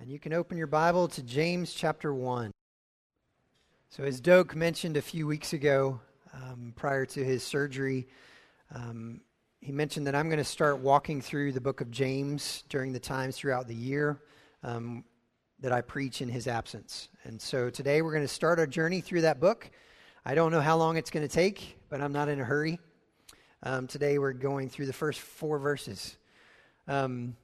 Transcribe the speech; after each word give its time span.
And 0.00 0.10
you 0.10 0.18
can 0.18 0.32
open 0.32 0.56
your 0.56 0.66
Bible 0.66 1.08
to 1.08 1.22
James 1.22 1.74
chapter 1.74 2.14
1. 2.14 2.52
So, 3.90 4.02
as 4.02 4.18
Doak 4.18 4.56
mentioned 4.56 4.96
a 4.96 5.02
few 5.02 5.26
weeks 5.26 5.52
ago, 5.52 6.00
um, 6.32 6.72
prior 6.74 7.04
to 7.04 7.22
his 7.22 7.42
surgery, 7.42 8.08
um, 8.74 9.20
he 9.60 9.72
mentioned 9.72 10.06
that 10.06 10.14
I'm 10.14 10.30
going 10.30 10.38
to 10.38 10.44
start 10.44 10.78
walking 10.78 11.20
through 11.20 11.52
the 11.52 11.60
book 11.60 11.82
of 11.82 11.90
James 11.90 12.64
during 12.70 12.94
the 12.94 12.98
times 12.98 13.36
throughout 13.36 13.68
the 13.68 13.74
year 13.74 14.22
um, 14.62 15.04
that 15.60 15.70
I 15.70 15.82
preach 15.82 16.22
in 16.22 16.30
his 16.30 16.46
absence. 16.46 17.10
And 17.24 17.38
so 17.38 17.68
today 17.68 18.00
we're 18.00 18.12
going 18.12 18.24
to 18.24 18.28
start 18.28 18.58
our 18.58 18.66
journey 18.66 19.02
through 19.02 19.20
that 19.20 19.38
book. 19.38 19.70
I 20.24 20.34
don't 20.34 20.50
know 20.50 20.62
how 20.62 20.78
long 20.78 20.96
it's 20.96 21.10
going 21.10 21.28
to 21.28 21.34
take, 21.34 21.76
but 21.90 22.00
I'm 22.00 22.12
not 22.14 22.30
in 22.30 22.40
a 22.40 22.44
hurry. 22.44 22.80
Um, 23.64 23.86
today 23.86 24.18
we're 24.18 24.32
going 24.32 24.70
through 24.70 24.86
the 24.86 24.94
first 24.94 25.20
four 25.20 25.58
verses. 25.58 26.16
Um, 26.88 27.36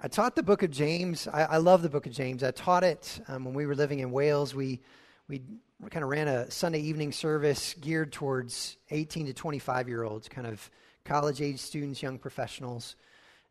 I 0.00 0.08
taught 0.08 0.36
the 0.36 0.42
book 0.42 0.62
of 0.62 0.70
James. 0.70 1.26
I, 1.26 1.42
I, 1.42 1.56
love 1.56 1.82
the 1.82 1.88
book 1.88 2.06
of 2.06 2.12
James. 2.12 2.44
I 2.44 2.52
taught 2.52 2.84
it 2.84 3.20
um, 3.26 3.44
when 3.44 3.54
we 3.54 3.66
were 3.66 3.74
living 3.74 3.98
in 3.98 4.12
Wales. 4.12 4.54
We, 4.54 4.80
we 5.28 5.42
kind 5.90 6.04
of 6.04 6.08
ran 6.08 6.28
a 6.28 6.50
Sunday 6.50 6.80
evening 6.80 7.10
service 7.10 7.74
geared 7.74 8.12
towards 8.12 8.76
18 8.90 9.26
to 9.26 9.32
25 9.32 9.88
year 9.88 10.04
olds, 10.04 10.28
kind 10.28 10.46
of 10.46 10.70
college 11.04 11.40
age 11.40 11.58
students, 11.58 12.00
young 12.02 12.18
professionals. 12.18 12.94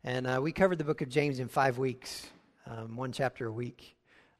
And 0.04 0.26
uh, 0.26 0.40
we 0.42 0.52
covered 0.52 0.78
the 0.78 0.84
book 0.84 1.02
of 1.02 1.10
James 1.10 1.38
in 1.38 1.48
five 1.48 1.76
weeks, 1.76 2.26
um, 2.66 2.96
one 2.96 3.12
chapter 3.12 3.46
a 3.46 3.52
week. 3.52 3.96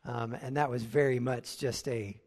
Um, 0.07 0.33
and 0.41 0.57
that 0.57 0.71
was 0.71 0.83
very 0.83 1.19
much 1.19 1.59
just 1.59 1.87
a, 1.89 2.19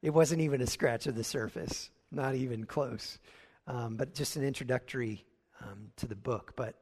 it 0.00 0.10
wasn't 0.10 0.42
even 0.42 0.60
a 0.60 0.66
scratch 0.66 1.06
of 1.06 1.16
the 1.16 1.24
surface, 1.24 1.90
not 2.12 2.36
even 2.36 2.66
close 2.66 3.18
um, 3.66 3.96
but 3.96 4.14
just 4.14 4.36
an 4.36 4.44
introductory 4.44 5.24
um, 5.62 5.90
to 5.96 6.06
the 6.06 6.16
book. 6.16 6.52
But 6.56 6.76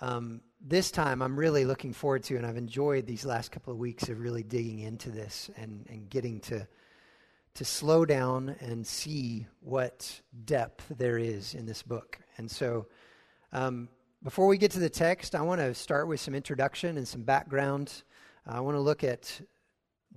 um, 0.00 0.40
this 0.60 0.90
time 0.90 1.22
I'm 1.22 1.38
really 1.38 1.64
looking 1.64 1.92
forward 1.92 2.22
to, 2.24 2.36
and 2.36 2.46
I've 2.46 2.56
enjoyed 2.56 3.06
these 3.06 3.24
last 3.24 3.50
couple 3.50 3.72
of 3.72 3.78
weeks 3.78 4.08
of 4.08 4.20
really 4.20 4.42
digging 4.42 4.80
into 4.80 5.10
this 5.10 5.50
and, 5.56 5.86
and 5.88 6.08
getting 6.08 6.40
to, 6.40 6.66
to 7.54 7.64
slow 7.64 8.04
down 8.04 8.54
and 8.60 8.86
see 8.86 9.46
what 9.60 10.20
depth 10.44 10.84
there 10.98 11.18
is 11.18 11.54
in 11.54 11.66
this 11.66 11.82
book. 11.82 12.18
And 12.36 12.50
so, 12.50 12.86
um, 13.52 13.88
before 14.22 14.48
we 14.48 14.58
get 14.58 14.72
to 14.72 14.80
the 14.80 14.90
text, 14.90 15.36
I 15.36 15.42
want 15.42 15.60
to 15.60 15.72
start 15.74 16.08
with 16.08 16.18
some 16.18 16.34
introduction 16.34 16.96
and 16.96 17.06
some 17.06 17.22
background. 17.22 18.02
I 18.46 18.60
want 18.60 18.76
to 18.76 18.80
look 18.80 19.04
at 19.04 19.40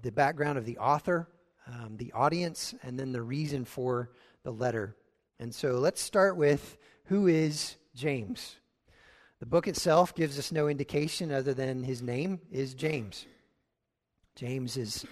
the 0.01 0.11
background 0.11 0.57
of 0.57 0.65
the 0.65 0.77
author, 0.79 1.27
um, 1.67 1.97
the 1.97 2.11
audience, 2.13 2.73
and 2.81 2.99
then 2.99 3.11
the 3.11 3.21
reason 3.21 3.63
for 3.63 4.09
the 4.43 4.51
letter. 4.51 4.95
And 5.39 5.53
so 5.53 5.73
let's 5.73 6.01
start 6.01 6.35
with 6.35 6.77
who 7.05 7.27
is 7.27 7.77
James? 7.93 8.57
The 9.41 9.47
book 9.47 9.67
itself 9.67 10.13
gives 10.13 10.37
us 10.37 10.51
no 10.51 10.67
indication 10.67 11.31
other 11.31 11.55
than 11.55 11.83
his 11.83 12.03
name 12.03 12.41
is 12.51 12.75
James. 12.75 13.25
James 14.35 14.77
is 14.77 15.03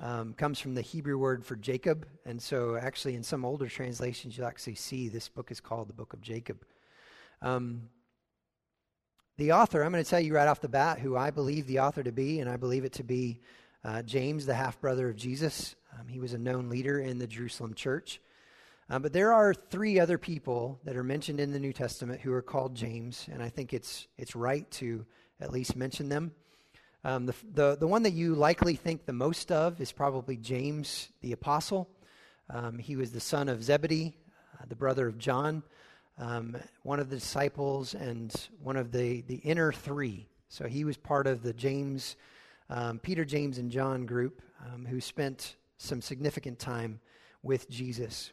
um, 0.00 0.32
comes 0.32 0.58
from 0.58 0.74
the 0.74 0.80
Hebrew 0.80 1.18
word 1.18 1.44
for 1.44 1.54
Jacob, 1.54 2.06
and 2.24 2.40
so 2.40 2.76
actually 2.76 3.14
in 3.14 3.22
some 3.22 3.44
older 3.44 3.68
translations 3.68 4.38
you'll 4.38 4.46
actually 4.46 4.76
see 4.76 5.10
this 5.10 5.28
book 5.28 5.50
is 5.50 5.60
called 5.60 5.90
the 5.90 5.92
Book 5.92 6.14
of 6.14 6.22
Jacob. 6.22 6.64
Um, 7.42 7.90
the 9.36 9.52
author, 9.52 9.84
I'm 9.84 9.92
going 9.92 10.02
to 10.02 10.08
tell 10.08 10.18
you 10.18 10.34
right 10.34 10.48
off 10.48 10.62
the 10.62 10.68
bat 10.68 10.98
who 10.98 11.14
I 11.14 11.30
believe 11.30 11.66
the 11.66 11.80
author 11.80 12.02
to 12.02 12.12
be, 12.12 12.40
and 12.40 12.48
I 12.48 12.56
believe 12.56 12.86
it 12.86 12.94
to 12.94 13.04
be 13.04 13.42
uh, 13.84 14.00
James, 14.00 14.46
the 14.46 14.54
half 14.54 14.80
brother 14.80 15.10
of 15.10 15.16
Jesus. 15.16 15.76
Um, 15.92 16.08
he 16.08 16.20
was 16.20 16.32
a 16.32 16.38
known 16.38 16.70
leader 16.70 17.00
in 17.00 17.18
the 17.18 17.26
Jerusalem 17.26 17.74
church. 17.74 18.18
Um, 18.90 19.00
but 19.00 19.12
there 19.14 19.32
are 19.32 19.54
three 19.54 19.98
other 19.98 20.18
people 20.18 20.78
that 20.84 20.96
are 20.96 21.02
mentioned 21.02 21.40
in 21.40 21.52
the 21.52 21.58
New 21.58 21.72
Testament 21.72 22.20
who 22.20 22.32
are 22.32 22.42
called 22.42 22.74
James, 22.74 23.26
and 23.32 23.42
I 23.42 23.48
think 23.48 23.72
it's, 23.72 24.06
it's 24.18 24.36
right 24.36 24.70
to 24.72 25.06
at 25.40 25.52
least 25.52 25.74
mention 25.74 26.08
them. 26.10 26.32
Um, 27.02 27.26
the, 27.26 27.34
the, 27.54 27.76
the 27.76 27.86
one 27.86 28.02
that 28.02 28.12
you 28.12 28.34
likely 28.34 28.76
think 28.76 29.06
the 29.06 29.12
most 29.12 29.50
of 29.50 29.80
is 29.80 29.90
probably 29.90 30.36
James 30.36 31.08
the 31.22 31.32
Apostle. 31.32 31.88
Um, 32.50 32.78
he 32.78 32.96
was 32.96 33.10
the 33.10 33.20
son 33.20 33.48
of 33.48 33.64
Zebedee, 33.64 34.14
uh, 34.60 34.64
the 34.68 34.76
brother 34.76 35.06
of 35.06 35.18
John, 35.18 35.62
um, 36.18 36.56
one 36.82 37.00
of 37.00 37.08
the 37.08 37.16
disciples, 37.16 37.94
and 37.94 38.34
one 38.62 38.76
of 38.76 38.92
the, 38.92 39.22
the 39.22 39.36
inner 39.36 39.72
three. 39.72 40.28
So 40.48 40.66
he 40.66 40.84
was 40.84 40.96
part 40.98 41.26
of 41.26 41.42
the 41.42 41.54
James, 41.54 42.16
um, 42.68 42.98
Peter, 42.98 43.24
James, 43.24 43.58
and 43.58 43.70
John 43.70 44.04
group 44.04 44.42
um, 44.66 44.84
who 44.84 45.00
spent 45.00 45.56
some 45.78 46.02
significant 46.02 46.58
time 46.58 47.00
with 47.42 47.68
Jesus. 47.68 48.32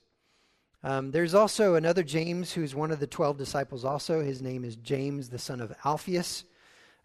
Um, 0.84 1.12
there's 1.12 1.36
also 1.36 1.76
another 1.76 2.04
James 2.04 2.54
who's 2.54 2.74
one 2.74 2.90
of 2.90 3.00
the 3.00 3.08
12 3.08 3.38
disciples, 3.38 3.86
also. 3.86 4.24
His 4.24 4.42
name 4.42 4.66
is 4.66 4.76
James, 4.78 5.30
the 5.30 5.38
son 5.38 5.62
of 5.62 5.74
Alphaeus. 5.86 6.44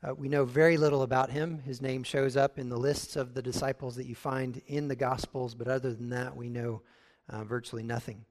Uh, 0.02 0.14
we 0.14 0.28
know 0.28 0.44
very 0.44 0.78
little 0.78 1.02
about 1.02 1.30
him. 1.30 1.58
His 1.58 1.82
name 1.82 2.02
shows 2.02 2.36
up 2.36 2.58
in 2.58 2.70
the 2.70 2.78
lists 2.78 3.16
of 3.16 3.34
the 3.34 3.42
disciples 3.42 3.96
that 3.96 4.06
you 4.06 4.14
find 4.14 4.62
in 4.66 4.88
the 4.88 4.96
Gospels, 4.96 5.54
but 5.54 5.68
other 5.68 5.92
than 5.92 6.08
that, 6.10 6.34
we 6.34 6.48
know 6.48 6.80
uh, 7.28 7.44
virtually 7.44 7.82
nothing. 7.82 8.24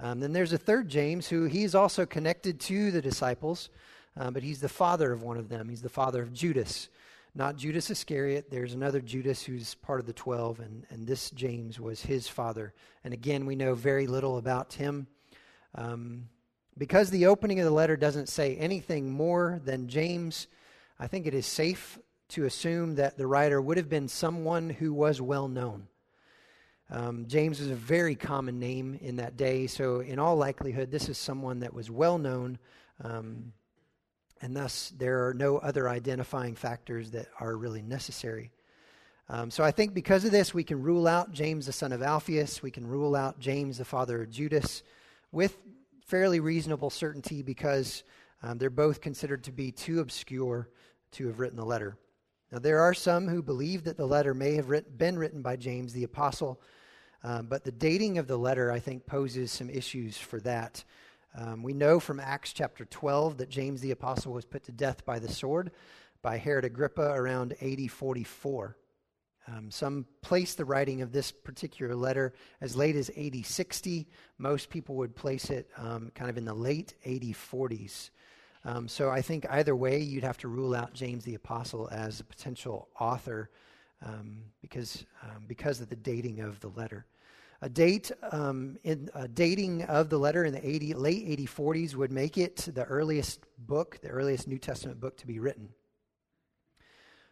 Um, 0.00 0.20
then 0.20 0.32
there's 0.32 0.52
a 0.52 0.58
third 0.58 0.88
James 0.88 1.28
who 1.28 1.44
he's 1.44 1.74
also 1.74 2.04
connected 2.04 2.60
to 2.60 2.90
the 2.90 3.00
disciples, 3.00 3.70
uh, 4.18 4.30
but 4.30 4.42
he's 4.42 4.60
the 4.60 4.68
father 4.68 5.12
of 5.12 5.22
one 5.22 5.38
of 5.38 5.48
them. 5.48 5.68
He's 5.68 5.82
the 5.82 5.88
father 5.88 6.22
of 6.22 6.32
Judas 6.32 6.88
not 7.34 7.56
Judas 7.56 7.90
Iscariot. 7.90 8.50
There's 8.50 8.74
another 8.74 9.00
Judas 9.00 9.42
who's 9.42 9.74
part 9.74 10.00
of 10.00 10.06
the 10.06 10.12
12, 10.12 10.60
and, 10.60 10.86
and 10.90 11.06
this 11.06 11.30
James 11.30 11.80
was 11.80 12.00
his 12.00 12.28
father. 12.28 12.74
And 13.02 13.12
again, 13.12 13.44
we 13.44 13.56
know 13.56 13.74
very 13.74 14.06
little 14.06 14.38
about 14.38 14.74
him. 14.74 15.08
Um, 15.74 16.28
because 16.78 17.10
the 17.10 17.26
opening 17.26 17.58
of 17.58 17.64
the 17.64 17.72
letter 17.72 17.96
doesn't 17.96 18.28
say 18.28 18.56
anything 18.56 19.10
more 19.10 19.60
than 19.64 19.88
James, 19.88 20.46
I 20.98 21.08
think 21.08 21.26
it 21.26 21.34
is 21.34 21.46
safe 21.46 21.98
to 22.28 22.44
assume 22.44 22.96
that 22.96 23.18
the 23.18 23.26
writer 23.26 23.60
would 23.60 23.76
have 23.76 23.88
been 23.88 24.08
someone 24.08 24.70
who 24.70 24.92
was 24.92 25.20
well 25.20 25.48
known. 25.48 25.88
Um, 26.90 27.26
James 27.26 27.60
was 27.60 27.70
a 27.70 27.74
very 27.74 28.14
common 28.14 28.60
name 28.60 28.98
in 29.00 29.16
that 29.16 29.36
day, 29.36 29.66
so 29.66 30.00
in 30.00 30.18
all 30.18 30.36
likelihood, 30.36 30.90
this 30.90 31.08
is 31.08 31.18
someone 31.18 31.60
that 31.60 31.74
was 31.74 31.90
well 31.90 32.18
known. 32.18 32.58
Um, 33.02 33.52
and 34.40 34.56
thus 34.56 34.92
there 34.96 35.26
are 35.28 35.34
no 35.34 35.58
other 35.58 35.88
identifying 35.88 36.54
factors 36.54 37.10
that 37.12 37.28
are 37.40 37.56
really 37.56 37.82
necessary. 37.82 38.50
Um, 39.28 39.50
so 39.50 39.64
I 39.64 39.70
think 39.70 39.94
because 39.94 40.24
of 40.24 40.32
this, 40.32 40.52
we 40.52 40.64
can 40.64 40.82
rule 40.82 41.06
out 41.06 41.32
James 41.32 41.66
the 41.66 41.72
son 41.72 41.92
of 41.92 42.02
Alphaeus, 42.02 42.62
we 42.62 42.70
can 42.70 42.86
rule 42.86 43.16
out 43.16 43.38
James 43.38 43.78
the 43.78 43.84
father 43.84 44.22
of 44.22 44.30
Judas 44.30 44.82
with 45.32 45.56
fairly 46.06 46.40
reasonable 46.40 46.90
certainty 46.90 47.42
because 47.42 48.04
um, 48.42 48.58
they're 48.58 48.68
both 48.68 49.00
considered 49.00 49.44
to 49.44 49.52
be 49.52 49.72
too 49.72 50.00
obscure 50.00 50.68
to 51.12 51.26
have 51.26 51.40
written 51.40 51.56
the 51.56 51.64
letter. 51.64 51.96
Now, 52.52 52.58
there 52.58 52.80
are 52.80 52.94
some 52.94 53.26
who 53.26 53.42
believe 53.42 53.84
that 53.84 53.96
the 53.96 54.06
letter 54.06 54.34
may 54.34 54.54
have 54.54 54.68
writ- 54.68 54.98
been 54.98 55.18
written 55.18 55.42
by 55.42 55.56
James 55.56 55.92
the 55.92 56.04
apostle, 56.04 56.60
um, 57.22 57.46
but 57.46 57.64
the 57.64 57.72
dating 57.72 58.18
of 58.18 58.26
the 58.26 58.36
letter, 58.36 58.70
I 58.70 58.78
think, 58.78 59.06
poses 59.06 59.50
some 59.50 59.70
issues 59.70 60.18
for 60.18 60.38
that. 60.40 60.84
Um, 61.36 61.64
we 61.64 61.72
know 61.72 61.98
from 61.98 62.20
Acts 62.20 62.52
chapter 62.52 62.84
12 62.84 63.38
that 63.38 63.48
James 63.48 63.80
the 63.80 63.90
Apostle 63.90 64.32
was 64.32 64.44
put 64.44 64.64
to 64.64 64.72
death 64.72 65.04
by 65.04 65.18
the 65.18 65.30
sword 65.30 65.72
by 66.22 66.38
Herod 66.38 66.64
Agrippa 66.64 67.12
around 67.12 67.54
AD 67.60 67.90
44. 67.90 68.76
Um, 69.48 69.70
some 69.70 70.06
place 70.22 70.54
the 70.54 70.64
writing 70.64 71.02
of 71.02 71.12
this 71.12 71.32
particular 71.32 71.94
letter 71.96 72.34
as 72.60 72.76
late 72.76 72.94
as 72.96 73.10
AD 73.18 73.44
60. 73.44 74.08
Most 74.38 74.70
people 74.70 74.94
would 74.96 75.16
place 75.16 75.50
it 75.50 75.68
um, 75.76 76.12
kind 76.14 76.30
of 76.30 76.38
in 76.38 76.44
the 76.44 76.54
late 76.54 76.94
AD 77.04 77.22
40s. 77.22 78.10
Um, 78.64 78.88
so 78.88 79.10
I 79.10 79.20
think 79.20 79.44
either 79.50 79.76
way, 79.76 80.00
you'd 80.00 80.24
have 80.24 80.38
to 80.38 80.48
rule 80.48 80.74
out 80.74 80.94
James 80.94 81.24
the 81.24 81.34
Apostle 81.34 81.88
as 81.90 82.20
a 82.20 82.24
potential 82.24 82.88
author 82.98 83.50
um, 84.02 84.44
because, 84.62 85.04
um, 85.22 85.44
because 85.48 85.80
of 85.80 85.90
the 85.90 85.96
dating 85.96 86.40
of 86.40 86.60
the 86.60 86.68
letter. 86.68 87.04
A 87.64 87.68
date 87.70 88.12
um, 88.30 88.76
in 88.84 89.08
a 89.14 89.26
dating 89.26 89.84
of 89.84 90.10
the 90.10 90.18
letter 90.18 90.44
in 90.44 90.52
the 90.52 90.68
80, 90.68 90.92
late 90.92 91.26
8040s 91.48 91.94
would 91.94 92.12
make 92.12 92.36
it 92.36 92.56
the 92.56 92.84
earliest 92.84 93.40
book, 93.56 93.98
the 94.02 94.10
earliest 94.10 94.46
New 94.46 94.58
Testament 94.58 95.00
book 95.00 95.16
to 95.16 95.26
be 95.26 95.38
written. 95.38 95.70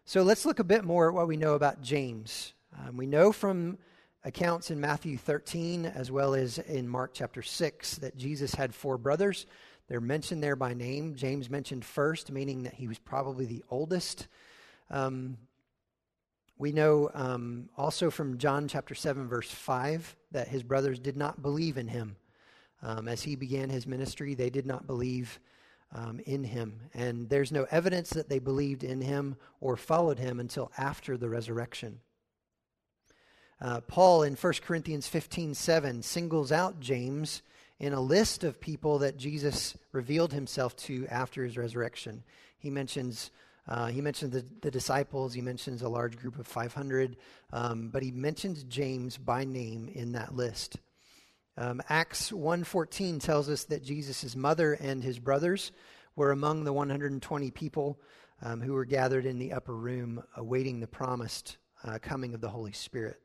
So 0.06 0.22
let's 0.22 0.46
look 0.46 0.58
a 0.58 0.64
bit 0.64 0.84
more 0.84 1.08
at 1.08 1.14
what 1.14 1.28
we 1.28 1.36
know 1.36 1.52
about 1.52 1.82
James. 1.82 2.54
Um, 2.78 2.96
we 2.96 3.04
know 3.04 3.30
from 3.30 3.76
accounts 4.24 4.70
in 4.70 4.80
Matthew 4.80 5.18
13 5.18 5.84
as 5.84 6.10
well 6.10 6.34
as 6.34 6.56
in 6.56 6.88
Mark 6.88 7.10
chapter 7.12 7.42
6 7.42 7.96
that 7.96 8.16
Jesus 8.16 8.54
had 8.54 8.74
four 8.74 8.96
brothers. 8.96 9.44
They're 9.86 10.00
mentioned 10.00 10.42
there 10.42 10.56
by 10.56 10.72
name. 10.72 11.14
James 11.14 11.50
mentioned 11.50 11.84
first, 11.84 12.32
meaning 12.32 12.62
that 12.62 12.72
he 12.72 12.88
was 12.88 12.98
probably 12.98 13.44
the 13.44 13.64
oldest. 13.68 14.28
Um, 14.88 15.36
we 16.62 16.70
know 16.70 17.10
um, 17.12 17.68
also 17.76 18.08
from 18.08 18.38
John 18.38 18.68
chapter 18.68 18.94
7, 18.94 19.26
verse 19.26 19.50
5, 19.50 20.14
that 20.30 20.46
his 20.46 20.62
brothers 20.62 21.00
did 21.00 21.16
not 21.16 21.42
believe 21.42 21.76
in 21.76 21.88
him. 21.88 22.14
Um, 22.84 23.08
as 23.08 23.20
he 23.20 23.34
began 23.34 23.68
his 23.68 23.84
ministry, 23.84 24.34
they 24.34 24.48
did 24.48 24.64
not 24.64 24.86
believe 24.86 25.40
um, 25.92 26.20
in 26.24 26.44
him. 26.44 26.78
And 26.94 27.28
there's 27.28 27.50
no 27.50 27.66
evidence 27.72 28.10
that 28.10 28.28
they 28.28 28.38
believed 28.38 28.84
in 28.84 29.00
him 29.00 29.34
or 29.60 29.76
followed 29.76 30.20
him 30.20 30.38
until 30.38 30.70
after 30.78 31.16
the 31.16 31.28
resurrection. 31.28 31.98
Uh, 33.60 33.80
Paul 33.80 34.22
in 34.22 34.36
1 34.36 34.52
Corinthians 34.64 35.08
15 35.08 35.54
7 35.54 36.00
singles 36.02 36.52
out 36.52 36.78
James 36.78 37.42
in 37.80 37.92
a 37.92 38.00
list 38.00 38.44
of 38.44 38.60
people 38.60 39.00
that 39.00 39.16
Jesus 39.16 39.76
revealed 39.90 40.32
himself 40.32 40.76
to 40.76 41.08
after 41.08 41.42
his 41.42 41.58
resurrection. 41.58 42.22
He 42.56 42.70
mentions 42.70 43.32
Uh, 43.68 43.86
he 43.86 44.00
mentions 44.00 44.32
the, 44.32 44.44
the, 44.60 44.70
disciples, 44.70 45.32
he 45.32 45.40
mentions 45.40 45.82
a 45.82 45.88
large 45.88 46.16
group 46.16 46.38
of 46.38 46.46
500, 46.46 47.16
um, 47.52 47.90
but 47.90 48.02
he 48.02 48.10
mentions 48.10 48.64
James 48.64 49.16
by 49.16 49.44
name 49.44 49.88
in 49.88 50.12
that 50.12 50.34
list. 50.34 50.78
Um, 51.56 51.80
Acts 51.88 52.32
1.14 52.32 53.20
tells 53.20 53.48
us 53.48 53.64
that 53.64 53.84
Jesus' 53.84 54.34
mother 54.34 54.72
and 54.74 55.02
his 55.02 55.18
brothers 55.18 55.70
were 56.16 56.32
among 56.32 56.64
the 56.64 56.72
120 56.72 57.50
people 57.52 58.00
um, 58.42 58.60
who 58.60 58.72
were 58.72 58.84
gathered 58.84 59.26
in 59.26 59.38
the 59.38 59.52
upper 59.52 59.76
room 59.76 60.22
awaiting 60.36 60.80
the 60.80 60.86
promised 60.86 61.58
uh, 61.84 61.98
coming 62.00 62.34
of 62.34 62.40
the 62.40 62.48
Holy 62.48 62.72
Spirit. 62.72 63.20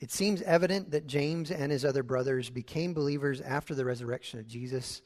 It 0.00 0.10
seems 0.10 0.42
evident 0.42 0.90
that 0.90 1.06
James 1.06 1.52
and 1.52 1.70
his 1.70 1.84
other 1.84 2.02
brothers 2.02 2.50
became 2.50 2.92
believers 2.92 3.40
after 3.40 3.72
the 3.72 3.84
resurrection 3.84 4.40
of 4.40 4.48
Jesus. 4.48 5.00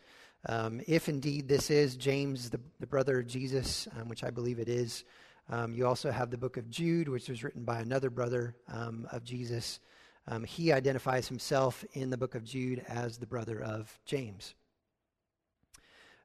Um, 0.49 0.81
if 0.87 1.09
indeed 1.09 1.49
this 1.49 1.71
is 1.71 1.97
James, 1.97 2.51
the, 2.51 2.61
the 2.79 2.87
brother 2.87 3.19
of 3.19 3.27
Jesus, 3.27 3.89
um, 3.99 4.09
which 4.09 4.23
I 4.23 4.31
believe 4.31 4.61
it 4.61 4.69
is, 4.69 5.05
um, 5.49 5.75
you 5.75 5.87
also 5.87 6.11
have 6.11 6.31
the 6.31 6.39
book 6.39 6.57
of 6.57 6.71
Jude, 6.71 7.09
which 7.09 7.29
was 7.29 7.43
written 7.43 7.65
by 7.65 7.81
another 7.81 8.11
brother 8.11 8.57
um, 8.69 9.09
of 9.11 9.25
Jesus. 9.25 9.81
Um, 10.29 10.45
he 10.45 10.73
identifies 10.73 11.29
himself 11.29 11.85
in 11.95 12.11
the 12.11 12.17
book 12.17 12.35
of 12.35 12.45
Jude 12.45 12.85
as 12.89 13.19
the 13.19 13.27
brother 13.27 13.61
of 13.61 13.99
James. 14.05 14.55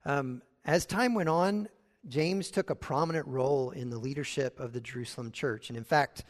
Um, 0.05 0.41
as 0.65 0.85
time 0.85 1.13
went 1.15 1.29
on, 1.29 1.67
James 2.07 2.49
took 2.49 2.69
a 2.69 2.75
prominent 2.75 3.27
role 3.27 3.71
in 3.71 3.89
the 3.89 3.97
leadership 3.97 4.59
of 4.59 4.73
the 4.73 4.81
Jerusalem 4.81 5.31
church. 5.31 5.69
And 5.69 5.77
in 5.77 5.83
fact, 5.83 6.23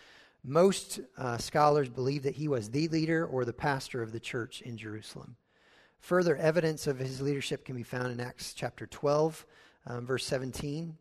most 0.44 1.00
uh, 1.18 1.38
scholars 1.38 1.90
believe 1.90 2.24
that 2.24 2.36
he 2.36 2.48
was 2.48 2.70
the 2.70 2.88
leader 2.88 3.26
or 3.26 3.46
the 3.46 3.54
pastor 3.54 4.02
of 4.02 4.12
the 4.12 4.20
church 4.20 4.62
in 4.62 4.78
Jerusalem. 4.78 5.36
Further 6.02 6.36
evidence 6.36 6.88
of 6.88 6.98
his 6.98 7.22
leadership 7.22 7.64
can 7.64 7.76
be 7.76 7.84
found 7.84 8.12
in 8.12 8.20
Acts 8.20 8.56
chapter 8.56 8.88
12, 8.88 9.46
um, 9.86 10.06
verse 10.08 10.26
17. 10.26 10.98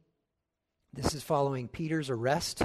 This 0.92 1.14
is 1.14 1.22
following 1.22 1.68
Peter's 1.68 2.10
arrest 2.10 2.62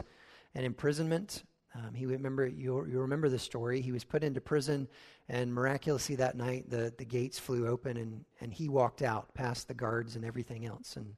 and 0.53 0.65
imprisonment. 0.65 1.43
Um, 1.73 1.93
he 1.93 2.05
remember 2.05 2.45
you 2.45 2.85
you 2.87 2.99
remember 2.99 3.29
the 3.29 3.39
story. 3.39 3.79
He 3.79 3.93
was 3.93 4.03
put 4.03 4.21
into 4.21 4.41
prison, 4.41 4.89
and 5.29 5.53
miraculously 5.53 6.17
that 6.17 6.35
night 6.35 6.69
the, 6.69 6.93
the 6.97 7.05
gates 7.05 7.39
flew 7.39 7.67
open, 7.67 7.95
and, 7.95 8.25
and 8.41 8.53
he 8.53 8.67
walked 8.67 9.01
out 9.01 9.33
past 9.33 9.69
the 9.69 9.73
guards 9.73 10.17
and 10.17 10.25
everything 10.25 10.65
else, 10.65 10.97
and 10.97 11.15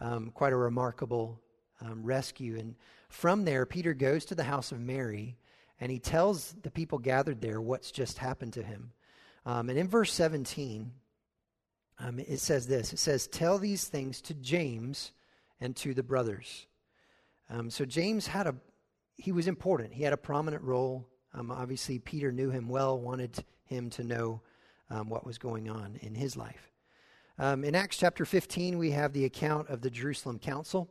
um, 0.00 0.30
quite 0.30 0.54
a 0.54 0.56
remarkable 0.56 1.42
um, 1.82 2.02
rescue. 2.02 2.56
And 2.58 2.74
from 3.10 3.44
there, 3.44 3.66
Peter 3.66 3.92
goes 3.92 4.24
to 4.26 4.34
the 4.34 4.44
house 4.44 4.72
of 4.72 4.80
Mary, 4.80 5.36
and 5.78 5.92
he 5.92 5.98
tells 5.98 6.54
the 6.62 6.70
people 6.70 6.98
gathered 6.98 7.42
there 7.42 7.60
what's 7.60 7.90
just 7.90 8.16
happened 8.16 8.54
to 8.54 8.62
him. 8.62 8.92
Um, 9.46 9.68
and 9.68 9.78
in 9.78 9.88
verse 9.88 10.12
17, 10.12 10.90
um, 11.98 12.18
it 12.18 12.40
says 12.40 12.66
this 12.66 12.92
it 12.92 12.98
says, 12.98 13.26
Tell 13.26 13.58
these 13.58 13.84
things 13.84 14.20
to 14.22 14.34
James 14.34 15.12
and 15.60 15.76
to 15.76 15.94
the 15.94 16.02
brothers. 16.02 16.66
Um, 17.50 17.70
so 17.70 17.84
James 17.84 18.26
had 18.26 18.46
a, 18.46 18.54
he 19.16 19.32
was 19.32 19.46
important. 19.46 19.92
He 19.92 20.02
had 20.02 20.12
a 20.12 20.18
prominent 20.18 20.62
role. 20.62 21.06
Um, 21.34 21.50
obviously, 21.50 21.98
Peter 21.98 22.32
knew 22.32 22.50
him 22.50 22.68
well, 22.68 22.98
wanted 22.98 23.44
him 23.64 23.90
to 23.90 24.04
know 24.04 24.40
um, 24.90 25.08
what 25.08 25.26
was 25.26 25.38
going 25.38 25.68
on 25.68 25.98
in 26.00 26.14
his 26.14 26.36
life. 26.36 26.70
Um, 27.38 27.64
in 27.64 27.74
Acts 27.74 27.96
chapter 27.96 28.24
15, 28.24 28.78
we 28.78 28.92
have 28.92 29.12
the 29.12 29.24
account 29.24 29.68
of 29.68 29.80
the 29.80 29.90
Jerusalem 29.90 30.38
Council. 30.38 30.88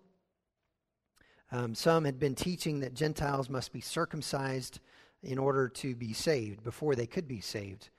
some 1.74 2.04
had 2.04 2.20
been 2.20 2.36
teaching 2.36 2.82
that 2.82 2.94
Gentiles 2.94 3.50
must 3.50 3.72
be 3.72 3.80
circumcised 3.80 4.80
in 5.22 5.38
order 5.38 5.70
to 5.70 5.96
be 5.96 6.12
saved, 6.12 6.64
before 6.64 6.96
they 6.96 7.08
could 7.08 7.28
be 7.28 7.40
saved. 7.40 7.90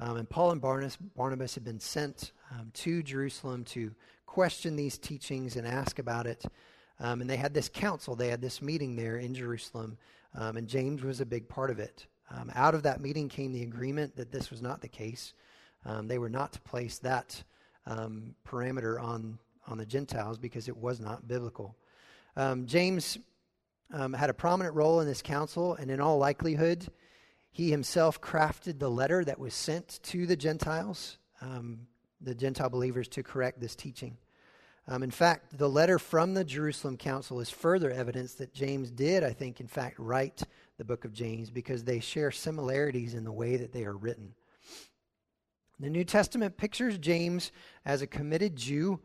Um, 0.00 0.16
and 0.16 0.28
Paul 0.28 0.50
and 0.50 0.60
Barnabas, 0.60 0.96
Barnabas 0.96 1.54
had 1.54 1.64
been 1.64 1.80
sent 1.80 2.32
um, 2.50 2.70
to 2.74 3.02
Jerusalem 3.02 3.64
to 3.66 3.94
question 4.26 4.74
these 4.76 4.98
teachings 4.98 5.56
and 5.56 5.66
ask 5.66 5.98
about 5.98 6.26
it. 6.26 6.44
Um, 7.00 7.20
and 7.20 7.30
they 7.30 7.36
had 7.36 7.54
this 7.54 7.68
council, 7.68 8.14
they 8.14 8.28
had 8.28 8.40
this 8.40 8.62
meeting 8.62 8.96
there 8.96 9.16
in 9.16 9.34
Jerusalem, 9.34 9.98
um, 10.34 10.56
and 10.56 10.68
James 10.68 11.02
was 11.02 11.20
a 11.20 11.26
big 11.26 11.48
part 11.48 11.70
of 11.70 11.78
it. 11.78 12.06
Um, 12.30 12.50
out 12.54 12.74
of 12.74 12.82
that 12.84 13.00
meeting 13.00 13.28
came 13.28 13.52
the 13.52 13.62
agreement 13.62 14.16
that 14.16 14.32
this 14.32 14.50
was 14.50 14.62
not 14.62 14.80
the 14.80 14.88
case. 14.88 15.34
Um, 15.84 16.08
they 16.08 16.18
were 16.18 16.28
not 16.30 16.52
to 16.54 16.60
place 16.60 16.98
that 16.98 17.42
parameter 17.86 19.00
on, 19.02 19.38
on 19.68 19.78
the 19.78 19.84
Gentiles 19.84 20.38
because 20.38 20.68
it 20.68 20.76
was 20.76 21.00
not 21.00 21.28
biblical. 21.28 21.76
James 22.64 23.18
had 23.92 24.30
a 24.30 24.34
prominent 24.34 24.74
role 24.74 25.00
in 25.00 25.06
this 25.06 25.20
council, 25.20 25.74
and 25.74 25.90
in 25.90 26.00
all 26.00 26.16
likelihood, 26.16 26.88
he 27.54 27.70
himself 27.70 28.20
crafted 28.20 28.80
the 28.80 28.90
letter 28.90 29.24
that 29.24 29.38
was 29.38 29.54
sent 29.54 30.00
to 30.02 30.26
the 30.26 30.34
Gentiles, 30.34 31.18
um, 31.40 31.86
the 32.20 32.34
Gentile 32.34 32.68
believers, 32.68 33.06
to 33.06 33.22
correct 33.22 33.60
this 33.60 33.76
teaching. 33.76 34.16
Um, 34.88 35.04
in 35.04 35.12
fact, 35.12 35.56
the 35.56 35.68
letter 35.68 36.00
from 36.00 36.34
the 36.34 36.42
Jerusalem 36.42 36.96
Council 36.96 37.38
is 37.38 37.50
further 37.50 37.92
evidence 37.92 38.34
that 38.34 38.54
James 38.54 38.90
did, 38.90 39.22
I 39.22 39.32
think, 39.32 39.60
in 39.60 39.68
fact, 39.68 40.00
write 40.00 40.42
the 40.78 40.84
book 40.84 41.04
of 41.04 41.12
James 41.12 41.48
because 41.48 41.84
they 41.84 42.00
share 42.00 42.32
similarities 42.32 43.14
in 43.14 43.22
the 43.22 43.30
way 43.30 43.56
that 43.56 43.72
they 43.72 43.84
are 43.84 43.96
written. 43.96 44.34
The 45.78 45.90
New 45.90 46.04
Testament 46.04 46.56
pictures 46.56 46.98
James 46.98 47.52
as 47.84 48.02
a 48.02 48.08
committed 48.08 48.56
Jew 48.56 48.98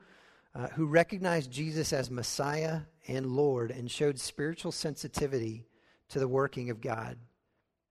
uh, 0.56 0.70
who 0.70 0.88
recognized 0.88 1.52
Jesus 1.52 1.94
as 1.94 2.10
Messiah 2.10 2.82
and 3.08 3.28
Lord 3.28 3.70
and 3.70 3.92
showed 3.92 4.20
spiritual 4.20 4.72
sensitivity 4.72 5.68
to 6.10 6.18
the 6.18 6.28
working 6.28 6.72
of 6.72 6.82
God. 6.82 7.20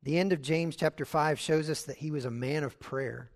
The 0.02 0.18
end 0.18 0.32
of 0.32 0.40
James 0.40 0.76
chapter 0.76 1.04
5 1.04 1.40
shows 1.40 1.68
us 1.68 1.82
that 1.82 1.96
he 1.96 2.10
was 2.10 2.24
a 2.24 2.30
man 2.30 2.62
of 2.62 2.78
prayer. 2.78 3.30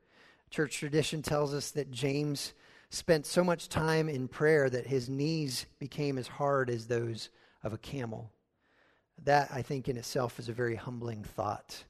Church 0.50 0.78
tradition 0.78 1.20
tells 1.20 1.52
us 1.52 1.72
that 1.72 1.90
James 1.90 2.52
spent 2.88 3.26
so 3.26 3.42
much 3.42 3.68
time 3.68 4.08
in 4.08 4.28
prayer 4.28 4.70
that 4.70 4.86
his 4.86 5.08
knees 5.08 5.66
became 5.78 6.18
as 6.18 6.28
hard 6.28 6.70
as 6.70 6.86
those 6.86 7.30
of 7.64 7.72
a 7.72 7.78
camel. 7.78 8.30
That, 9.24 9.50
I 9.52 9.62
think, 9.62 9.88
in 9.88 9.96
itself 9.96 10.38
is 10.38 10.48
a 10.48 10.52
very 10.52 10.76
humbling 10.76 11.24
thought. 11.24 11.84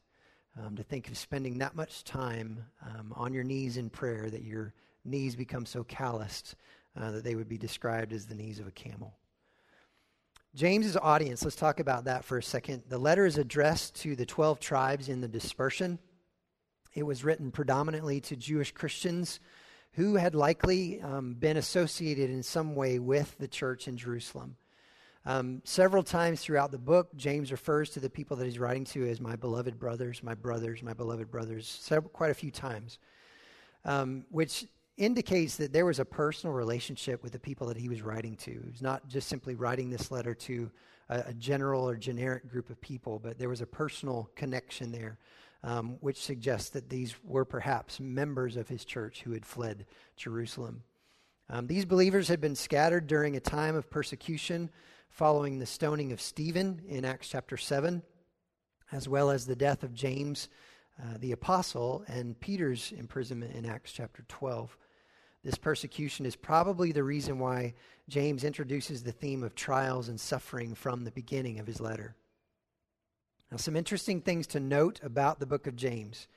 Um, 0.61 0.77
to 0.77 0.83
think 0.83 1.09
of 1.09 1.17
spending 1.17 1.59
that 1.59 1.75
much 1.75 2.05
time 2.05 2.63
um, 2.83 3.15
on 3.17 3.33
your 3.33 3.43
knees 3.43 3.79
in 3.79 3.89
prayer 3.89 4.29
that 4.29 4.43
your 4.43 4.75
knees 5.03 5.35
become 5.35 5.65
so 5.65 5.83
calloused 5.83 6.57
uh, 6.95 7.11
that 7.11 7.25
they 7.25 7.35
would 7.35 7.49
be 7.49 7.57
described 7.57 8.13
as 8.13 8.27
the 8.27 8.35
knees 8.35 8.61
of 8.61 8.67
a 8.67 8.73
camel. 8.73 9.15
James's 10.55 10.99
audience, 10.99 11.43
let's 11.45 11.57
talk 11.57 11.81
about 11.81 12.05
that 12.05 12.27
for 12.27 12.37
a 12.37 12.43
second. 12.43 12.83
The 12.87 12.99
letter 12.99 13.25
is 13.25 13.39
addressed 13.39 13.95
to 14.03 14.15
the 14.15 14.27
12 14.27 14.61
tribes 14.61 15.09
in 15.09 15.23
the 15.23 15.29
dispersion. 15.29 15.99
It 16.93 17.05
was 17.05 17.25
written 17.25 17.51
predominantly 17.51 18.21
to 18.21 18.37
Jewish 18.37 18.71
Christians 18.71 19.41
who 19.93 20.17
had 20.17 20.35
likely 20.35 21.01
um, 21.01 21.35
been 21.35 21.57
associated 21.57 22.29
in 22.29 22.43
some 22.43 22.75
way 22.75 22.99
with 22.99 23.35
the 23.39 23.49
church 23.49 23.89
in 23.89 23.97
Jerusalem. 23.97 24.57
Um, 25.25 25.63
several 25.65 26.03
times 26.03 26.43
throughout 26.43 26.71
the 26.71 26.79
book, 26.79 27.17
James 27.17 27.51
refers 27.51 27.89
to 27.91 28.01
the 28.01 28.11
people 28.11 28.37
that 28.37 28.45
he's 28.45 28.59
writing 28.59 28.85
to 28.87 29.09
as 29.09 29.23
my 29.23 29.37
beloved 29.37 29.79
brothers, 29.79 30.23
my 30.23 30.35
brothers, 30.35 30.83
my 30.83 30.93
beloved 30.93 31.31
brothers, 31.31 31.67
several, 31.67 32.11
quite 32.11 32.31
a 32.31 32.35
few 32.35 32.51
times, 32.51 32.99
um, 33.87 34.27
which 34.31 34.67
indicates 34.97 35.57
that 35.57 35.73
there 35.73 35.87
was 35.87 35.99
a 35.99 36.05
personal 36.05 36.55
relationship 36.55 37.23
with 37.23 37.33
the 37.33 37.39
people 37.39 37.67
that 37.69 37.77
he 37.77 37.89
was 37.89 38.03
writing 38.03 38.37
to. 38.37 38.51
He 38.51 38.71
was 38.71 38.83
not 38.83 39.09
just 39.09 39.29
simply 39.29 39.55
writing 39.55 39.91
this 39.91 40.11
letter 40.11 40.35
to 40.35 40.71
a, 41.09 41.25
a 41.29 41.35
general 41.35 41.89
or 41.89 41.97
generic 41.97 42.49
group 42.49 42.71
of 42.71 42.81
people, 42.81 43.19
but 43.19 43.39
there 43.39 43.49
was 43.49 43.61
a 43.61 43.67
personal 43.67 44.31
connection 44.35 44.93
there, 44.93 45.19
um, 45.63 45.97
which 46.01 46.23
suggests 46.23 46.71
that 46.71 46.89
these 46.89 47.15
were 47.25 47.45
perhaps 47.45 48.01
members 48.01 48.57
of 48.57 48.69
his 48.69 48.85
church 48.85 49.23
who 49.23 49.33
had 49.33 49.47
fled 49.47 49.87
Jerusalem. 50.17 50.83
Um, 51.49 51.67
these 51.67 51.85
believers 51.85 52.29
had 52.29 52.41
been 52.41 52.57
scattered 52.57 53.07
during 53.07 53.37
a 53.37 53.41
time 53.41 53.75
of 53.75 53.91
persecution 53.91 54.71
following 55.11 55.59
the 55.59 55.67
stoning 55.67 56.13
of 56.13 56.21
Stephen 56.21 56.81
in 56.89 57.05
Acts 57.05 57.29
chapter 57.29 57.57
7, 57.57 58.03
as 58.91 59.09
well 59.09 59.31
as 59.31 59.47
the 59.47 59.57
death 59.57 59.83
of 59.83 59.95
James 59.95 60.49
uh, 61.03 61.19
the 61.19 61.33
apostle 61.33 62.05
and 62.07 62.39
Peter's 62.39 62.93
imprisonment 62.97 63.55
in 63.55 63.67
Acts 63.67 63.93
chapter 63.93 64.25
12. 64.29 64.77
This 65.43 65.57
persecution 65.57 66.25
is 66.25 66.37
probably 66.37 66.93
the 66.93 67.03
reason 67.03 67.41
why 67.41 67.75
James 68.09 68.45
introduces 68.45 69.03
the 69.03 69.11
theme 69.11 69.43
of 69.43 69.57
trials 69.57 70.09
and 70.09 70.21
suffering 70.21 70.75
from 70.75 71.03
the 71.03 71.11
beginning 71.11 71.59
of 71.59 71.67
his 71.67 71.81
letter. 71.81 72.15
Now, 73.51 73.57
some 73.57 73.77
interesting 73.77 74.21
things 74.21 74.47
to 74.49 74.61
note 74.61 75.01
about 75.03 75.41
the 75.41 75.47
book 75.47 75.67
of 75.67 75.75
James. 75.75 76.29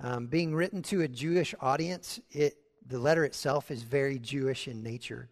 Um, 0.00 0.26
being 0.26 0.54
written 0.54 0.82
to 0.84 1.02
a 1.02 1.08
Jewish 1.08 1.54
audience, 1.60 2.20
it, 2.30 2.56
the 2.86 2.98
letter 2.98 3.24
itself 3.24 3.70
is 3.70 3.82
very 3.82 4.18
Jewish 4.18 4.66
in 4.66 4.82
nature. 4.82 5.28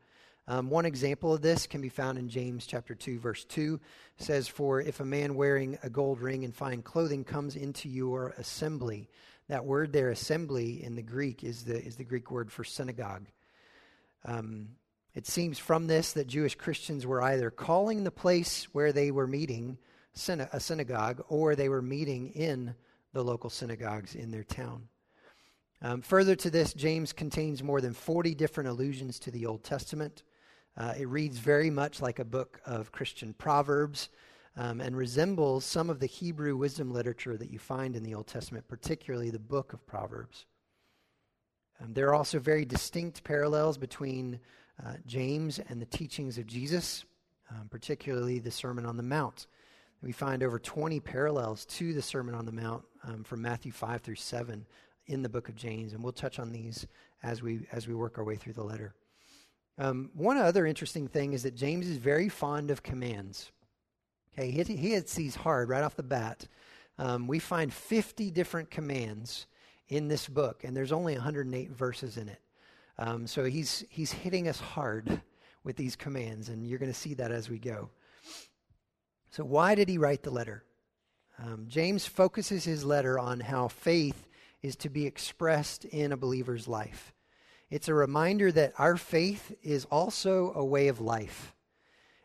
Um, 0.49 0.71
one 0.71 0.87
example 0.87 1.35
of 1.35 1.43
this 1.43 1.67
can 1.67 1.81
be 1.81 1.88
found 1.88 2.19
in 2.19 2.29
James 2.29 2.67
chapter 2.67 2.95
2, 2.95 3.19
verse 3.19 3.45
2. 3.45 3.81
It 4.19 4.25
says, 4.25 4.47
For 4.47 4.81
if 4.81 5.00
a 5.00 5.05
man 5.05 5.35
wearing 5.35 5.76
a 5.83 5.91
gold 5.91 6.21
ring 6.21 6.45
and 6.45 6.55
fine 6.55 6.83
clothing 6.83 7.25
comes 7.25 7.57
into 7.57 7.88
your 7.88 8.29
assembly, 8.38 9.09
that 9.49 9.65
word 9.65 9.93
there, 9.93 10.11
assembly, 10.11 10.85
in 10.85 10.95
the 10.95 11.03
Greek 11.03 11.43
is 11.43 11.65
the, 11.65 11.83
is 11.85 11.97
the 11.97 12.05
Greek 12.05 12.31
word 12.31 12.53
for 12.53 12.62
synagogue. 12.62 13.26
Um, 14.25 14.69
it 15.15 15.26
seems 15.26 15.59
from 15.59 15.88
this 15.88 16.12
that 16.12 16.29
Jewish 16.29 16.55
Christians 16.55 17.07
were 17.07 17.23
either 17.23 17.50
calling 17.50 18.05
the 18.05 18.11
place 18.11 18.69
where 18.73 18.93
they 18.93 19.11
were 19.11 19.26
meeting 19.26 19.79
a 20.29 20.61
synagogue 20.61 21.25
or 21.29 21.57
they 21.57 21.69
were 21.69 21.83
meeting 21.83 22.29
in 22.31 22.75
the 23.12 23.25
local 23.25 23.50
synagogues 23.50 24.15
in 24.15 24.31
their 24.31 24.45
town. 24.45 24.88
Um, 25.83 26.03
further 26.03 26.37
to 26.37 26.50
this, 26.50 26.73
James 26.73 27.12
contains 27.12 27.62
more 27.62 27.81
than 27.81 27.93
40 27.93 28.35
different 28.35 28.71
allusions 28.71 29.19
to 29.21 29.31
the 29.31 29.47
Old 29.47 29.65
Testament. 29.65 30.23
Uh, 30.76 30.92
it 30.99 31.09
reads 31.09 31.38
very 31.38 31.71
much 31.71 32.02
like 32.02 32.18
a 32.18 32.25
book 32.25 32.61
of 32.66 32.92
Christian 32.92 33.33
proverbs 33.35 34.11
um, 34.56 34.80
and 34.80 34.97
resembles 34.97 35.64
some 35.64 35.90
of 35.90 36.00
the 36.00 36.06
Hebrew 36.06 36.56
wisdom 36.56 36.92
literature 36.92 37.37
that 37.37 37.50
you 37.50 37.59
find 37.59 37.97
in 37.97 38.02
the 38.02 38.14
Old 38.14 38.26
Testament, 38.26 38.68
particularly 38.68 39.30
the 39.30 39.38
book 39.38 39.73
of 39.73 39.87
Proverbs. 39.87 40.47
Um, 41.80 41.92
there 41.92 42.09
are 42.09 42.14
also 42.14 42.38
very 42.38 42.64
distinct 42.64 43.25
parallels 43.25 43.78
between 43.78 44.40
uh, 44.85 44.95
James 45.06 45.59
and 45.59 45.80
the 45.80 45.87
teachings 45.87 46.38
of 46.38 46.47
Jesus, 46.47 47.04
um, 47.50 47.68
particularly 47.68 48.38
the 48.38 48.50
Sermon 48.50 48.87
on 48.87 48.97
the 48.97 49.02
Mount. 49.02 49.47
We 50.02 50.12
find 50.12 50.42
over 50.42 50.59
20 50.59 51.00
parallels 51.00 51.64
to 51.66 51.92
the 51.92 52.02
Sermon 52.02 52.35
on 52.35 52.45
the 52.45 52.52
Mount 52.52 52.85
um, 53.04 53.25
from 53.25 53.42
Matthew 53.42 53.73
5 53.73 54.02
through 54.02 54.16
7 54.16 54.66
in 55.06 55.23
the 55.23 55.28
book 55.28 55.49
of 55.49 55.56
James, 55.56 55.92
and 55.92 56.02
we'll 56.02 56.12
touch 56.12 56.38
on 56.38 56.52
these 56.52 56.87
as 57.23 57.42
we, 57.42 57.66
as 57.73 57.88
we 57.88 57.95
work 57.95 58.18
our 58.18 58.25
way 58.25 58.37
through 58.37 58.52
the 58.52 58.64
letter. 58.64 58.95
Um, 59.78 60.11
one 60.14 60.38
other 60.38 60.66
interesting 60.66 61.09
thing 61.09 61.33
is 61.33 61.42
that 61.42 61.54
James 61.54 61.87
is 61.87 61.99
very 61.99 62.28
fond 62.28 62.71
of 62.71 62.83
commands. 62.83 63.50
Okay, 64.33 64.50
he, 64.50 64.62
he 64.62 64.90
hits 64.90 65.14
these 65.14 65.37
hard 65.37 65.68
right 65.68 65.83
off 65.83 65.97
the 65.97 66.02
bat. 66.02 66.47
Um, 66.99 67.26
we 67.26 67.38
find 67.38 67.73
50 67.73 68.30
different 68.30 68.71
commands 68.71 69.47
in 69.88 70.09
this 70.09 70.28
book, 70.28 70.64
and 70.64 70.76
there's 70.76 70.92
only 70.92 71.14
108 71.14 71.71
verses 71.71 72.16
in 72.16 72.28
it. 72.28 72.40
Um, 72.99 73.26
so 73.26 73.45
he's, 73.45 73.85
he's 73.90 74.12
hitting 74.12 74.49
us 74.49 74.59
hard 74.59 75.21
with 75.62 75.76
these 75.76 75.97
commands, 75.97 76.49
and 76.49 76.66
you're 76.66 76.78
going 76.78 76.92
to 76.92 76.99
see 76.99 77.14
that 77.14 77.30
as 77.30 77.50
we 77.50 77.59
go. 77.59 77.90
So, 79.30 79.45
why 79.45 79.75
did 79.75 79.88
he 79.88 79.99
write 79.99 80.23
the 80.23 80.30
letter? 80.30 80.64
Um, 81.38 81.66
James 81.68 82.06
focuses 82.06 82.64
his 82.64 82.85
letter 82.85 83.18
on 83.18 83.40
how 83.40 83.68
faith 83.68 84.26
is 84.62 84.76
to 84.76 84.88
be 84.88 85.04
expressed 85.04 85.85
in 85.85 86.12
a 86.12 86.16
believer's 86.16 86.66
life. 86.66 87.12
It's 87.70 87.88
a 87.88 87.94
reminder 87.94 88.52
that 88.52 88.75
our 88.78 88.96
faith 88.96 89.52
is 89.62 89.87
also 89.87 90.52
a 90.54 90.64
way 90.64 90.88
of 90.88 91.00
life, 91.00 91.54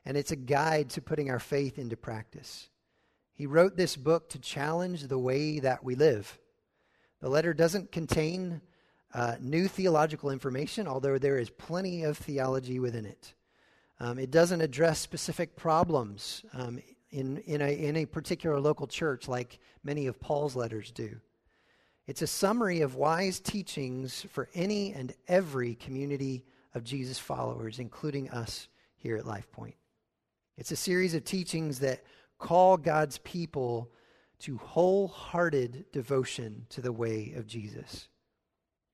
and 0.05 0.15
it's 0.15 0.31
a 0.31 0.35
guide 0.35 0.89
to 0.91 1.01
putting 1.01 1.29
our 1.31 1.39
faith 1.39 1.79
into 1.79 1.97
practice. 1.97 2.69
He 3.33 3.47
wrote 3.47 3.75
this 3.75 3.95
book 3.95 4.29
to 4.29 4.39
challenge 4.39 5.03
the 5.03 5.17
way 5.17 5.59
that 5.59 5.83
we 5.83 5.95
live. 5.95 6.37
The 7.21 7.29
letter 7.29 7.53
doesn't 7.55 7.91
contain 7.91 8.61
uh, 9.13 9.35
new 9.39 9.67
theological 9.67 10.29
information, 10.29 10.87
although 10.87 11.17
there 11.17 11.39
is 11.39 11.49
plenty 11.49 12.03
of 12.03 12.17
theology 12.17 12.79
within 12.79 13.05
it. 13.05 13.33
Um, 13.99 14.19
it 14.19 14.31
doesn't 14.31 14.61
address 14.61 14.99
specific 14.99 15.55
problems 15.55 16.43
um, 16.53 16.79
in, 17.09 17.37
in, 17.39 17.61
a, 17.61 17.71
in 17.71 17.97
a 17.97 18.05
particular 18.05 18.59
local 18.59 18.87
church 18.87 19.27
like 19.27 19.59
many 19.83 20.07
of 20.07 20.19
Paul's 20.19 20.55
letters 20.55 20.91
do. 20.91 21.19
It's 22.07 22.21
a 22.21 22.27
summary 22.27 22.81
of 22.81 22.95
wise 22.95 23.39
teachings 23.39 24.25
for 24.31 24.49
any 24.55 24.91
and 24.93 25.13
every 25.27 25.75
community 25.75 26.43
of 26.73 26.83
Jesus 26.83 27.19
followers, 27.19 27.79
including 27.79 28.29
us 28.31 28.67
here 28.95 29.17
at 29.17 29.27
Life 29.27 29.51
Point. 29.51 29.75
It's 30.57 30.71
a 30.71 30.75
series 30.75 31.13
of 31.13 31.23
teachings 31.23 31.79
that 31.79 32.03
call 32.39 32.77
God's 32.77 33.19
people 33.19 33.91
to 34.39 34.57
wholehearted 34.57 35.85
devotion 35.91 36.65
to 36.69 36.81
the 36.81 36.91
way 36.91 37.33
of 37.35 37.45
Jesus. 37.45 38.09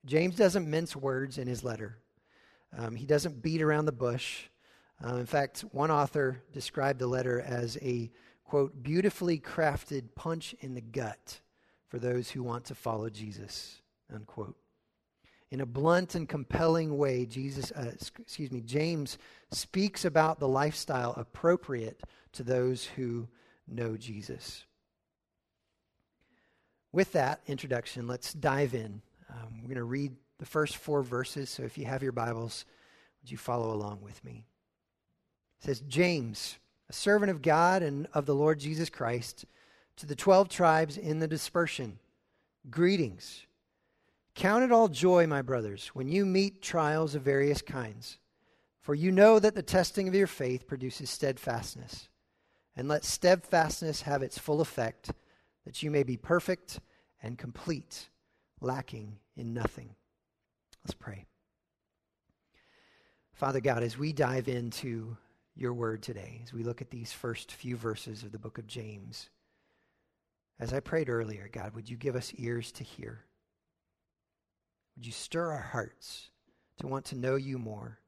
James 0.05 0.35
doesn't 0.35 0.69
mince 0.69 0.95
words 0.95 1.37
in 1.37 1.47
his 1.47 1.63
letter, 1.63 1.99
um, 2.77 2.95
he 2.95 3.05
doesn't 3.05 3.41
beat 3.41 3.61
around 3.61 3.85
the 3.85 3.91
bush. 3.93 4.43
Uh, 5.03 5.15
in 5.15 5.27
fact, 5.27 5.61
one 5.71 5.91
author 5.91 6.41
described 6.51 6.99
the 6.99 7.07
letter 7.07 7.39
as 7.39 7.77
a, 7.83 8.11
quote, 8.43 8.81
beautifully 8.81 9.39
crafted 9.39 10.15
punch 10.15 10.55
in 10.59 10.73
the 10.73 10.81
gut 10.81 11.39
for 11.88 12.00
those 12.00 12.29
who 12.29 12.44
want 12.44 12.65
to 12.65 12.75
follow 12.75 13.10
Jesus, 13.10 13.82
unquote. 14.13 14.56
In 15.50 15.62
a 15.62 15.65
blunt 15.65 16.15
and 16.15 16.27
compelling 16.27 16.98
way, 16.98 17.25
Jesus, 17.25 17.72
uh, 17.72 17.91
excuse 17.94 18.51
me, 18.51 18.60
James 18.62 19.17
speaks 19.51 20.03
about 20.03 20.39
the 20.39 20.48
lifestyle 20.48 21.13
appropriate 21.15 22.01
to 22.34 22.44
those 22.44 22.84
who 22.84 23.27
know 23.67 23.96
Jesus. 23.96 24.65
With 26.91 27.13
that 27.13 27.41
introduction, 27.48 28.08
let's 28.08 28.34
dive 28.34 28.74
in. 28.74 29.01
Um, 29.29 29.60
we're 29.62 29.70
going 29.70 29.75
to 29.75 29.84
read 29.84 30.13
the 30.39 30.46
first 30.46 30.77
four 30.77 31.01
verses, 31.01 31.50
so 31.50 31.63
if 31.63 31.77
you 31.77 31.86
have 31.86 32.03
your 32.03 32.12
Bibles, 32.12 32.65
would 33.22 33.32
you 33.32 33.38
follow 33.38 33.74
along 33.74 34.01
with 34.01 34.24
me? 34.25 34.46
It 35.60 35.65
says, 35.65 35.79
James, 35.82 36.58
a 36.89 36.94
servant 36.94 37.32
of 37.32 37.41
God 37.41 37.84
and 37.84 38.08
of 38.13 38.25
the 38.25 38.36
Lord 38.36 38.60
Jesus 38.60 38.89
Christ, 38.89 39.46
to 39.97 40.05
the 40.05 40.15
12 40.15 40.49
tribes 40.49 40.97
in 40.97 41.19
the 41.19 41.27
dispersion, 41.27 41.99
greetings. 42.69 43.45
Count 44.35 44.63
it 44.63 44.71
all 44.71 44.87
joy, 44.87 45.25
my 45.27 45.41
brothers, 45.41 45.87
when 45.89 46.07
you 46.07 46.25
meet 46.25 46.61
trials 46.61 47.15
of 47.15 47.23
various 47.23 47.61
kinds, 47.61 48.19
for 48.79 48.93
you 48.95 49.11
know 49.11 49.39
that 49.39 49.55
the 49.55 49.63
testing 49.63 50.07
of 50.07 50.15
your 50.15 50.27
faith 50.27 50.67
produces 50.67 51.09
steadfastness. 51.09 52.09
And 52.75 52.87
let 52.87 53.03
steadfastness 53.03 54.03
have 54.03 54.21
its 54.21 54.37
full 54.37 54.61
effect 54.61 55.11
that 55.65 55.81
you 55.81 55.89
may 55.89 56.03
be 56.03 56.15
perfect 56.15 56.79
and 57.23 57.35
complete, 57.35 58.09
lacking 58.61 59.17
in 59.35 59.55
nothing. 59.55 59.95
Let's 60.85 60.93
pray. 60.93 61.25
Father 63.33 63.59
God, 63.59 63.81
as 63.81 63.97
we 63.97 64.13
dive 64.13 64.47
into 64.47 65.17
your 65.55 65.73
word 65.73 66.03
today, 66.03 66.41
as 66.43 66.53
we 66.53 66.63
look 66.63 66.81
at 66.81 66.91
these 66.91 67.11
first 67.11 67.51
few 67.51 67.75
verses 67.75 68.21
of 68.21 68.31
the 68.31 68.39
book 68.39 68.59
of 68.59 68.67
James, 68.67 69.29
as 70.59 70.73
I 70.73 70.79
prayed 70.79 71.09
earlier, 71.09 71.49
God, 71.51 71.75
would 71.75 71.89
you 71.89 71.97
give 71.97 72.15
us 72.15 72.33
ears 72.35 72.71
to 72.73 72.83
hear? 72.83 73.25
Would 74.95 75.05
you 75.05 75.11
stir 75.11 75.51
our 75.51 75.61
hearts 75.61 76.29
to 76.79 76.87
want 76.87 77.05
to 77.05 77.17
know 77.17 77.35
you 77.35 77.59
more, 77.59 77.99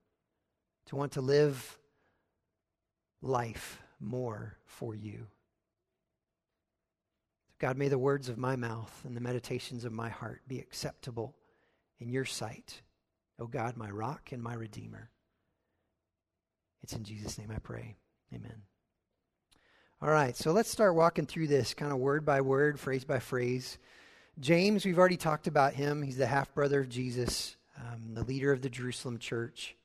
to 0.87 0.95
want 0.95 1.11
to 1.13 1.21
live 1.21 1.77
life 3.21 3.79
more 3.99 4.57
for 4.65 4.95
you? 4.95 5.27
God, 7.59 7.77
may 7.77 7.89
the 7.89 7.99
words 7.99 8.29
of 8.29 8.37
my 8.37 8.55
mouth 8.55 9.01
and 9.05 9.15
the 9.15 9.21
meditations 9.21 9.83
of 9.83 9.91
my 9.91 10.09
heart 10.09 10.41
be 10.47 10.59
acceptable 10.59 11.35
in 11.99 12.09
your 12.09 12.25
sight. 12.25 12.81
O 13.37 13.43
oh 13.43 13.47
God, 13.47 13.77
my 13.77 13.89
rock 13.89 14.31
and 14.31 14.41
my 14.41 14.53
redeemer. 14.53 15.11
It's 16.81 16.93
in 16.93 17.03
Jesus' 17.03 17.37
name 17.37 17.51
I 17.53 17.59
pray. 17.59 17.97
Amen. 18.33 18.68
All 20.01 20.09
right, 20.09 20.33
so 20.33 20.53
let's 20.53 20.69
start 20.69 20.95
walking 20.95 21.25
through 21.25 21.47
this 21.47 21.73
kind 21.73 21.91
of 21.91 21.97
word 21.97 22.23
by 22.23 22.39
word, 22.39 22.79
phrase 22.79 23.03
by 23.03 23.19
phrase. 23.19 23.77
James, 24.39 24.85
we've 24.85 24.97
already 24.97 25.17
talked 25.17 25.45
about 25.45 25.73
him. 25.73 26.01
He's 26.01 26.15
the 26.15 26.25
half 26.25 26.53
brother 26.53 26.79
of 26.79 26.87
Jesus, 26.87 27.57
um, 27.77 28.13
the 28.13 28.23
leader 28.23 28.53
of 28.53 28.61
the 28.61 28.69
Jerusalem 28.69 29.17
church. 29.17 29.75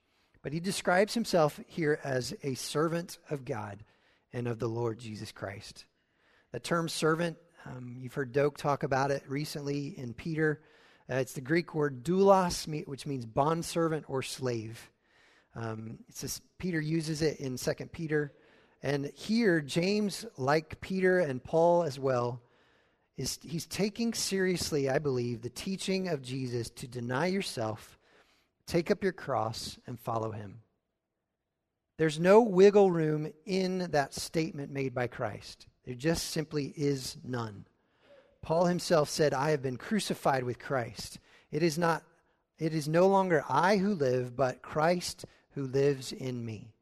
But 0.40 0.52
he 0.52 0.60
describes 0.60 1.14
himself 1.14 1.58
here 1.66 1.98
as 2.04 2.32
a 2.44 2.54
servant 2.54 3.18
of 3.28 3.44
God 3.44 3.82
and 4.32 4.46
of 4.46 4.60
the 4.60 4.68
Lord 4.68 5.00
Jesus 5.00 5.32
Christ. 5.32 5.84
The 6.52 6.60
term 6.60 6.88
servant 6.88 7.36
um, 7.66 7.96
you've 7.98 8.14
heard 8.14 8.30
Doak 8.30 8.56
talk 8.56 8.84
about 8.84 9.10
it 9.10 9.24
recently 9.26 9.98
in 9.98 10.14
Peter. 10.14 10.60
Uh, 11.10 11.16
it's 11.16 11.32
the 11.32 11.40
Greek 11.40 11.74
word 11.74 12.04
doulos, 12.04 12.86
which 12.86 13.04
means 13.04 13.26
bondservant 13.26 14.04
or 14.06 14.22
slave. 14.22 14.92
Um, 15.56 15.98
it's 16.08 16.40
Peter 16.60 16.80
uses 16.80 17.20
it 17.20 17.40
in 17.40 17.58
Second 17.58 17.90
Peter. 17.90 18.32
And 18.84 19.10
here, 19.14 19.62
James, 19.62 20.26
like 20.36 20.78
Peter 20.82 21.18
and 21.18 21.42
Paul 21.42 21.84
as 21.84 21.98
well, 21.98 22.42
is 23.16 23.38
he's 23.42 23.64
taking 23.64 24.12
seriously, 24.12 24.90
I 24.90 24.98
believe, 24.98 25.40
the 25.40 25.48
teaching 25.48 26.08
of 26.08 26.20
Jesus 26.20 26.68
to 26.68 26.86
deny 26.86 27.28
yourself, 27.28 27.98
take 28.66 28.90
up 28.90 29.02
your 29.02 29.14
cross, 29.14 29.78
and 29.86 29.98
follow 29.98 30.32
him. 30.32 30.60
There's 31.96 32.20
no 32.20 32.42
wiggle 32.42 32.90
room 32.90 33.32
in 33.46 33.88
that 33.92 34.12
statement 34.12 34.70
made 34.70 34.94
by 34.94 35.06
Christ. 35.06 35.66
There 35.86 35.94
just 35.94 36.28
simply 36.28 36.74
is 36.76 37.16
none. 37.24 37.64
Paul 38.42 38.66
himself 38.66 39.08
said, 39.08 39.32
I 39.32 39.52
have 39.52 39.62
been 39.62 39.78
crucified 39.78 40.44
with 40.44 40.58
Christ. 40.58 41.18
It 41.50 41.62
is 41.62 41.78
not 41.78 42.02
it 42.58 42.74
is 42.74 42.86
no 42.86 43.08
longer 43.08 43.44
I 43.48 43.78
who 43.78 43.94
live, 43.94 44.36
but 44.36 44.60
Christ 44.60 45.24
who 45.54 45.62
lives 45.66 46.12
in 46.12 46.44
me. 46.44 46.74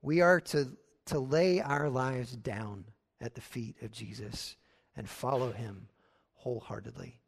We 0.00 0.20
are 0.20 0.40
to, 0.40 0.76
to 1.06 1.18
lay 1.18 1.60
our 1.60 1.88
lives 1.88 2.36
down 2.36 2.84
at 3.20 3.34
the 3.34 3.40
feet 3.40 3.76
of 3.82 3.90
Jesus 3.90 4.56
and 4.96 5.08
follow 5.08 5.52
him 5.52 5.88
wholeheartedly. 6.34 7.20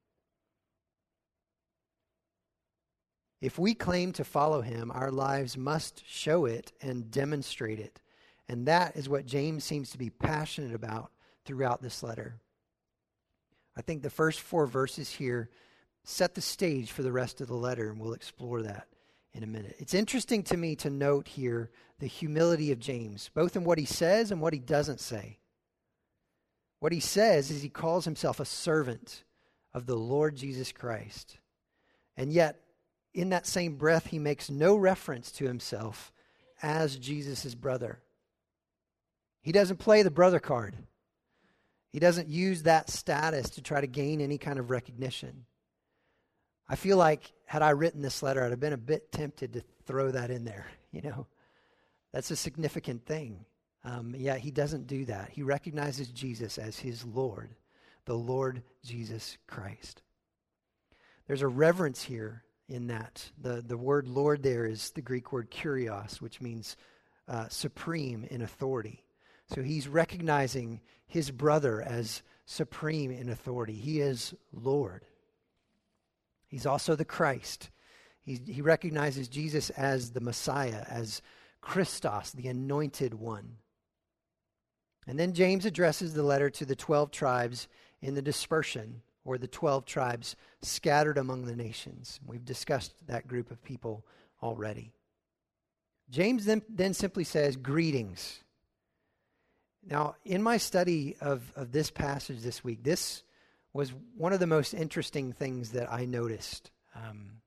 If 3.40 3.58
we 3.58 3.74
claim 3.74 4.12
to 4.12 4.24
follow 4.24 4.62
him, 4.62 4.90
our 4.90 5.10
lives 5.10 5.56
must 5.56 6.02
show 6.08 6.46
it 6.46 6.72
and 6.80 7.10
demonstrate 7.10 7.78
it. 7.78 8.00
And 8.48 8.66
that 8.66 8.96
is 8.96 9.08
what 9.08 9.26
James 9.26 9.64
seems 9.64 9.90
to 9.90 9.98
be 9.98 10.10
passionate 10.10 10.74
about 10.74 11.10
throughout 11.44 11.82
this 11.82 12.02
letter. 12.02 12.40
I 13.76 13.82
think 13.82 14.02
the 14.02 14.10
first 14.10 14.40
four 14.40 14.66
verses 14.66 15.10
here 15.10 15.50
set 16.04 16.34
the 16.34 16.40
stage 16.40 16.90
for 16.90 17.02
the 17.02 17.12
rest 17.12 17.40
of 17.40 17.48
the 17.48 17.54
letter, 17.54 17.90
and 17.90 17.98
we'll 17.98 18.12
explore 18.12 18.62
that 18.62 18.86
in 19.32 19.42
a 19.42 19.46
minute. 19.46 19.76
It's 19.78 19.94
interesting 19.94 20.42
to 20.44 20.56
me 20.56 20.76
to 20.76 20.90
note 20.90 21.28
here 21.28 21.70
the 22.04 22.08
humility 22.08 22.70
of 22.70 22.78
James, 22.78 23.30
both 23.32 23.56
in 23.56 23.64
what 23.64 23.78
he 23.78 23.86
says 23.86 24.30
and 24.30 24.38
what 24.38 24.52
he 24.52 24.58
doesn't 24.58 25.00
say. 25.00 25.38
What 26.78 26.92
he 26.92 27.00
says 27.00 27.50
is 27.50 27.62
he 27.62 27.70
calls 27.70 28.04
himself 28.04 28.40
a 28.40 28.44
servant 28.44 29.24
of 29.72 29.86
the 29.86 29.96
Lord 29.96 30.36
Jesus 30.36 30.70
Christ. 30.70 31.38
And 32.14 32.30
yet, 32.30 32.60
in 33.14 33.30
that 33.30 33.46
same 33.46 33.76
breath, 33.76 34.08
he 34.08 34.18
makes 34.18 34.50
no 34.50 34.76
reference 34.76 35.32
to 35.32 35.46
himself 35.46 36.12
as 36.62 36.98
Jesus' 36.98 37.54
brother. 37.54 38.02
He 39.40 39.50
doesn't 39.50 39.78
play 39.78 40.02
the 40.02 40.10
brother 40.10 40.40
card. 40.40 40.76
He 41.90 42.00
doesn't 42.00 42.28
use 42.28 42.64
that 42.64 42.90
status 42.90 43.48
to 43.48 43.62
try 43.62 43.80
to 43.80 43.86
gain 43.86 44.20
any 44.20 44.36
kind 44.36 44.58
of 44.58 44.68
recognition. 44.68 45.46
I 46.68 46.76
feel 46.76 46.98
like 46.98 47.32
had 47.46 47.62
I 47.62 47.70
written 47.70 48.02
this 48.02 48.22
letter, 48.22 48.44
I'd 48.44 48.50
have 48.50 48.60
been 48.60 48.74
a 48.74 48.76
bit 48.76 49.10
tempted 49.10 49.54
to 49.54 49.64
throw 49.86 50.10
that 50.10 50.30
in 50.30 50.44
there. 50.44 50.66
You 50.92 51.02
know, 51.02 51.26
that's 52.14 52.30
a 52.30 52.36
significant 52.36 53.04
thing. 53.04 53.44
Um, 53.82 54.14
he 54.14 54.52
doesn't 54.52 54.86
do 54.86 55.04
that. 55.06 55.30
He 55.32 55.42
recognizes 55.42 56.06
Jesus 56.08 56.58
as 56.58 56.78
his 56.78 57.04
Lord, 57.04 57.56
the 58.04 58.14
Lord 58.14 58.62
Jesus 58.84 59.36
Christ. 59.48 60.00
There's 61.26 61.42
a 61.42 61.48
reverence 61.48 62.04
here 62.04 62.44
in 62.68 62.86
that. 62.86 63.28
The, 63.42 63.64
the 63.66 63.76
word 63.76 64.06
Lord 64.06 64.44
there 64.44 64.64
is 64.64 64.90
the 64.92 65.02
Greek 65.02 65.32
word 65.32 65.50
kurios, 65.50 66.20
which 66.20 66.40
means 66.40 66.76
uh, 67.26 67.48
supreme 67.48 68.24
in 68.30 68.42
authority. 68.42 69.02
So 69.52 69.60
he's 69.60 69.88
recognizing 69.88 70.82
his 71.08 71.32
brother 71.32 71.82
as 71.82 72.22
supreme 72.46 73.10
in 73.10 73.28
authority. 73.28 73.74
He 73.74 74.00
is 74.00 74.34
Lord. 74.52 75.04
He's 76.46 76.64
also 76.64 76.94
the 76.94 77.04
Christ. 77.04 77.70
He, 78.20 78.38
he 78.46 78.62
recognizes 78.62 79.26
Jesus 79.26 79.70
as 79.70 80.12
the 80.12 80.20
Messiah, 80.20 80.84
as 80.88 81.20
Christos, 81.64 82.32
the 82.32 82.48
anointed 82.48 83.14
one. 83.14 83.56
And 85.06 85.18
then 85.18 85.32
James 85.32 85.64
addresses 85.64 86.12
the 86.12 86.22
letter 86.22 86.50
to 86.50 86.64
the 86.64 86.76
12 86.76 87.10
tribes 87.10 87.68
in 88.02 88.14
the 88.14 88.22
dispersion, 88.22 89.00
or 89.24 89.38
the 89.38 89.48
12 89.48 89.86
tribes 89.86 90.36
scattered 90.62 91.16
among 91.18 91.46
the 91.46 91.56
nations. 91.56 92.20
We've 92.26 92.44
discussed 92.44 92.94
that 93.06 93.26
group 93.26 93.50
of 93.50 93.64
people 93.64 94.04
already. 94.42 94.92
James 96.10 96.44
then, 96.44 96.62
then 96.68 96.92
simply 96.92 97.24
says, 97.24 97.56
Greetings. 97.56 98.40
Now, 99.86 100.16
in 100.24 100.42
my 100.42 100.58
study 100.58 101.16
of, 101.20 101.50
of 101.56 101.72
this 101.72 101.90
passage 101.90 102.40
this 102.40 102.62
week, 102.62 102.82
this 102.82 103.22
was 103.72 103.92
one 104.16 104.32
of 104.32 104.40
the 104.40 104.46
most 104.46 104.74
interesting 104.74 105.32
things 105.32 105.70
that 105.70 105.90
I 105.92 106.04
noticed. 106.04 106.70
Um, 106.94 107.40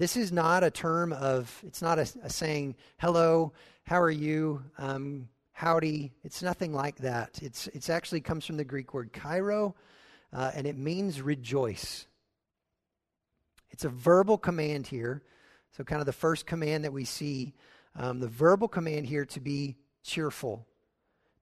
this 0.00 0.16
is 0.16 0.32
not 0.32 0.64
a 0.64 0.70
term 0.70 1.12
of, 1.12 1.62
it's 1.66 1.82
not 1.82 1.98
a, 1.98 2.08
a 2.22 2.30
saying, 2.30 2.74
hello, 2.96 3.52
how 3.82 4.00
are 4.00 4.10
you? 4.10 4.62
Um, 4.78 5.28
howdy. 5.52 6.10
It's 6.24 6.42
nothing 6.42 6.72
like 6.72 6.96
that. 7.00 7.38
It's, 7.42 7.66
it's 7.74 7.90
actually 7.90 8.22
comes 8.22 8.46
from 8.46 8.56
the 8.56 8.64
Greek 8.64 8.94
word 8.94 9.12
chairo, 9.12 9.74
uh, 10.32 10.52
and 10.54 10.66
it 10.66 10.78
means 10.78 11.20
rejoice. 11.20 12.06
It's 13.68 13.84
a 13.84 13.90
verbal 13.90 14.38
command 14.38 14.86
here. 14.86 15.22
So, 15.76 15.84
kind 15.84 16.00
of 16.00 16.06
the 16.06 16.14
first 16.14 16.46
command 16.46 16.84
that 16.84 16.94
we 16.94 17.04
see, 17.04 17.52
um, 17.94 18.20
the 18.20 18.28
verbal 18.28 18.68
command 18.68 19.04
here 19.04 19.26
to 19.26 19.40
be 19.40 19.76
cheerful, 20.02 20.66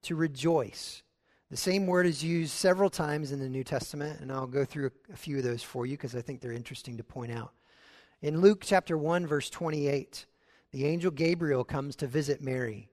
to 0.03 0.17
rejoice. 0.17 1.05
The 1.49 1.57
same 1.57 1.87
word 1.87 2.07
is 2.07 2.25
used 2.25 2.50
several 2.50 2.91
times 2.91 3.31
in 3.31 3.38
the 3.38 3.49
New 3.49 3.62
Testament, 3.62 4.19
and 4.19 4.33
I'll 4.33 4.49
go 4.49 4.65
through 4.65 4.87
a, 4.87 5.12
a 5.12 5.17
few 5.17 5.38
of 5.38 5.45
those 5.45 5.62
for 5.62 5.87
you 5.87 5.97
because 5.97 6.17
I 6.17 6.23
think 6.23 6.41
they're 6.41 6.50
interesting 6.50 6.97
to 6.97 7.05
point 7.05 7.31
out. 7.31 7.53
In 8.21 8.41
Luke 8.41 8.63
chapter 8.65 8.99
1, 8.99 9.29
verse 9.29 9.49
28, 9.49 10.27
the 10.73 10.87
angel 10.87 11.13
Gabriel 11.13 11.63
comes 11.63 11.95
to 11.97 12.09
visit 12.09 12.43
Mary. 12.43 12.89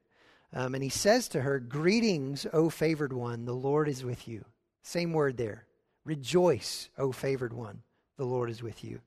Um, 0.53 0.75
and 0.75 0.83
he 0.83 0.89
says 0.89 1.27
to 1.29 1.41
her, 1.41 1.59
Greetings, 1.59 2.45
O 2.53 2.69
favored 2.69 3.11
one, 3.11 3.45
the 3.45 3.55
Lord 3.55 3.89
is 3.89 4.03
with 4.03 4.27
you. 4.27 4.45
Same 4.83 5.13
word 5.13 5.37
there. 5.37 5.65
Rejoice, 6.03 6.89
O 6.99 7.11
favored 7.11 7.53
one, 7.53 7.81
the 8.17 8.25
Lord 8.25 8.51
is 8.51 8.61
with 8.61 8.83
you. 8.83 9.01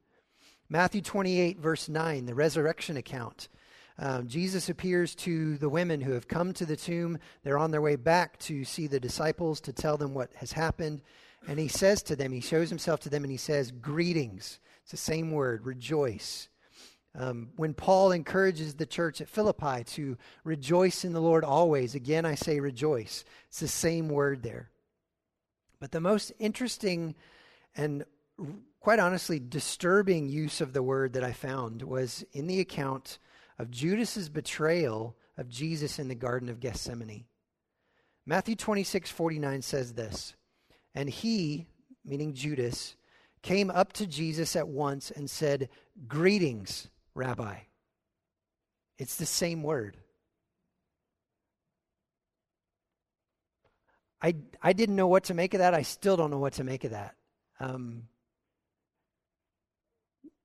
Matthew 0.68 1.02
28, 1.02 1.60
verse 1.60 1.88
9, 1.88 2.26
the 2.26 2.34
resurrection 2.34 2.96
account. 2.96 3.48
Um, 3.96 4.26
Jesus 4.26 4.68
appears 4.68 5.14
to 5.16 5.56
the 5.58 5.68
women 5.68 6.00
who 6.00 6.12
have 6.12 6.26
come 6.26 6.52
to 6.54 6.66
the 6.66 6.76
tomb. 6.76 7.18
They're 7.44 7.58
on 7.58 7.70
their 7.70 7.80
way 7.80 7.94
back 7.94 8.40
to 8.40 8.64
see 8.64 8.88
the 8.88 8.98
disciples 8.98 9.60
to 9.62 9.72
tell 9.72 9.96
them 9.96 10.14
what 10.14 10.32
has 10.34 10.50
happened. 10.50 11.02
And 11.46 11.60
he 11.60 11.68
says 11.68 12.02
to 12.04 12.16
them, 12.16 12.32
he 12.32 12.40
shows 12.40 12.68
himself 12.68 12.98
to 13.00 13.08
them 13.08 13.22
and 13.22 13.30
he 13.30 13.38
says, 13.38 13.70
Greetings. 13.70 14.58
It's 14.88 14.92
the 14.92 15.12
same 15.12 15.32
word, 15.32 15.66
rejoice. 15.66 16.48
Um, 17.14 17.50
when 17.56 17.74
Paul 17.74 18.10
encourages 18.10 18.74
the 18.74 18.86
church 18.86 19.20
at 19.20 19.28
Philippi 19.28 19.84
to 19.84 20.16
rejoice 20.44 21.04
in 21.04 21.12
the 21.12 21.20
Lord 21.20 21.44
always, 21.44 21.94
again 21.94 22.24
I 22.24 22.36
say 22.36 22.58
rejoice. 22.58 23.22
It's 23.48 23.60
the 23.60 23.68
same 23.68 24.08
word 24.08 24.42
there. 24.42 24.70
But 25.78 25.92
the 25.92 26.00
most 26.00 26.32
interesting 26.38 27.16
and 27.76 28.06
quite 28.80 28.98
honestly 28.98 29.38
disturbing 29.38 30.30
use 30.30 30.62
of 30.62 30.72
the 30.72 30.82
word 30.82 31.12
that 31.12 31.24
I 31.24 31.32
found 31.32 31.82
was 31.82 32.24
in 32.32 32.46
the 32.46 32.60
account 32.60 33.18
of 33.58 33.70
Judas's 33.70 34.30
betrayal 34.30 35.14
of 35.36 35.50
Jesus 35.50 35.98
in 35.98 36.08
the 36.08 36.14
Garden 36.14 36.48
of 36.48 36.60
Gethsemane. 36.60 37.26
Matthew 38.24 38.56
26, 38.56 39.10
49 39.10 39.60
says 39.60 39.92
this 39.92 40.34
And 40.94 41.10
he, 41.10 41.66
meaning 42.06 42.32
Judas, 42.32 42.96
came 43.42 43.70
up 43.70 43.92
to 43.94 44.06
Jesus 44.06 44.56
at 44.56 44.68
once 44.68 45.10
and 45.10 45.28
said, 45.28 45.68
Greetings 46.06 46.88
rabbi. 47.14 47.56
It's 48.98 49.16
the 49.16 49.26
same 49.26 49.62
word. 49.62 49.96
I, 54.20 54.34
I 54.60 54.72
didn't 54.72 54.96
know 54.96 55.06
what 55.06 55.24
to 55.24 55.34
make 55.34 55.54
of 55.54 55.58
that. 55.58 55.74
I 55.74 55.82
still 55.82 56.16
don't 56.16 56.30
know 56.30 56.38
what 56.38 56.54
to 56.54 56.64
make 56.64 56.84
of 56.84 56.90
that. 56.90 57.14
Um, 57.60 58.04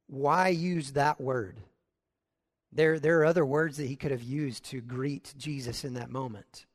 why 0.08 0.50
use 0.50 0.92
that 0.92 1.20
word? 1.20 1.60
There, 2.72 3.00
there 3.00 3.20
are 3.20 3.26
other 3.26 3.46
words 3.46 3.78
that 3.78 3.88
he 3.88 3.96
could 3.96 4.12
have 4.12 4.24
used 4.24 4.66
to 4.66 4.82
greet 4.82 5.34
Jesus 5.38 5.84
in 5.84 5.96
that 5.96 6.10
moment. 6.10 6.66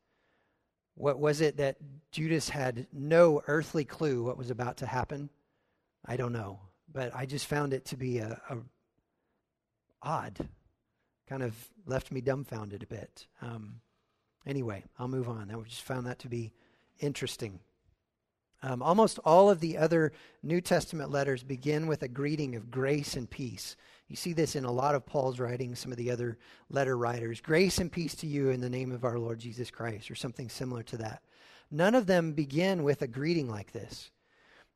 What 0.94 1.20
was 1.20 1.40
it 1.40 1.58
that 1.58 1.76
Judas 2.10 2.48
had 2.48 2.88
no 2.92 3.42
earthly 3.46 3.84
clue 3.84 4.24
what 4.24 4.38
was 4.38 4.50
about 4.50 4.78
to 4.78 4.86
happen? 4.86 5.30
I 6.08 6.16
don't 6.16 6.32
know. 6.32 6.60
But 6.92 7.14
I 7.14 7.26
just 7.26 7.46
found 7.46 7.74
it 7.74 7.84
to 7.86 7.96
be 7.96 8.18
a, 8.18 8.40
a 8.48 8.56
odd. 10.02 10.48
Kind 11.28 11.42
of 11.42 11.54
left 11.86 12.10
me 12.10 12.22
dumbfounded 12.22 12.82
a 12.82 12.86
bit. 12.86 13.26
Um, 13.42 13.80
anyway, 14.46 14.84
I'll 14.98 15.08
move 15.08 15.28
on. 15.28 15.50
I 15.50 15.68
just 15.68 15.82
found 15.82 16.06
that 16.06 16.18
to 16.20 16.28
be 16.28 16.52
interesting. 16.98 17.60
Um, 18.62 18.82
almost 18.82 19.20
all 19.24 19.50
of 19.50 19.60
the 19.60 19.78
other 19.78 20.12
New 20.42 20.60
Testament 20.60 21.10
letters 21.10 21.44
begin 21.44 21.86
with 21.86 22.02
a 22.02 22.08
greeting 22.08 22.56
of 22.56 22.70
grace 22.70 23.14
and 23.14 23.30
peace. 23.30 23.76
You 24.08 24.16
see 24.16 24.32
this 24.32 24.56
in 24.56 24.64
a 24.64 24.72
lot 24.72 24.94
of 24.94 25.06
Paul's 25.06 25.38
writings, 25.38 25.78
some 25.78 25.92
of 25.92 25.98
the 25.98 26.10
other 26.10 26.38
letter 26.70 26.96
writers. 26.96 27.40
Grace 27.40 27.78
and 27.78 27.92
peace 27.92 28.14
to 28.16 28.26
you 28.26 28.48
in 28.48 28.60
the 28.60 28.70
name 28.70 28.90
of 28.90 29.04
our 29.04 29.18
Lord 29.18 29.38
Jesus 29.38 29.70
Christ, 29.70 30.10
or 30.10 30.14
something 30.14 30.48
similar 30.48 30.82
to 30.84 30.96
that. 30.96 31.22
None 31.70 31.94
of 31.94 32.06
them 32.06 32.32
begin 32.32 32.82
with 32.82 33.02
a 33.02 33.06
greeting 33.06 33.48
like 33.48 33.72
this. 33.72 34.10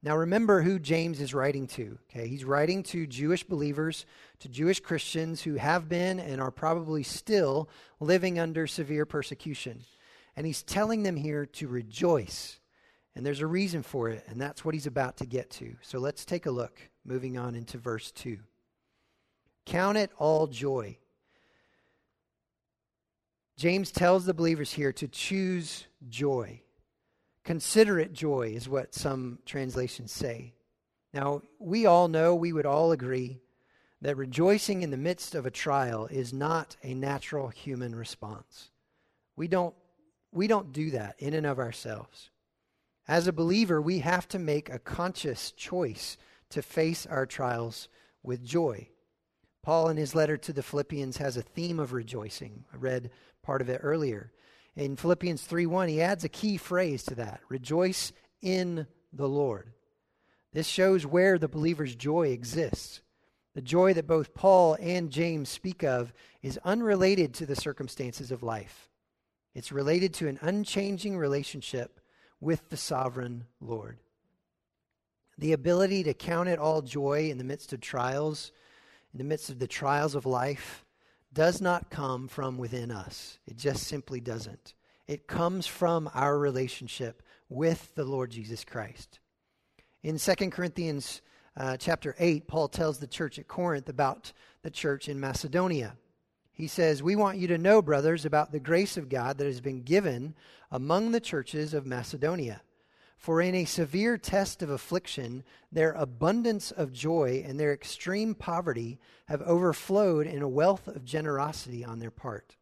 Now 0.03 0.17
remember 0.17 0.63
who 0.63 0.81
James 0.81 1.21
is 1.21 1.33
writing 1.33 1.69
to. 1.69 1.99
Okay, 2.11 2.27
he's 2.27 2.45
writing 2.45 2.83
to 2.85 3.07
Jewish 3.07 3.45
believers, 3.45 4.05
to 4.41 4.49
Jewish 4.49 4.81
Christians 4.81 5.43
who 5.43 5.55
have 5.55 5.89
been 5.89 6.19
and 6.19 6.41
are 6.41 6.51
probably 6.51 7.05
still 7.05 7.69
living 8.01 8.39
under 8.39 8.67
severe 8.67 9.07
persecution. 9.07 9.85
And 10.37 10.45
he's 10.45 10.63
telling 10.63 11.05
them 11.05 11.17
here 11.17 11.47
to 11.47 11.69
rejoice. 11.69 12.59
And 13.15 13.25
there's 13.25 13.43
a 13.43 13.47
reason 13.47 13.83
for 13.83 14.09
it, 14.09 14.25
and 14.27 14.41
that's 14.41 14.65
what 14.65 14.75
he's 14.75 14.87
about 14.87 15.19
to 15.19 15.27
get 15.27 15.51
to. 15.51 15.77
So 15.83 15.99
let's 15.99 16.25
take 16.25 16.47
a 16.47 16.51
look, 16.51 16.81
moving 17.05 17.37
on 17.37 17.55
into 17.55 17.79
verse 17.79 18.11
2. 18.13 18.39
Count 19.67 19.99
it 19.99 20.11
all 20.19 20.47
joy. 20.47 20.99
James 23.57 23.93
tells 23.93 24.25
the 24.25 24.35
believers 24.35 24.73
here 24.73 24.93
to 24.95 25.07
choose 25.07 25.87
joy. 26.09 26.63
Consider 27.45 27.99
it 27.99 28.13
joy, 28.13 28.53
is 28.55 28.69
what 28.69 28.95
some 28.95 29.39
translations 29.45 30.13
say. 30.13 30.55
Now, 31.13 31.43
we 31.59 31.87
all 31.87 32.09
know, 32.09 32.35
we 32.35 32.53
would 32.53 32.67
all 32.67 32.93
agree, 32.93 33.41
that 34.01 34.17
rejoicing 34.17 34.83
in 34.83 34.91
the 34.91 34.97
midst 34.97 35.35
of 35.35 35.47
a 35.47 35.51
trial 35.51 36.07
is 36.11 36.33
not 36.33 36.77
a 36.83 36.95
natural 36.95 37.49
human 37.49 37.95
response. 37.95 38.71
We 39.37 39.49
don't, 39.49 39.75
we 40.33 40.47
don't 40.47 40.73
do 40.73 40.91
that 40.91 41.17
in 41.19 41.35
and 41.35 41.47
of 41.47 41.59
ourselves. 41.59 42.31
As 43.09 43.27
a 43.27 43.33
believer, 43.33 43.81
we 43.81 43.99
have 44.01 44.29
to 44.29 44.39
make 44.39 44.71
a 44.71 44.79
conscious 44.79 45.51
choice 45.53 46.17
to 46.51 46.63
face 46.63 47.07
our 47.07 47.27
trials 47.27 47.89
with 48.23 48.45
joy. 48.45 48.89
Paul, 49.63 49.89
in 49.89 49.97
his 49.97 50.15
letter 50.15 50.37
to 50.37 50.53
the 50.53 50.63
Philippians, 50.63 51.19
has 51.19 51.37
a 51.37 51.43
theme 51.43 51.79
of 51.79 51.93
rejoicing. 51.93 52.65
I 52.73 52.77
read 52.77 53.11
part 53.43 53.61
of 53.61 53.69
it 53.69 53.81
earlier. 53.83 54.33
In 54.77 54.97
Philippians 54.97 55.47
3:1, 55.47 55.89
he 55.89 56.01
adds 56.01 56.25
a 56.25 56.29
key 56.29 56.57
phrase 56.57 57.03
to 57.05 57.15
that 57.17 57.41
rejoice 57.49 58.13
in 58.41 58.87
the 59.13 59.29
Lord. 59.29 59.73
This 60.53 60.67
shows 60.67 61.07
where 61.07 61.39
the 61.39 61.49
believer's 61.49 61.95
joy 61.95 62.29
exists. 62.29 63.03
The 63.55 63.63
joy 63.63 63.93
that 63.95 64.07
both 64.07 64.35
Paul 64.35 64.77
and 64.81 65.11
James 65.11 65.51
speak 65.51 65.83
of 65.83 66.13
is 66.43 66.59
unrelated 66.65 67.35
to 67.35 67.47
the 67.47 67.57
circumstances 67.57 68.31
of 68.31 68.43
life. 68.43 68.89
It's 69.55 69.73
related 69.73 70.15
to 70.15 70.29
an 70.29 70.39
unchanging 70.41 71.19
relationship 71.19 72.01
with 72.41 72.71
the 72.71 72.77
sovereign 72.79 73.45
Lord. 73.61 73.99
The 75.37 75.53
ability 75.53 76.03
to 76.05 76.15
count 76.15 76.49
it 76.49 76.59
all 76.59 76.81
joy 76.81 77.31
in 77.31 77.37
the 77.37 77.45
midst 77.45 77.75
of 77.75 77.81
trials, 77.81 78.53
in 79.13 79.19
the 79.19 79.25
midst 79.25 79.51
of 79.51 79.59
the 79.59 79.67
trials 79.67 80.15
of 80.15 80.25
life, 80.25 80.85
does 81.33 81.61
not 81.61 81.91
come 81.91 82.29
from 82.29 82.59
within 82.59 82.91
us. 82.91 83.39
It 83.47 83.57
just 83.57 83.85
simply 83.85 84.21
doesn't. 84.21 84.75
It 85.07 85.27
comes 85.27 85.67
from 85.67 86.11
our 86.15 86.39
relationship 86.39 87.23
with 87.49 87.95
the 87.95 88.05
Lord 88.05 88.31
Jesus 88.31 88.65
Christ. 88.65 89.19
In 90.03 90.19
2 90.19 90.35
Corinthians 90.51 91.23
uh, 91.57 91.77
chapter 91.77 92.15
8, 92.19 92.49
Paul 92.49 92.69
tells 92.69 92.99
the 92.99 93.07
church 93.07 93.39
at 93.39 93.49
Corinth 93.49 93.89
about 93.89 94.33
the 94.63 94.71
church 94.71 95.09
in 95.09 95.21
Macedonia. 95.21 95.97
He 96.53 96.67
says, 96.67 97.03
We 97.03 97.17
want 97.17 97.39
you 97.39 97.49
to 97.49 97.59
know, 97.59 97.83
brothers, 97.83 98.25
about 98.25 98.53
the 98.53 98.61
grace 98.61 98.97
of 98.97 99.09
God 99.09 99.39
that 99.39 99.47
has 99.47 99.61
been 99.61 99.83
given 99.83 100.35
among 100.71 101.13
the 101.13 101.21
churches 101.21 101.75
of 101.75 101.87
Macedonia. 101.87 102.63
For 103.23 103.41
in 103.41 103.55
a 103.55 103.67
severe 103.67 104.19
test 104.19 104.65
of 104.65 104.71
affliction, 104.71 105.45
their 105.71 105.93
abundance 105.93 106.73
of 106.73 106.93
joy 106.93 107.45
and 107.47 107.59
their 107.59 107.73
extreme 107.73 108.35
poverty 108.35 108.99
have 109.27 109.43
overflowed 109.43 110.27
in 110.27 110.43
a 110.43 110.49
wealth 110.49 110.89
of 110.89 111.05
generosity 111.05 111.85
on 111.85 112.01
their 112.01 112.11
part. 112.11 112.57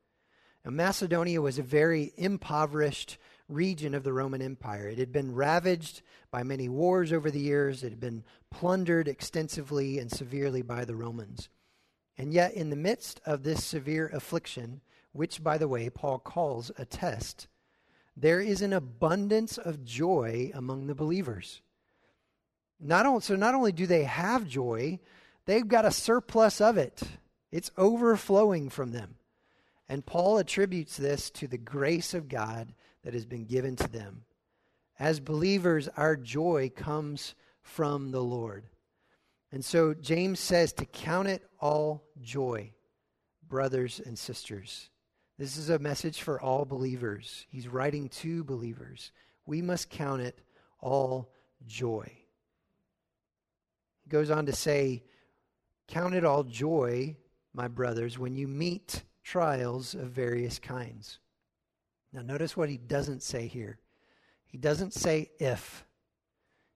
Now, 0.62 0.72
Macedonia 0.72 1.40
was 1.40 1.58
a 1.58 1.62
very 1.62 2.12
impoverished 2.18 3.16
region 3.48 3.94
of 3.94 4.04
the 4.04 4.12
Roman 4.12 4.42
Empire. 4.42 4.86
It 4.86 4.98
had 4.98 5.12
been 5.12 5.34
ravaged 5.34 6.02
by 6.30 6.42
many 6.42 6.68
wars 6.68 7.10
over 7.10 7.30
the 7.30 7.40
years, 7.40 7.82
it 7.82 7.88
had 7.88 8.00
been 8.00 8.22
plundered 8.50 9.08
extensively 9.08 9.98
and 9.98 10.12
severely 10.12 10.60
by 10.60 10.84
the 10.84 10.94
Romans. 10.94 11.48
And 12.18 12.34
yet, 12.34 12.52
in 12.52 12.68
the 12.68 12.76
midst 12.76 13.18
of 13.24 13.44
this 13.44 13.64
severe 13.64 14.08
affliction, 14.12 14.82
which, 15.12 15.42
by 15.42 15.56
the 15.56 15.68
way, 15.68 15.88
Paul 15.88 16.18
calls 16.18 16.70
a 16.76 16.84
test, 16.84 17.48
there 18.16 18.40
is 18.40 18.62
an 18.62 18.72
abundance 18.72 19.58
of 19.58 19.84
joy 19.84 20.50
among 20.54 20.86
the 20.86 20.94
believers. 20.94 21.62
Not 22.78 23.06
only, 23.06 23.20
so 23.20 23.36
not 23.36 23.54
only 23.54 23.72
do 23.72 23.86
they 23.86 24.04
have 24.04 24.48
joy, 24.48 24.98
they've 25.46 25.66
got 25.66 25.84
a 25.84 25.90
surplus 25.90 26.60
of 26.60 26.78
it. 26.78 27.02
It's 27.52 27.70
overflowing 27.76 28.70
from 28.70 28.92
them. 28.92 29.16
And 29.88 30.06
Paul 30.06 30.38
attributes 30.38 30.96
this 30.96 31.30
to 31.32 31.48
the 31.48 31.58
grace 31.58 32.14
of 32.14 32.28
God 32.28 32.72
that 33.02 33.14
has 33.14 33.26
been 33.26 33.44
given 33.44 33.76
to 33.76 33.88
them. 33.88 34.24
As 34.98 35.18
believers, 35.18 35.88
our 35.96 36.16
joy 36.16 36.70
comes 36.74 37.34
from 37.62 38.10
the 38.10 38.22
Lord. 38.22 38.64
And 39.52 39.64
so 39.64 39.94
James 39.94 40.38
says 40.38 40.72
to 40.74 40.84
count 40.84 41.28
it 41.28 41.42
all 41.60 42.04
joy, 42.20 42.72
brothers 43.48 44.00
and 44.04 44.18
sisters. 44.18 44.90
This 45.40 45.56
is 45.56 45.70
a 45.70 45.78
message 45.78 46.20
for 46.20 46.38
all 46.38 46.66
believers. 46.66 47.46
He's 47.48 47.66
writing 47.66 48.10
to 48.10 48.44
believers. 48.44 49.10
We 49.46 49.62
must 49.62 49.88
count 49.88 50.20
it 50.20 50.38
all 50.80 51.32
joy. 51.66 52.12
He 54.02 54.10
goes 54.10 54.30
on 54.30 54.44
to 54.44 54.52
say, 54.52 55.02
Count 55.88 56.14
it 56.14 56.26
all 56.26 56.44
joy, 56.44 57.16
my 57.54 57.68
brothers, 57.68 58.18
when 58.18 58.36
you 58.36 58.48
meet 58.48 59.02
trials 59.24 59.94
of 59.94 60.10
various 60.10 60.58
kinds. 60.58 61.20
Now, 62.12 62.20
notice 62.20 62.54
what 62.54 62.68
he 62.68 62.76
doesn't 62.76 63.22
say 63.22 63.46
here. 63.46 63.78
He 64.44 64.58
doesn't 64.58 64.92
say 64.92 65.30
if, 65.40 65.86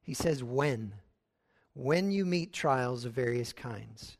he 0.01 0.15
says 0.15 0.43
when. 0.43 0.95
When 1.75 2.11
you 2.11 2.25
meet 2.25 2.55
trials 2.55 3.05
of 3.05 3.13
various 3.13 3.53
kinds. 3.53 4.17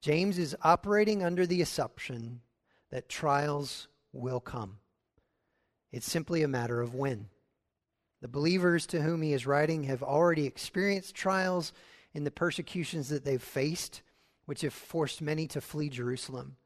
James 0.00 0.38
is 0.38 0.54
operating 0.62 1.24
under 1.24 1.44
the 1.44 1.60
assumption 1.60 2.40
that 2.90 3.08
trials 3.08 3.88
will 4.12 4.40
come. 4.40 4.78
It's 5.92 6.10
simply 6.10 6.42
a 6.42 6.48
matter 6.48 6.80
of 6.80 6.94
when. 6.94 7.28
The 8.20 8.28
believers 8.28 8.86
to 8.88 9.00
whom 9.00 9.22
he 9.22 9.32
is 9.32 9.46
writing 9.46 9.84
have 9.84 10.02
already 10.02 10.46
experienced 10.46 11.14
trials 11.14 11.72
in 12.12 12.24
the 12.24 12.30
persecutions 12.30 13.08
that 13.08 13.24
they've 13.24 13.42
faced, 13.42 14.02
which 14.46 14.60
have 14.62 14.74
forced 14.74 15.22
many 15.22 15.46
to 15.48 15.60
flee 15.60 15.88
Jerusalem. 15.88 16.56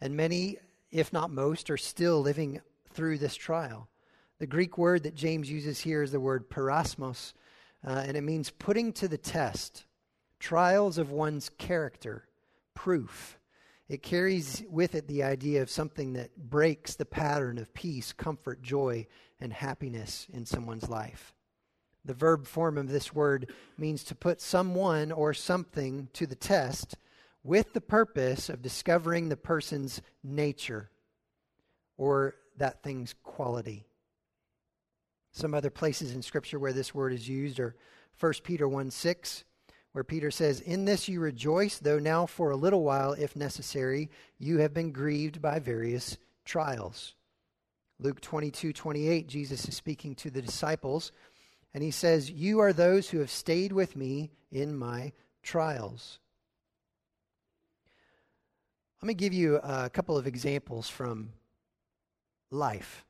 And 0.00 0.16
many, 0.16 0.58
if 0.90 1.12
not 1.12 1.30
most, 1.30 1.70
are 1.70 1.76
still 1.76 2.20
living 2.20 2.60
through 2.90 3.18
this 3.18 3.34
trial. 3.34 3.88
The 4.38 4.46
Greek 4.46 4.76
word 4.76 5.02
that 5.04 5.14
James 5.14 5.50
uses 5.50 5.80
here 5.80 6.02
is 6.02 6.12
the 6.12 6.20
word 6.20 6.50
peirasmos, 6.50 7.32
uh, 7.86 8.04
and 8.06 8.16
it 8.16 8.22
means 8.22 8.50
putting 8.50 8.92
to 8.94 9.08
the 9.08 9.18
test, 9.18 9.86
trials 10.38 10.98
of 10.98 11.10
one's 11.10 11.48
character, 11.48 12.28
proof. 12.74 13.38
It 13.88 14.02
carries 14.02 14.64
with 14.68 14.94
it 14.94 15.06
the 15.06 15.22
idea 15.22 15.62
of 15.62 15.70
something 15.70 16.14
that 16.14 16.36
breaks 16.36 16.94
the 16.94 17.04
pattern 17.04 17.56
of 17.58 17.72
peace, 17.72 18.12
comfort, 18.12 18.60
joy, 18.60 19.06
and 19.40 19.52
happiness 19.52 20.26
in 20.32 20.44
someone's 20.44 20.88
life. 20.88 21.34
The 22.04 22.14
verb 22.14 22.46
form 22.46 22.78
of 22.78 22.88
this 22.88 23.14
word 23.14 23.52
means 23.78 24.02
to 24.04 24.14
put 24.14 24.40
someone 24.40 25.12
or 25.12 25.34
something 25.34 26.08
to 26.14 26.26
the 26.26 26.36
test 26.36 26.96
with 27.44 27.72
the 27.72 27.80
purpose 27.80 28.48
of 28.48 28.62
discovering 28.62 29.28
the 29.28 29.36
person's 29.36 30.02
nature 30.22 30.90
or 31.96 32.34
that 32.56 32.82
thing's 32.82 33.14
quality. 33.22 33.86
Some 35.30 35.54
other 35.54 35.70
places 35.70 36.12
in 36.12 36.22
Scripture 36.22 36.58
where 36.58 36.72
this 36.72 36.94
word 36.94 37.12
is 37.12 37.28
used 37.28 37.60
are 37.60 37.76
1 38.18 38.32
Peter 38.42 38.66
1 38.66 38.90
6, 38.90 39.44
where 39.96 40.04
Peter 40.04 40.30
says, 40.30 40.60
In 40.60 40.84
this 40.84 41.08
you 41.08 41.20
rejoice, 41.20 41.78
though 41.78 41.98
now 41.98 42.26
for 42.26 42.50
a 42.50 42.56
little 42.56 42.84
while, 42.84 43.12
if 43.14 43.34
necessary, 43.34 44.10
you 44.38 44.58
have 44.58 44.74
been 44.74 44.92
grieved 44.92 45.40
by 45.40 45.58
various 45.58 46.18
trials. 46.44 47.14
Luke 47.98 48.20
22 48.20 48.74
28, 48.74 49.26
Jesus 49.26 49.66
is 49.66 49.74
speaking 49.74 50.14
to 50.16 50.28
the 50.28 50.42
disciples, 50.42 51.12
and 51.72 51.82
he 51.82 51.90
says, 51.90 52.30
You 52.30 52.60
are 52.60 52.74
those 52.74 53.08
who 53.08 53.20
have 53.20 53.30
stayed 53.30 53.72
with 53.72 53.96
me 53.96 54.32
in 54.52 54.76
my 54.76 55.12
trials. 55.42 56.18
Let 59.00 59.06
me 59.06 59.14
give 59.14 59.32
you 59.32 59.56
a 59.56 59.88
couple 59.88 60.18
of 60.18 60.26
examples 60.26 60.90
from 60.90 61.30
life. 62.50 63.06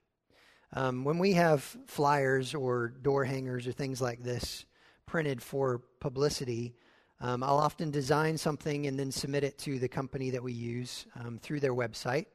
Um, 0.72 1.02
when 1.02 1.18
we 1.18 1.32
have 1.32 1.64
flyers 1.88 2.54
or 2.54 2.90
door 3.02 3.24
hangers 3.24 3.66
or 3.66 3.72
things 3.72 4.00
like 4.00 4.22
this, 4.22 4.66
printed 5.06 5.42
for 5.42 5.82
publicity, 6.00 6.74
um, 7.20 7.42
I'll 7.42 7.58
often 7.58 7.90
design 7.90 8.36
something 8.36 8.86
and 8.86 8.98
then 8.98 9.10
submit 9.10 9.44
it 9.44 9.58
to 9.58 9.78
the 9.78 9.88
company 9.88 10.30
that 10.30 10.42
we 10.42 10.52
use 10.52 11.06
um, 11.18 11.38
through 11.38 11.60
their 11.60 11.74
website. 11.74 12.26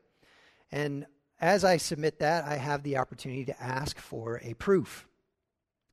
And 0.72 1.06
as 1.40 1.64
I 1.64 1.78
submit 1.78 2.20
that, 2.20 2.46
I 2.46 2.56
have 2.56 2.84
the 2.84 2.98
opportunity 2.98 3.46
to 3.46 3.62
ask 3.62 4.00
for 4.00 4.40
a 4.44 4.54
proof. 4.56 5.08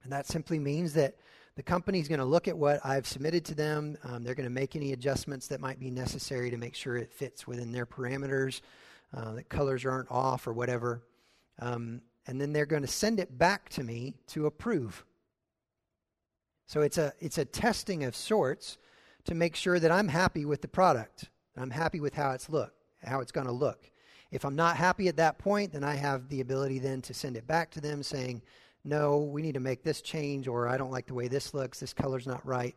And 0.02 0.12
that 0.12 0.26
simply 0.26 0.58
means 0.58 0.94
that 0.94 1.16
the 1.56 1.62
company 1.62 1.98
is 1.98 2.08
going 2.08 2.20
to 2.20 2.24
look 2.24 2.48
at 2.48 2.56
what 2.56 2.80
I've 2.84 3.06
submitted 3.06 3.44
to 3.46 3.54
them. 3.54 3.98
Um, 4.04 4.22
they're 4.22 4.34
going 4.36 4.44
to 4.48 4.50
make 4.50 4.76
any 4.76 4.92
adjustments 4.92 5.48
that 5.48 5.60
might 5.60 5.80
be 5.80 5.90
necessary 5.90 6.50
to 6.50 6.56
make 6.56 6.74
sure 6.74 6.96
it 6.96 7.12
fits 7.12 7.46
within 7.46 7.72
their 7.72 7.84
parameters, 7.84 8.60
uh, 9.12 9.32
that 9.32 9.48
colors 9.48 9.84
aren't 9.84 10.10
off 10.10 10.46
or 10.46 10.52
whatever. 10.52 11.02
Um, 11.58 12.02
and 12.26 12.40
then 12.40 12.52
they're 12.52 12.66
going 12.66 12.82
to 12.82 12.88
send 12.88 13.18
it 13.18 13.36
back 13.36 13.68
to 13.70 13.82
me 13.82 14.14
to 14.28 14.46
approve. 14.46 15.04
So 16.68 16.83
it's 16.83 16.98
a, 16.98 17.14
it's 17.18 17.38
a 17.38 17.46
testing 17.46 18.04
of 18.04 18.14
sorts 18.14 18.76
to 19.24 19.35
make 19.35 19.57
sure 19.57 19.81
that 19.81 19.90
I'm 19.90 20.09
happy 20.09 20.44
with 20.44 20.61
the 20.61 20.68
product. 20.68 21.31
I'm 21.57 21.70
happy 21.70 21.98
with 21.98 22.12
how 22.12 22.33
it's 22.33 22.50
look, 22.50 22.74
how 23.02 23.20
it's 23.20 23.33
going 23.33 23.46
to 23.46 23.52
look. 23.52 23.90
If 24.31 24.44
I'm 24.44 24.54
not 24.54 24.76
happy 24.76 25.09
at 25.09 25.16
that 25.16 25.38
point, 25.38 25.72
then 25.72 25.83
I 25.83 25.94
have 25.94 26.28
the 26.28 26.42
ability 26.42 26.78
then 26.78 27.00
to 27.02 27.14
send 27.14 27.38
it 27.38 27.46
back 27.46 27.70
to 27.70 27.81
them 27.81 28.02
saying, 28.02 28.42
no, 28.85 29.16
we 29.16 29.40
need 29.40 29.54
to 29.54 29.61
make 29.61 29.83
this 29.83 30.02
change, 30.02 30.46
or 30.46 30.68
I 30.68 30.76
don't 30.76 30.90
like 30.90 31.07
the 31.07 31.14
way 31.14 31.26
this 31.26 31.54
looks, 31.54 31.81
this 31.81 31.94
color's 31.94 32.26
not 32.26 32.46
right. 32.46 32.76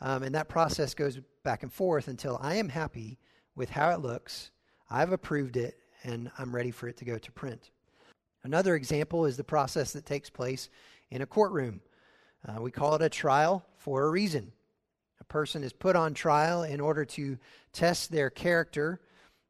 Um, 0.00 0.24
and 0.24 0.34
that 0.34 0.48
process 0.48 0.92
goes 0.92 1.20
back 1.44 1.62
and 1.62 1.72
forth 1.72 2.08
until 2.08 2.36
I 2.42 2.56
am 2.56 2.68
happy 2.68 3.16
with 3.54 3.70
how 3.70 3.90
it 3.90 4.00
looks, 4.00 4.50
I've 4.90 5.12
approved 5.12 5.56
it, 5.56 5.78
and 6.02 6.32
I'm 6.36 6.54
ready 6.54 6.72
for 6.72 6.88
it 6.88 6.96
to 6.96 7.04
go 7.04 7.16
to 7.16 7.32
print. 7.32 7.70
Another 8.42 8.74
example 8.74 9.24
is 9.24 9.36
the 9.36 9.44
process 9.44 9.92
that 9.92 10.04
takes 10.04 10.30
place 10.30 10.68
in 11.10 11.22
a 11.22 11.26
courtroom. 11.26 11.80
Uh, 12.46 12.60
we 12.60 12.70
call 12.70 12.94
it 12.94 13.02
a 13.02 13.08
trial 13.08 13.64
for 13.76 14.04
a 14.04 14.10
reason. 14.10 14.52
A 15.20 15.24
person 15.24 15.62
is 15.62 15.72
put 15.72 15.96
on 15.96 16.14
trial 16.14 16.62
in 16.62 16.80
order 16.80 17.04
to 17.04 17.38
test 17.72 18.10
their 18.10 18.30
character 18.30 19.00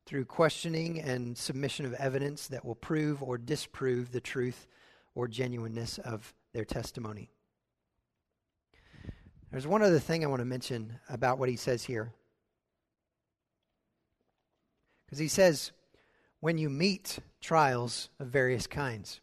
through 0.06 0.24
questioning 0.24 1.00
and 1.00 1.38
submission 1.38 1.86
of 1.86 1.94
evidence 1.94 2.48
that 2.48 2.64
will 2.64 2.74
prove 2.74 3.22
or 3.22 3.38
disprove 3.38 4.10
the 4.10 4.20
truth 4.20 4.66
or 5.14 5.28
genuineness 5.28 5.98
of 5.98 6.34
their 6.52 6.64
testimony. 6.64 7.30
There's 9.50 9.66
one 9.66 9.82
other 9.82 9.98
thing 9.98 10.24
I 10.24 10.28
want 10.28 10.40
to 10.40 10.46
mention 10.46 10.98
about 11.08 11.38
what 11.38 11.48
he 11.48 11.56
says 11.56 11.84
here. 11.84 12.12
Because 15.06 15.18
he 15.18 15.28
says, 15.28 15.72
when 16.40 16.56
you 16.56 16.70
meet 16.70 17.18
trials 17.40 18.10
of 18.18 18.28
various 18.28 18.66
kinds. 18.66 19.20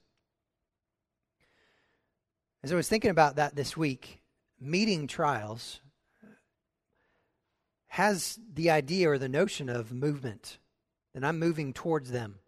As 2.63 2.71
I 2.71 2.75
was 2.75 2.89
thinking 2.89 3.11
about 3.11 3.35
that 3.35 3.55
this 3.55 3.77
week, 3.77 4.21
meeting 4.59 5.07
trials 5.07 5.79
has 7.87 8.39
the 8.53 8.69
idea 8.69 9.09
or 9.09 9.17
the 9.17 9.29
notion 9.29 9.69
of 9.69 9.91
movement, 9.93 10.57
that 11.13 11.23
I'm 11.23 11.39
moving 11.39 11.73
towards 11.73 12.11
them. 12.11 12.39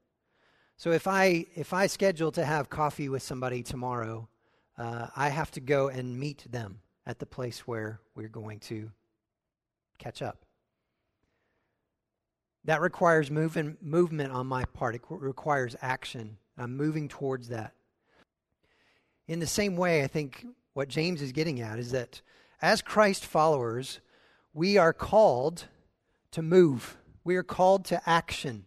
So 0.77 0.91
if 0.91 1.07
I 1.07 1.45
if 1.55 1.73
I 1.73 1.87
schedule 1.87 2.31
to 2.33 2.45
have 2.45 2.69
coffee 2.69 3.09
with 3.09 3.23
somebody 3.23 3.63
tomorrow, 3.63 4.29
uh, 4.77 5.07
I 5.15 5.29
have 5.29 5.51
to 5.51 5.59
go 5.59 5.89
and 5.89 6.19
meet 6.19 6.45
them 6.49 6.81
at 7.05 7.19
the 7.19 7.25
place 7.25 7.67
where 7.67 7.99
we're 8.15 8.29
going 8.29 8.59
to 8.61 8.91
catch 9.97 10.21
up. 10.21 10.45
That 12.65 12.81
requires 12.81 13.31
movement, 13.31 13.81
movement 13.81 14.31
on 14.31 14.47
my 14.47 14.65
part. 14.65 14.95
It 14.95 15.01
requires 15.09 15.75
action. 15.81 16.37
I'm 16.57 16.77
moving 16.77 17.07
towards 17.07 17.49
that. 17.49 17.73
In 19.29 19.39
the 19.39 19.45
same 19.45 19.77
way, 19.77 20.03
I 20.03 20.07
think 20.07 20.43
what 20.73 20.87
James 20.87 21.21
is 21.21 21.33
getting 21.33 21.61
at 21.61 21.77
is 21.77 21.91
that 21.91 22.19
as 22.63 22.81
Christ 22.81 23.23
followers, 23.23 23.99
we 24.55 24.75
are 24.75 24.91
called 24.91 25.65
to 26.31 26.41
move. 26.41 26.97
We 27.23 27.35
are 27.35 27.43
called 27.43 27.85
to 27.85 28.01
action. 28.09 28.65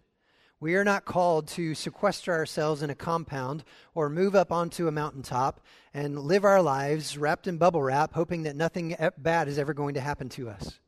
We 0.60 0.76
are 0.76 0.84
not 0.84 1.04
called 1.04 1.48
to 1.48 1.74
sequester 1.74 2.32
ourselves 2.32 2.80
in 2.80 2.90
a 2.90 2.94
compound 2.94 3.64
or 3.92 4.08
move 4.08 4.36
up 4.36 4.52
onto 4.52 4.86
a 4.86 4.92
mountaintop 4.92 5.60
and 5.92 6.16
live 6.16 6.44
our 6.44 6.62
lives 6.62 7.18
wrapped 7.18 7.48
in 7.48 7.58
bubble 7.58 7.82
wrap, 7.82 8.14
hoping 8.14 8.44
that 8.44 8.54
nothing 8.54 8.94
bad 9.18 9.48
is 9.48 9.58
ever 9.58 9.74
going 9.74 9.94
to 9.94 10.00
happen 10.00 10.28
to 10.28 10.48
us. 10.48 10.78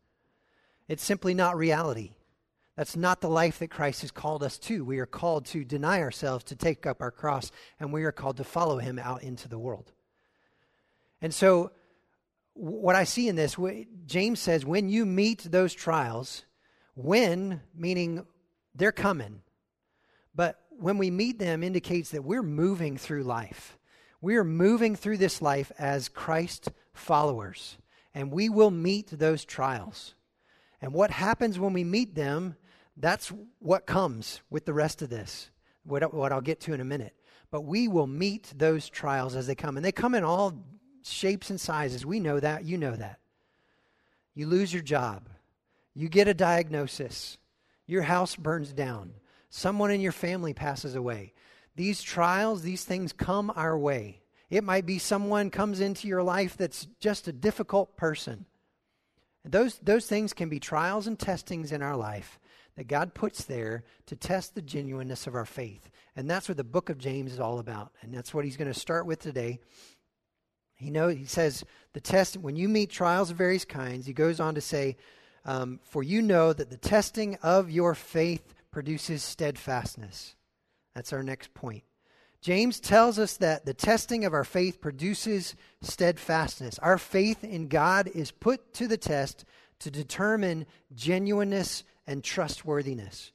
It's 0.87 1.03
simply 1.03 1.35
not 1.35 1.57
reality. 1.57 2.13
That's 2.77 2.97
not 2.97 3.21
the 3.21 3.29
life 3.29 3.61
that 3.61 3.71
Christ 3.71 4.01
has 4.03 4.11
called 4.11 4.43
us 4.43 4.59
to. 4.59 4.85
We 4.85 4.99
are 4.99 5.07
called 5.07 5.47
to 5.47 5.65
deny 5.65 6.01
ourselves, 6.01 6.45
to 6.45 6.57
take 6.57 6.87
up 6.87 7.01
our 7.01 7.13
cross, 7.13 7.53
and 7.79 7.93
we 7.93 8.05
are 8.05 8.13
called 8.13 8.39
to 8.39 8.45
follow 8.45 8.79
him 8.79 8.99
out 8.99 9.23
into 9.23 9.49
the 9.49 9.59
world. 9.59 9.93
And 11.23 11.33
so, 11.33 11.71
what 12.55 12.95
I 12.95 13.05
see 13.05 13.29
in 13.29 13.37
this, 13.37 13.57
James 14.07 14.41
says, 14.41 14.65
when 14.65 14.89
you 14.89 15.07
meet 15.07 15.43
those 15.51 15.75
trials, 15.75 16.45
when, 16.95 17.61
meaning 17.75 18.27
they're 18.75 18.93
coming, 18.93 19.43
but 20.35 20.61
when 20.71 20.99
we 20.99 21.11
meet 21.11 21.39
them 21.39 21.63
indicates 21.63 22.11
that 22.11 22.25
we're 22.25 22.43
moving 22.43 22.97
through 22.97 23.25
life. 23.25 23.79
We 24.21 24.37
are 24.37 24.45
moving 24.45 24.97
through 24.97 25.19
this 25.19 25.43
life 25.43 25.71
as 25.79 26.09
Christ 26.09 26.71
followers, 26.93 27.77
and 28.15 28.33
we 28.33 28.49
will 28.49 28.71
meet 28.71 29.11
those 29.11 29.45
trials. 29.45 30.15
And 30.81 30.93
what 30.93 31.11
happens 31.11 31.59
when 31.59 31.73
we 31.73 31.85
meet 31.85 32.15
them, 32.15 32.57
that's 32.97 33.33
what 33.59 33.87
comes 33.87 34.41
with 34.51 34.65
the 34.65 34.75
rest 34.75 35.03
of 35.03 35.11
this, 35.11 35.51
what, 35.85 36.15
what 36.15 36.33
I'll 36.33 36.41
get 36.41 36.61
to 36.61 36.73
in 36.73 36.81
a 36.81 36.85
minute. 36.85 37.15
But 37.51 37.63
we 37.63 37.89
will 37.89 38.07
meet 38.07 38.53
those 38.57 38.89
trials 38.89 39.37
as 39.37 39.47
they 39.47 39.55
come. 39.55 39.77
And 39.77 39.85
they 39.85 39.93
come 39.93 40.15
in 40.15 40.25
all 40.25 40.65
shapes 41.03 41.51
and 41.51 41.61
sizes. 41.61 42.07
We 42.07 42.21
know 42.21 42.41
that. 42.41 42.65
You 42.65 42.79
know 42.79 42.97
that. 42.97 43.21
You 44.35 44.47
lose 44.47 44.73
your 44.73 44.83
job. 44.83 45.29
You 45.95 46.09
get 46.09 46.29
a 46.29 46.35
diagnosis. 46.35 47.39
Your 47.87 48.03
house 48.03 48.35
burns 48.35 48.73
down. 48.73 49.13
Someone 49.51 49.91
in 49.91 50.01
your 50.01 50.13
family 50.13 50.53
passes 50.53 50.97
away. 50.97 51.33
These 51.77 52.03
trials, 52.03 52.63
these 52.63 52.85
things 52.85 53.13
come 53.13 53.53
our 53.55 53.79
way. 53.79 54.23
It 54.51 54.65
might 54.65 54.87
be 54.87 54.99
someone 54.99 55.51
comes 55.51 55.81
into 55.81 56.09
your 56.09 56.23
life 56.23 56.57
that's 56.57 56.87
just 57.01 57.29
a 57.29 57.33
difficult 57.33 57.97
person. 57.97 58.47
Those, 59.45 59.79
those 59.83 60.07
things 60.07 60.33
can 60.33 60.49
be 60.49 60.59
trials 60.59 61.07
and 61.07 61.19
testings 61.19 61.73
in 61.73 61.83
our 61.83 61.97
life 61.97 62.39
that 62.77 62.89
God 62.89 63.15
puts 63.15 63.45
there 63.45 63.85
to 64.07 64.17
test 64.17 64.55
the 64.55 64.63
genuineness 64.63 65.27
of 65.27 65.35
our 65.35 65.45
faith. 65.45 65.91
And 66.17 66.29
that's 66.29 66.49
what 66.49 66.57
the 66.57 66.65
book 66.65 66.91
of 66.91 66.99
James 66.99 67.33
is 67.33 67.41
all 67.41 67.59
about. 67.59 67.93
And 68.03 68.13
that's 68.13 68.35
what 68.35 68.45
he's 68.45 68.57
going 68.57 68.73
to 68.73 68.79
start 68.79 69.07
with 69.07 69.21
today. 69.21 69.61
He 70.75 70.91
know 70.91 71.09
he 71.09 71.25
says 71.25 71.65
the 71.93 72.01
test 72.01 72.37
when 72.37 72.57
you 72.57 72.69
meet 72.69 72.91
trials 72.91 73.31
of 73.31 73.37
various 73.37 73.65
kinds. 73.65 74.07
He 74.07 74.13
goes 74.13 74.41
on 74.41 74.57
to 74.57 74.61
say, 74.61 74.97
um, 75.45 75.79
"For 75.85 76.03
you 76.03 76.21
know 76.21 76.53
that 76.53 76.71
the 76.71 76.77
testing 76.77 77.37
of 77.37 77.71
your 77.71 77.95
faith 77.95 78.55
produces 78.71 79.23
steadfastness. 79.23 80.35
That's 80.95 81.13
our 81.13 81.23
next 81.23 81.55
point. 81.55 81.85
James 82.41 82.81
tells 82.81 83.19
us 83.19 83.37
that 83.39 83.65
the 83.65 83.73
testing 83.73 84.25
of 84.25 84.35
our 84.35 84.45
faith 84.45 84.81
produces 84.81 85.55
steadfastness. 85.81 86.79
Our 86.81 86.99
faith 86.99 87.43
in 87.43 87.69
God 87.69 88.09
is 88.09 88.33
put 88.33 88.75
to 88.75 88.87
the 88.87 88.99
test 88.99 89.45
to 89.79 89.91
determine 89.91 90.67
genuineness 90.93 91.85
and 92.07 92.23
trustworthiness. 92.23 93.33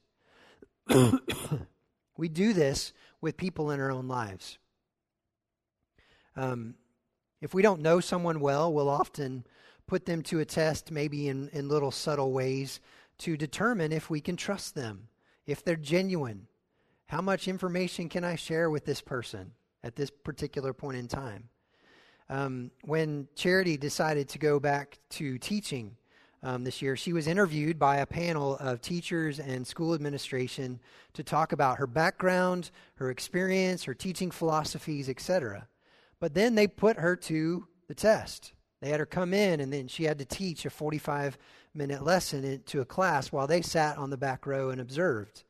we 2.16 2.28
do 2.28 2.52
this 2.52 2.92
with 3.20 3.36
people 3.36 3.70
in 3.70 3.80
our 3.80 3.90
own 3.90 4.08
lives. 4.08 4.58
Um, 6.36 6.74
if 7.40 7.54
we 7.54 7.62
don't 7.62 7.80
know 7.80 8.00
someone 8.00 8.40
well, 8.40 8.72
we'll 8.72 8.88
often 8.88 9.44
put 9.86 10.06
them 10.06 10.22
to 10.22 10.40
a 10.40 10.44
test, 10.44 10.90
maybe 10.90 11.28
in, 11.28 11.48
in 11.48 11.68
little 11.68 11.90
subtle 11.90 12.32
ways, 12.32 12.80
to 13.18 13.36
determine 13.36 13.92
if 13.92 14.08
we 14.08 14.20
can 14.20 14.36
trust 14.36 14.74
them 14.74 15.08
if 15.46 15.64
they're 15.64 15.76
genuine. 15.76 16.46
How 17.06 17.20
much 17.20 17.48
information 17.48 18.08
can 18.08 18.24
I 18.24 18.36
share 18.36 18.70
with 18.70 18.84
this 18.84 19.00
person 19.00 19.52
at 19.82 19.96
this 19.96 20.10
particular 20.10 20.72
point 20.72 20.96
in 20.96 21.08
time? 21.08 21.48
Um, 22.28 22.70
when 22.84 23.26
Charity 23.34 23.76
decided 23.76 24.28
to 24.28 24.38
go 24.38 24.60
back 24.60 25.00
to 25.10 25.36
teaching 25.38 25.96
um, 26.42 26.64
this 26.64 26.80
year, 26.80 26.96
she 26.96 27.12
was 27.12 27.26
interviewed 27.26 27.78
by 27.78 27.96
a 27.96 28.06
panel 28.06 28.56
of 28.56 28.80
teachers 28.80 29.38
and 29.38 29.66
school 29.66 29.92
administration 29.92 30.80
to 31.12 31.22
talk 31.22 31.52
about 31.52 31.78
her 31.78 31.86
background, 31.86 32.70
her 32.94 33.10
experience, 33.10 33.84
her 33.84 33.94
teaching 33.94 34.30
philosophies, 34.30 35.10
etc. 35.10 35.68
But 36.18 36.32
then 36.32 36.54
they 36.54 36.66
put 36.66 36.96
her 36.96 37.14
to 37.16 37.66
the 37.88 37.94
test. 37.94 38.52
They 38.80 38.88
had 38.88 39.00
her 39.00 39.06
come 39.06 39.34
in, 39.34 39.60
and 39.60 39.70
then 39.70 39.86
she 39.86 40.04
had 40.04 40.18
to 40.18 40.24
teach 40.24 40.64
a 40.64 40.70
45 40.70 41.36
minute 41.74 42.02
lesson 42.02 42.62
to 42.66 42.80
a 42.80 42.86
class 42.86 43.30
while 43.30 43.46
they 43.46 43.60
sat 43.60 43.98
on 43.98 44.08
the 44.08 44.16
back 44.16 44.46
row 44.46 44.70
and 44.70 44.80
observed. 44.80 45.44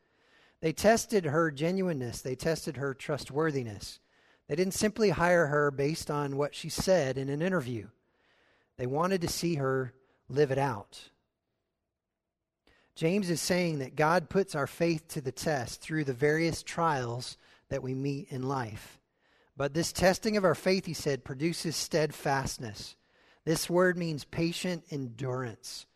They 0.61 0.73
tested 0.73 1.25
her 1.25 1.53
genuineness, 1.53 2.21
they 2.21 2.35
tested 2.35 2.77
her 2.77 2.95
trustworthiness. 2.95 4.01
They 4.49 4.57
didn't 4.57 4.75
simply 4.75 5.11
hire 5.11 5.47
her 5.47 5.71
based 5.71 6.11
on 6.11 6.37
what 6.37 6.57
she 6.57 6.69
said 6.69 7.17
in 7.17 7.29
an 7.29 7.41
interview, 7.41 7.87
they 8.77 8.87
wanted 8.87 9.21
to 9.21 9.29
see 9.29 9.55
her 9.55 9.93
live 10.31 10.51
it 10.51 10.59
out. 10.59 11.11
James 12.95 13.31
is 13.31 13.41
saying 13.41 13.79
that 13.79 13.97
God 13.97 14.29
puts 14.29 14.55
our 14.55 14.67
faith 14.67 15.09
to 15.09 15.21
the 15.21 15.33
test 15.33 15.81
through 15.81 16.05
the 16.05 16.13
various 16.13 16.63
trials 16.63 17.37
that 17.69 17.83
we 17.83 17.95
meet 17.95 18.29
in 18.31 18.43
life. 18.43 19.01
But 19.57 19.75
this 19.75 19.93
testing 19.93 20.37
of 20.37 20.45
our 20.45 20.55
faith, 20.55 20.87
he 20.87 20.95
said, 20.95 21.25
produces 21.25 21.77
steadfastness. 21.77 22.97
This 23.45 23.71
word 23.71 23.97
means 23.97 24.25
patient 24.25 24.85
endurance 24.91 25.87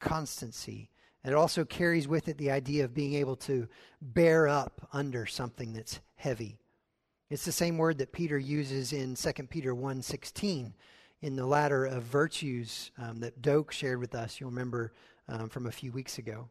constancy. 0.00 0.90
And 1.22 1.32
it 1.32 1.36
also 1.36 1.64
carries 1.64 2.06
with 2.06 2.28
it 2.28 2.38
the 2.38 2.50
idea 2.50 2.84
of 2.84 2.94
being 2.94 3.14
able 3.14 3.36
to 3.36 3.68
bear 4.00 4.46
up 4.46 4.88
under 4.92 5.26
something 5.26 5.72
that's 5.72 6.00
heavy. 6.16 6.58
It's 7.30 7.46
the 7.46 7.52
same 7.52 7.78
word 7.78 7.98
that 7.98 8.12
Peter 8.12 8.38
uses 8.38 8.92
in 8.92 9.14
2 9.14 9.32
Peter 9.48 9.74
1.16 9.74 10.72
in 11.24 11.36
the 11.36 11.46
ladder 11.46 11.86
of 11.86 12.02
virtues 12.02 12.90
um, 12.98 13.20
that 13.20 13.40
Doak 13.40 13.72
shared 13.72 13.98
with 13.98 14.14
us, 14.14 14.38
you'll 14.38 14.50
remember 14.50 14.92
um, 15.26 15.48
from 15.48 15.64
a 15.66 15.72
few 15.72 15.90
weeks 15.90 16.18
ago. 16.18 16.50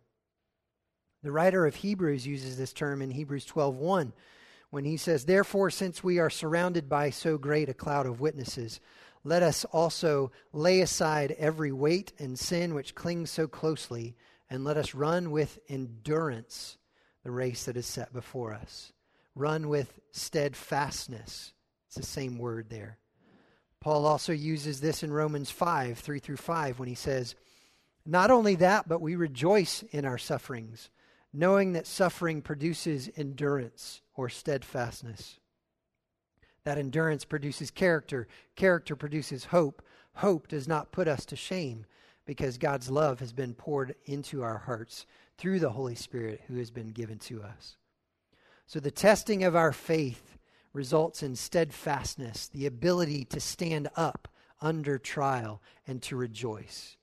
The 1.21 1.31
writer 1.31 1.67
of 1.67 1.75
Hebrews 1.75 2.25
uses 2.25 2.57
this 2.57 2.73
term 2.73 3.03
in 3.03 3.11
Hebrews 3.11 3.45
12.1 3.45 4.13
when 4.71 4.83
he 4.83 4.97
says, 4.97 5.25
Therefore, 5.25 5.69
since 5.69 6.03
we 6.03 6.17
are 6.17 6.31
surrounded 6.31 6.89
by 6.89 7.11
so 7.11 7.37
great 7.37 7.69
a 7.69 7.75
cloud 7.75 8.07
of 8.07 8.19
witnesses, 8.19 8.79
let 9.23 9.43
us 9.43 9.63
also 9.65 10.31
lay 10.53 10.81
aside 10.81 11.35
every 11.37 11.71
weight 11.71 12.11
and 12.17 12.37
sin 12.37 12.73
which 12.73 12.95
clings 12.95 13.29
so 13.29 13.47
closely, 13.47 14.15
and 14.49 14.63
let 14.63 14.75
us 14.75 14.95
run 14.95 15.29
with 15.29 15.59
endurance 15.69 16.79
the 17.23 17.29
race 17.29 17.65
that 17.65 17.77
is 17.77 17.85
set 17.85 18.11
before 18.11 18.55
us. 18.55 18.91
Run 19.35 19.69
with 19.69 19.99
steadfastness. 20.09 21.53
It's 21.85 21.95
the 21.95 22.01
same 22.01 22.39
word 22.39 22.71
there. 22.71 22.97
Paul 23.83 24.05
also 24.05 24.31
uses 24.31 24.79
this 24.79 25.03
in 25.03 25.11
Romans 25.11 25.51
5 25.51 25.99
3 25.99 26.19
through 26.19 26.37
5 26.37 26.79
when 26.79 26.87
he 26.87 26.95
says, 26.95 27.35
Not 28.05 28.31
only 28.31 28.55
that, 28.55 28.87
but 28.87 29.01
we 29.01 29.17
rejoice 29.17 29.83
in 29.91 30.05
our 30.05 30.17
sufferings, 30.17 30.89
knowing 31.33 31.73
that 31.73 31.85
suffering 31.85 32.41
produces 32.41 33.09
endurance 33.17 34.01
or 34.15 34.29
steadfastness. 34.29 35.37
That 36.63 36.77
endurance 36.77 37.25
produces 37.25 37.71
character. 37.71 38.29
Character 38.55 38.95
produces 38.95 39.43
hope. 39.43 39.81
Hope 40.13 40.47
does 40.47 40.65
not 40.65 40.93
put 40.93 41.09
us 41.09 41.25
to 41.25 41.35
shame 41.35 41.85
because 42.25 42.57
God's 42.57 42.89
love 42.89 43.19
has 43.19 43.33
been 43.33 43.53
poured 43.53 43.95
into 44.05 44.43
our 44.43 44.59
hearts 44.59 45.05
through 45.37 45.59
the 45.59 45.71
Holy 45.71 45.95
Spirit 45.95 46.39
who 46.47 46.55
has 46.55 46.71
been 46.71 46.91
given 46.91 47.19
to 47.19 47.43
us. 47.43 47.75
So 48.65 48.79
the 48.79 48.91
testing 48.91 49.43
of 49.43 49.57
our 49.57 49.73
faith 49.73 50.37
results 50.73 51.23
in 51.23 51.35
steadfastness, 51.35 52.47
the 52.47 52.65
ability 52.65 53.25
to 53.25 53.39
stand 53.39 53.89
up 53.95 54.27
under 54.59 54.97
trial 54.97 55.61
and 55.87 56.01
to 56.01 56.15
rejoice. 56.15 56.97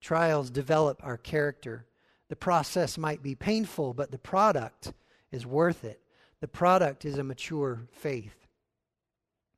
Trials 0.00 0.50
develop 0.50 1.00
our 1.02 1.16
character. 1.16 1.86
The 2.28 2.36
process 2.36 2.96
might 2.96 3.22
be 3.22 3.34
painful, 3.34 3.94
but 3.94 4.10
the 4.10 4.18
product 4.18 4.92
is 5.32 5.46
worth 5.46 5.84
it. 5.84 6.00
The 6.40 6.48
product 6.48 7.04
is 7.04 7.18
a 7.18 7.24
mature 7.24 7.86
faith. 7.90 8.46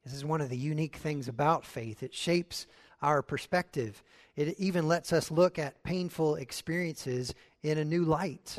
This 0.05 0.15
is 0.15 0.25
one 0.25 0.41
of 0.41 0.49
the 0.49 0.57
unique 0.57 0.97
things 0.97 1.29
about 1.29 1.67
faith. 1.67 2.03
It 2.03 2.15
shapes 2.15 2.67
our 3.03 3.21
perspective. 3.21 4.03
It 4.37 4.59
even 4.59 4.89
lets 4.89 5.13
us 5.13 5.31
look 5.31 5.59
at 5.59 5.83
painful 5.83 6.37
experiences 6.37 7.35
in 7.63 7.77
a 7.77 7.85
new 7.85 8.05
light. 8.05 8.59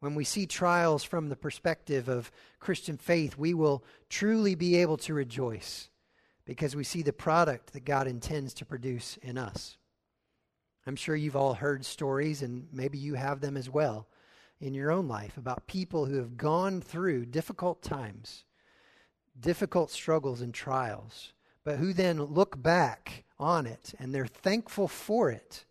When 0.00 0.14
we 0.14 0.24
see 0.24 0.46
trials 0.46 1.02
from 1.02 1.28
the 1.28 1.36
perspective 1.36 2.08
of 2.08 2.30
Christian 2.60 2.96
faith, 2.96 3.36
we 3.36 3.52
will 3.54 3.84
truly 4.08 4.54
be 4.54 4.76
able 4.76 4.96
to 4.98 5.14
rejoice 5.14 5.90
because 6.44 6.76
we 6.76 6.84
see 6.84 7.02
the 7.02 7.12
product 7.12 7.72
that 7.72 7.84
God 7.84 8.06
intends 8.06 8.54
to 8.54 8.64
produce 8.64 9.16
in 9.18 9.36
us. 9.36 9.76
I'm 10.86 10.96
sure 10.96 11.16
you've 11.16 11.36
all 11.36 11.54
heard 11.54 11.84
stories, 11.84 12.42
and 12.42 12.68
maybe 12.72 12.96
you 12.96 13.14
have 13.14 13.40
them 13.40 13.56
as 13.56 13.68
well. 13.68 14.08
in 14.60 14.74
your 14.74 14.90
own 14.90 15.06
life 15.06 15.36
about 15.36 15.66
people 15.66 16.06
who 16.06 16.16
have 16.16 16.36
gone 16.36 16.80
through 16.80 17.26
difficult 17.26 17.82
times, 17.82 18.44
difficult 19.38 19.90
struggles 19.90 20.40
and 20.40 20.52
trials, 20.52 21.32
but 21.64 21.76
who 21.78 21.92
then 21.92 22.20
look 22.22 22.60
back 22.60 23.24
on 23.38 23.66
it 23.66 23.94
and 23.98 24.14
they're 24.14 24.26
thankful 24.26 24.88
for 24.88 25.30
it 25.30 25.64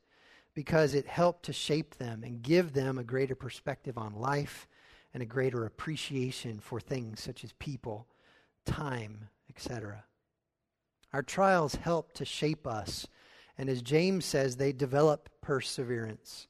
because 0.57 0.95
it 0.95 1.05
helped 1.05 1.45
to 1.45 1.53
shape 1.53 1.97
them 1.97 2.23
and 2.23 2.41
give 2.41 2.73
them 2.73 2.97
a 2.97 3.03
greater 3.03 3.35
perspective 3.35 3.95
on 3.95 4.15
life 4.15 4.67
and 5.13 5.21
a 5.21 5.25
greater 5.27 5.67
appreciation 5.67 6.57
for 6.57 6.79
things 6.79 7.21
such 7.21 7.43
as 7.43 7.53
people, 7.59 8.07
time, 8.65 9.29
etc. 9.51 10.03
Our 11.13 11.21
trials 11.21 11.75
help 11.75 12.11
to 12.13 12.25
shape 12.25 12.65
us. 12.65 13.05
And 13.55 13.69
as 13.69 13.83
James 13.83 14.25
says, 14.25 14.55
they 14.55 14.71
develop 14.71 15.29
perseverance. 15.41 16.47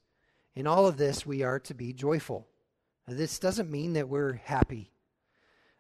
In 0.55 0.67
all 0.67 0.87
of 0.87 0.95
this, 0.95 1.25
we 1.25 1.43
are 1.43 1.59
to 1.59 1.73
be 1.73 1.91
joyful. 1.91 2.47
This 3.09 3.39
doesn't 3.39 3.69
mean 3.69 3.91
that 3.91 4.07
we're 4.07 4.35
happy, 4.45 4.93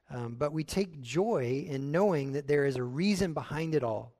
um, 0.09 0.35
but 0.37 0.51
we 0.51 0.65
take 0.65 0.99
joy 0.99 1.65
in 1.65 1.93
knowing 1.93 2.33
that 2.33 2.49
there 2.49 2.65
is 2.65 2.75
a 2.75 2.83
reason 2.83 3.33
behind 3.33 3.73
it 3.73 3.85
all, 3.85 4.16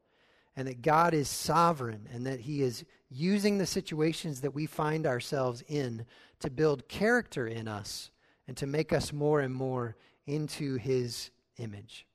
and 0.57 0.67
that 0.67 0.81
God 0.81 1.13
is 1.13 1.29
sovereign, 1.29 2.09
and 2.11 2.25
that 2.25 2.41
He 2.41 2.63
is 2.63 2.83
using 3.09 3.59
the 3.59 3.65
situations 3.65 4.41
that 4.41 4.55
we 4.55 4.65
find 4.65 5.05
ourselves 5.05 5.63
in 5.67 6.05
to 6.39 6.49
build 6.49 6.89
character 6.89 7.47
in 7.47 7.67
us 7.67 8.11
and 8.47 8.57
to 8.57 8.67
make 8.67 8.91
us 8.91 9.13
more 9.13 9.39
and 9.39 9.53
more 9.53 9.95
into 10.25 10.75
His 10.75 11.29
image. 11.57 12.05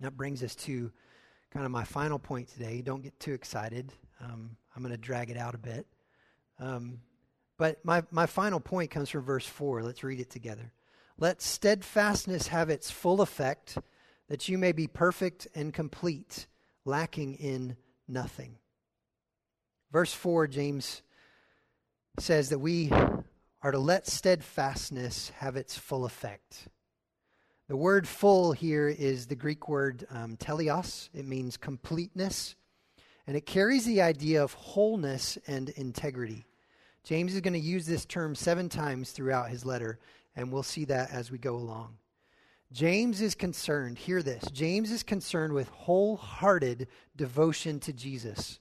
That 0.00 0.16
brings 0.16 0.42
us 0.42 0.56
to 0.56 0.90
kind 1.52 1.64
of 1.64 1.70
my 1.70 1.84
final 1.84 2.18
point 2.18 2.48
today. 2.48 2.82
Don't 2.82 3.02
get 3.02 3.18
too 3.20 3.32
excited. 3.32 3.92
Um, 4.20 4.56
I'm 4.74 4.82
going 4.82 4.92
to 4.92 5.00
drag 5.00 5.30
it 5.30 5.36
out 5.36 5.54
a 5.54 5.58
bit. 5.58 5.86
Um, 6.58 6.98
but 7.56 7.84
my, 7.84 8.02
my 8.10 8.26
final 8.26 8.58
point 8.58 8.90
comes 8.90 9.08
from 9.08 9.22
verse 9.22 9.46
4. 9.46 9.82
Let's 9.82 10.02
read 10.02 10.18
it 10.18 10.30
together. 10.30 10.72
Let 11.16 11.40
steadfastness 11.40 12.48
have 12.48 12.70
its 12.70 12.90
full 12.90 13.20
effect, 13.20 13.78
that 14.28 14.48
you 14.48 14.58
may 14.58 14.72
be 14.72 14.88
perfect 14.88 15.46
and 15.54 15.72
complete, 15.72 16.48
lacking 16.84 17.34
in 17.34 17.76
nothing. 18.08 18.56
Verse 19.92 20.12
4, 20.12 20.48
James 20.48 21.02
says 22.18 22.48
that 22.50 22.58
we 22.58 22.90
are 23.62 23.70
to 23.70 23.78
let 23.78 24.06
steadfastness 24.06 25.30
have 25.38 25.56
its 25.56 25.76
full 25.76 26.04
effect. 26.04 26.68
The 27.68 27.76
word 27.76 28.06
full 28.06 28.52
here 28.52 28.88
is 28.88 29.26
the 29.26 29.36
Greek 29.36 29.68
word 29.68 30.06
um, 30.10 30.36
teleos. 30.36 31.08
It 31.14 31.26
means 31.26 31.56
completeness, 31.56 32.56
and 33.26 33.36
it 33.36 33.46
carries 33.46 33.86
the 33.86 34.02
idea 34.02 34.42
of 34.42 34.52
wholeness 34.52 35.38
and 35.46 35.70
integrity. 35.70 36.44
James 37.04 37.34
is 37.34 37.40
going 37.40 37.54
to 37.54 37.58
use 37.58 37.86
this 37.86 38.04
term 38.04 38.34
seven 38.34 38.68
times 38.68 39.12
throughout 39.12 39.48
his 39.48 39.64
letter, 39.64 39.98
and 40.36 40.52
we'll 40.52 40.62
see 40.62 40.84
that 40.86 41.10
as 41.10 41.30
we 41.30 41.38
go 41.38 41.56
along. 41.56 41.96
James 42.74 43.20
is 43.20 43.36
concerned, 43.36 43.96
hear 43.96 44.20
this, 44.20 44.42
James 44.50 44.90
is 44.90 45.04
concerned 45.04 45.52
with 45.52 45.68
wholehearted 45.68 46.88
devotion 47.14 47.78
to 47.78 47.92
Jesus, 47.92 48.58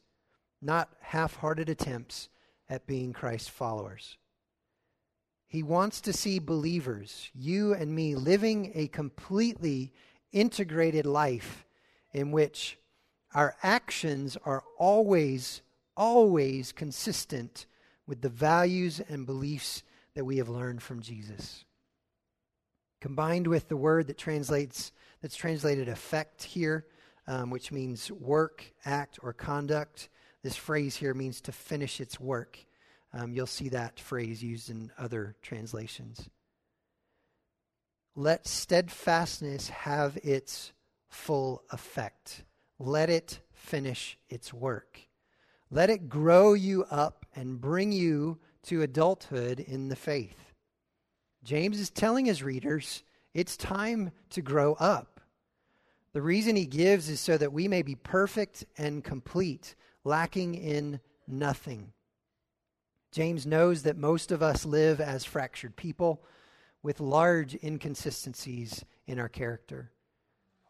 not 0.62 0.88
half 1.02 1.38
hearted 1.38 1.68
attempts 1.68 2.30
at 2.70 2.86
being 2.86 3.12
Christ's 3.12 3.50
followers. 3.50 4.20
He 5.48 5.64
wants 5.64 6.00
to 6.02 6.14
see 6.14 6.38
believers, 6.38 7.32
you 7.34 7.74
and 7.74 7.96
me, 7.96 8.14
living 8.14 8.72
a 8.76 8.88
completely 8.88 9.92
integrated 10.32 11.08
life 11.08 11.66
in 12.14 12.32
which 12.32 12.78
our 13.34 13.56
actions 13.64 14.38
are 14.46 14.64
always, 14.78 15.64
always 15.98 16.72
consistent 16.72 17.66
with 18.06 18.22
the 18.22 18.30
values 18.30 19.02
and 19.10 19.26
beliefs 19.26 19.82
that 20.14 20.26
we 20.26 20.38
have 20.38 20.50
learned 20.50 20.84
from 20.84 21.02
Jesus. 21.02 21.66
Combined 23.04 23.48
with 23.48 23.68
the 23.68 23.76
word 23.76 24.08
that 24.08 24.18
translates 24.18 24.94
that's 25.22 25.36
translated 25.36 25.90
effect 25.90 26.42
here, 26.42 26.86
um, 27.28 27.50
which 27.50 27.70
means 27.70 28.10
work, 28.10 28.64
act, 28.86 29.20
or 29.22 29.34
conduct. 29.34 30.08
This 30.42 30.56
phrase 30.56 30.96
here 30.96 31.14
means 31.14 31.42
to 31.42 31.52
finish 31.52 32.00
its 32.00 32.18
work. 32.18 32.58
Um, 33.12 33.34
you'll 33.34 33.46
see 33.46 33.68
that 33.68 34.00
phrase 34.00 34.42
used 34.42 34.70
in 34.70 34.90
other 34.98 35.36
translations. 35.42 36.30
Let 38.16 38.48
steadfastness 38.48 39.68
have 39.68 40.18
its 40.24 40.72
full 41.10 41.64
effect. 41.72 42.46
Let 42.80 43.10
it 43.10 43.42
finish 43.52 44.18
its 44.30 44.54
work. 44.54 44.98
Let 45.70 45.90
it 45.90 46.08
grow 46.08 46.54
you 46.54 46.86
up 46.86 47.26
and 47.36 47.60
bring 47.60 47.92
you 47.92 48.40
to 48.68 48.82
adulthood 48.82 49.60
in 49.60 49.90
the 49.90 49.98
faith. 49.98 50.43
James 51.44 51.80
is 51.80 51.90
telling 51.90 52.26
his 52.26 52.44
readers 52.44 53.04
it's 53.34 53.58
time 53.58 54.12
to 54.30 54.42
grow 54.42 54.74
up. 54.76 55.20
The 56.14 56.22
reason 56.22 56.56
he 56.56 56.66
gives 56.66 57.10
is 57.10 57.20
so 57.20 57.38
that 57.38 57.52
we 57.52 57.68
may 57.68 57.82
be 57.82 57.96
perfect 57.96 58.66
and 58.78 59.04
complete, 59.04 59.76
lacking 60.04 60.56
in 60.56 61.00
nothing. 61.28 61.92
James 63.12 63.46
knows 63.46 63.84
that 63.84 63.98
most 63.98 64.32
of 64.32 64.42
us 64.42 64.66
live 64.66 65.02
as 65.02 65.26
fractured 65.26 65.76
people 65.76 66.24
with 66.82 67.00
large 67.00 67.56
inconsistencies 67.64 68.84
in 69.08 69.20
our 69.20 69.30
character. 69.30 69.92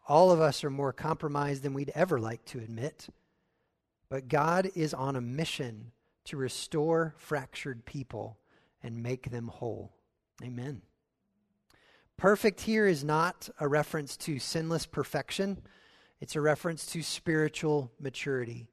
All 0.08 0.30
of 0.30 0.40
us 0.40 0.64
are 0.64 0.70
more 0.70 0.92
compromised 0.92 1.62
than 1.62 1.74
we'd 1.74 1.92
ever 1.94 2.20
like 2.20 2.44
to 2.46 2.58
admit. 2.58 3.08
But 4.08 4.28
God 4.28 4.70
is 4.74 4.92
on 4.92 5.16
a 5.16 5.20
mission 5.20 5.92
to 6.24 6.36
restore 6.36 7.14
fractured 7.16 7.84
people 7.84 8.38
and 8.82 9.02
make 9.02 9.30
them 9.30 9.48
whole. 9.48 9.93
Amen. 10.42 10.82
Perfect 12.16 12.60
here 12.60 12.86
is 12.86 13.04
not 13.04 13.48
a 13.58 13.68
reference 13.68 14.16
to 14.18 14.38
sinless 14.38 14.86
perfection, 14.86 15.62
it's 16.20 16.36
a 16.36 16.40
reference 16.40 16.86
to 16.86 17.02
spiritual 17.02 17.92
maturity. 18.00 18.66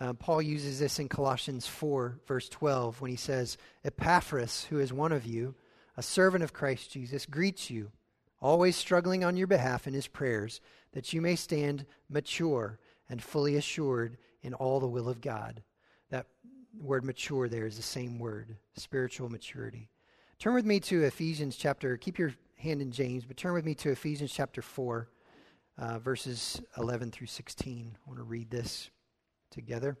Uh, 0.00 0.12
Paul 0.12 0.42
uses 0.42 0.80
this 0.80 0.98
in 0.98 1.08
Colossians 1.08 1.66
4, 1.66 2.18
verse 2.26 2.48
12, 2.48 3.00
when 3.00 3.10
he 3.10 3.16
says, 3.16 3.56
Epaphras, 3.84 4.64
who 4.64 4.80
is 4.80 4.92
one 4.92 5.12
of 5.12 5.24
you, 5.24 5.54
a 5.96 6.02
servant 6.02 6.42
of 6.42 6.52
Christ 6.52 6.90
Jesus, 6.90 7.26
greets 7.26 7.70
you, 7.70 7.92
always 8.40 8.74
struggling 8.74 9.22
on 9.22 9.36
your 9.36 9.46
behalf 9.46 9.86
in 9.86 9.94
his 9.94 10.08
prayers, 10.08 10.60
that 10.92 11.12
you 11.12 11.20
may 11.20 11.36
stand 11.36 11.86
mature 12.08 12.80
and 13.08 13.22
fully 13.22 13.56
assured 13.56 14.16
in 14.42 14.54
all 14.54 14.80
the 14.80 14.88
will 14.88 15.08
of 15.08 15.20
God. 15.20 15.62
That 16.10 16.26
word 16.76 17.04
mature 17.04 17.48
there 17.48 17.66
is 17.66 17.76
the 17.76 17.82
same 17.82 18.18
word, 18.18 18.56
spiritual 18.76 19.28
maturity. 19.28 19.88
Turn 20.44 20.52
with 20.52 20.66
me 20.66 20.78
to 20.78 21.04
Ephesians 21.04 21.56
chapter, 21.56 21.96
keep 21.96 22.18
your 22.18 22.34
hand 22.58 22.82
in 22.82 22.92
James, 22.92 23.24
but 23.24 23.38
turn 23.38 23.54
with 23.54 23.64
me 23.64 23.74
to 23.76 23.88
Ephesians 23.88 24.30
chapter 24.30 24.60
4, 24.60 25.08
uh, 25.78 25.98
verses 26.00 26.60
11 26.76 27.12
through 27.12 27.28
16. 27.28 27.96
I 27.96 28.06
want 28.06 28.18
to 28.18 28.24
read 28.24 28.50
this 28.50 28.90
together. 29.50 29.96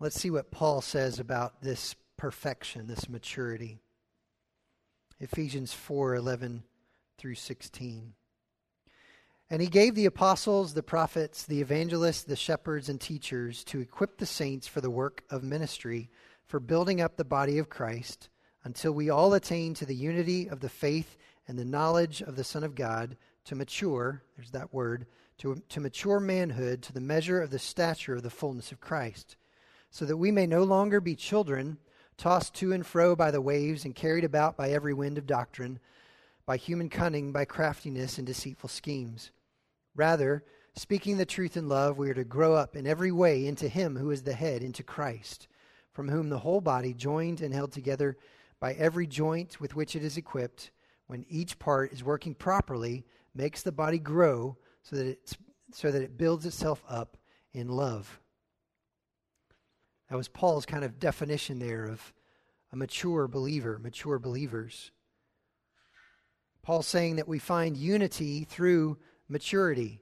Let's 0.00 0.20
see 0.20 0.32
what 0.32 0.50
Paul 0.50 0.80
says 0.80 1.20
about 1.20 1.62
this 1.62 1.94
perfection, 2.16 2.88
this 2.88 3.08
maturity. 3.08 3.78
Ephesians 5.20 5.72
4 5.72 6.16
11 6.16 6.64
through 7.18 7.36
16. 7.36 8.14
And 9.50 9.60
he 9.60 9.68
gave 9.68 9.94
the 9.94 10.06
apostles, 10.06 10.74
the 10.74 10.82
prophets, 10.82 11.44
the 11.44 11.60
evangelists, 11.60 12.22
the 12.24 12.36
shepherds, 12.36 12.88
and 12.88 13.00
teachers 13.00 13.62
to 13.64 13.80
equip 13.80 14.18
the 14.18 14.26
saints 14.26 14.66
for 14.66 14.80
the 14.80 14.90
work 14.90 15.22
of 15.30 15.44
ministry, 15.44 16.10
for 16.46 16.60
building 16.60 17.00
up 17.00 17.16
the 17.16 17.24
body 17.24 17.58
of 17.58 17.68
Christ, 17.68 18.28
until 18.64 18.92
we 18.92 19.10
all 19.10 19.34
attain 19.34 19.74
to 19.74 19.86
the 19.86 19.94
unity 19.94 20.48
of 20.48 20.60
the 20.60 20.68
faith 20.68 21.16
and 21.46 21.58
the 21.58 21.64
knowledge 21.64 22.22
of 22.22 22.36
the 22.36 22.44
Son 22.44 22.64
of 22.64 22.74
God 22.74 23.16
to 23.44 23.54
mature, 23.54 24.22
there's 24.36 24.50
that 24.52 24.72
word, 24.72 25.06
to, 25.38 25.62
to 25.68 25.80
mature 25.80 26.20
manhood 26.20 26.82
to 26.82 26.92
the 26.92 27.00
measure 27.00 27.42
of 27.42 27.50
the 27.50 27.58
stature 27.58 28.16
of 28.16 28.22
the 28.22 28.30
fullness 28.30 28.72
of 28.72 28.80
Christ, 28.80 29.36
so 29.90 30.04
that 30.06 30.16
we 30.16 30.30
may 30.30 30.46
no 30.46 30.62
longer 30.62 31.00
be 31.00 31.14
children, 31.14 31.78
tossed 32.16 32.54
to 32.54 32.72
and 32.72 32.86
fro 32.86 33.14
by 33.14 33.30
the 33.30 33.40
waves 33.40 33.84
and 33.84 33.94
carried 33.94 34.24
about 34.24 34.56
by 34.56 34.70
every 34.70 34.94
wind 34.94 35.18
of 35.18 35.26
doctrine, 35.26 35.78
by 36.46 36.56
human 36.56 36.88
cunning, 36.88 37.32
by 37.32 37.44
craftiness 37.44 38.18
and 38.18 38.26
deceitful 38.26 38.68
schemes. 38.68 39.30
Rather, 39.94 40.44
speaking 40.76 41.16
the 41.16 41.24
truth 41.24 41.56
in 41.56 41.68
love, 41.68 41.96
we 41.96 42.10
are 42.10 42.14
to 42.14 42.24
grow 42.24 42.54
up 42.54 42.76
in 42.76 42.86
every 42.86 43.12
way 43.12 43.46
into 43.46 43.68
Him 43.68 43.96
who 43.96 44.10
is 44.10 44.22
the 44.22 44.34
head, 44.34 44.62
into 44.62 44.82
Christ, 44.82 45.48
from 45.92 46.08
whom 46.08 46.28
the 46.28 46.40
whole 46.40 46.60
body, 46.60 46.92
joined 46.92 47.40
and 47.40 47.54
held 47.54 47.72
together 47.72 48.16
by 48.60 48.74
every 48.74 49.06
joint 49.06 49.60
with 49.60 49.76
which 49.76 49.94
it 49.94 50.04
is 50.04 50.16
equipped, 50.16 50.70
when 51.06 51.24
each 51.28 51.58
part 51.58 51.92
is 51.92 52.02
working 52.02 52.34
properly, 52.34 53.04
makes 53.34 53.62
the 53.62 53.72
body 53.72 53.98
grow 53.98 54.56
so 54.82 54.96
that, 54.96 55.06
it's, 55.06 55.36
so 55.72 55.90
that 55.90 56.02
it 56.02 56.16
builds 56.16 56.46
itself 56.46 56.82
up 56.88 57.16
in 57.52 57.68
love. 57.68 58.20
That 60.08 60.16
was 60.16 60.28
Paul's 60.28 60.66
kind 60.66 60.84
of 60.84 60.98
definition 60.98 61.58
there 61.58 61.84
of 61.84 62.12
a 62.72 62.76
mature 62.76 63.28
believer, 63.28 63.78
mature 63.78 64.18
believers. 64.18 64.90
Paul's 66.64 66.86
saying 66.86 67.16
that 67.16 67.28
we 67.28 67.38
find 67.38 67.76
unity 67.76 68.44
through 68.44 68.96
maturity. 69.28 70.00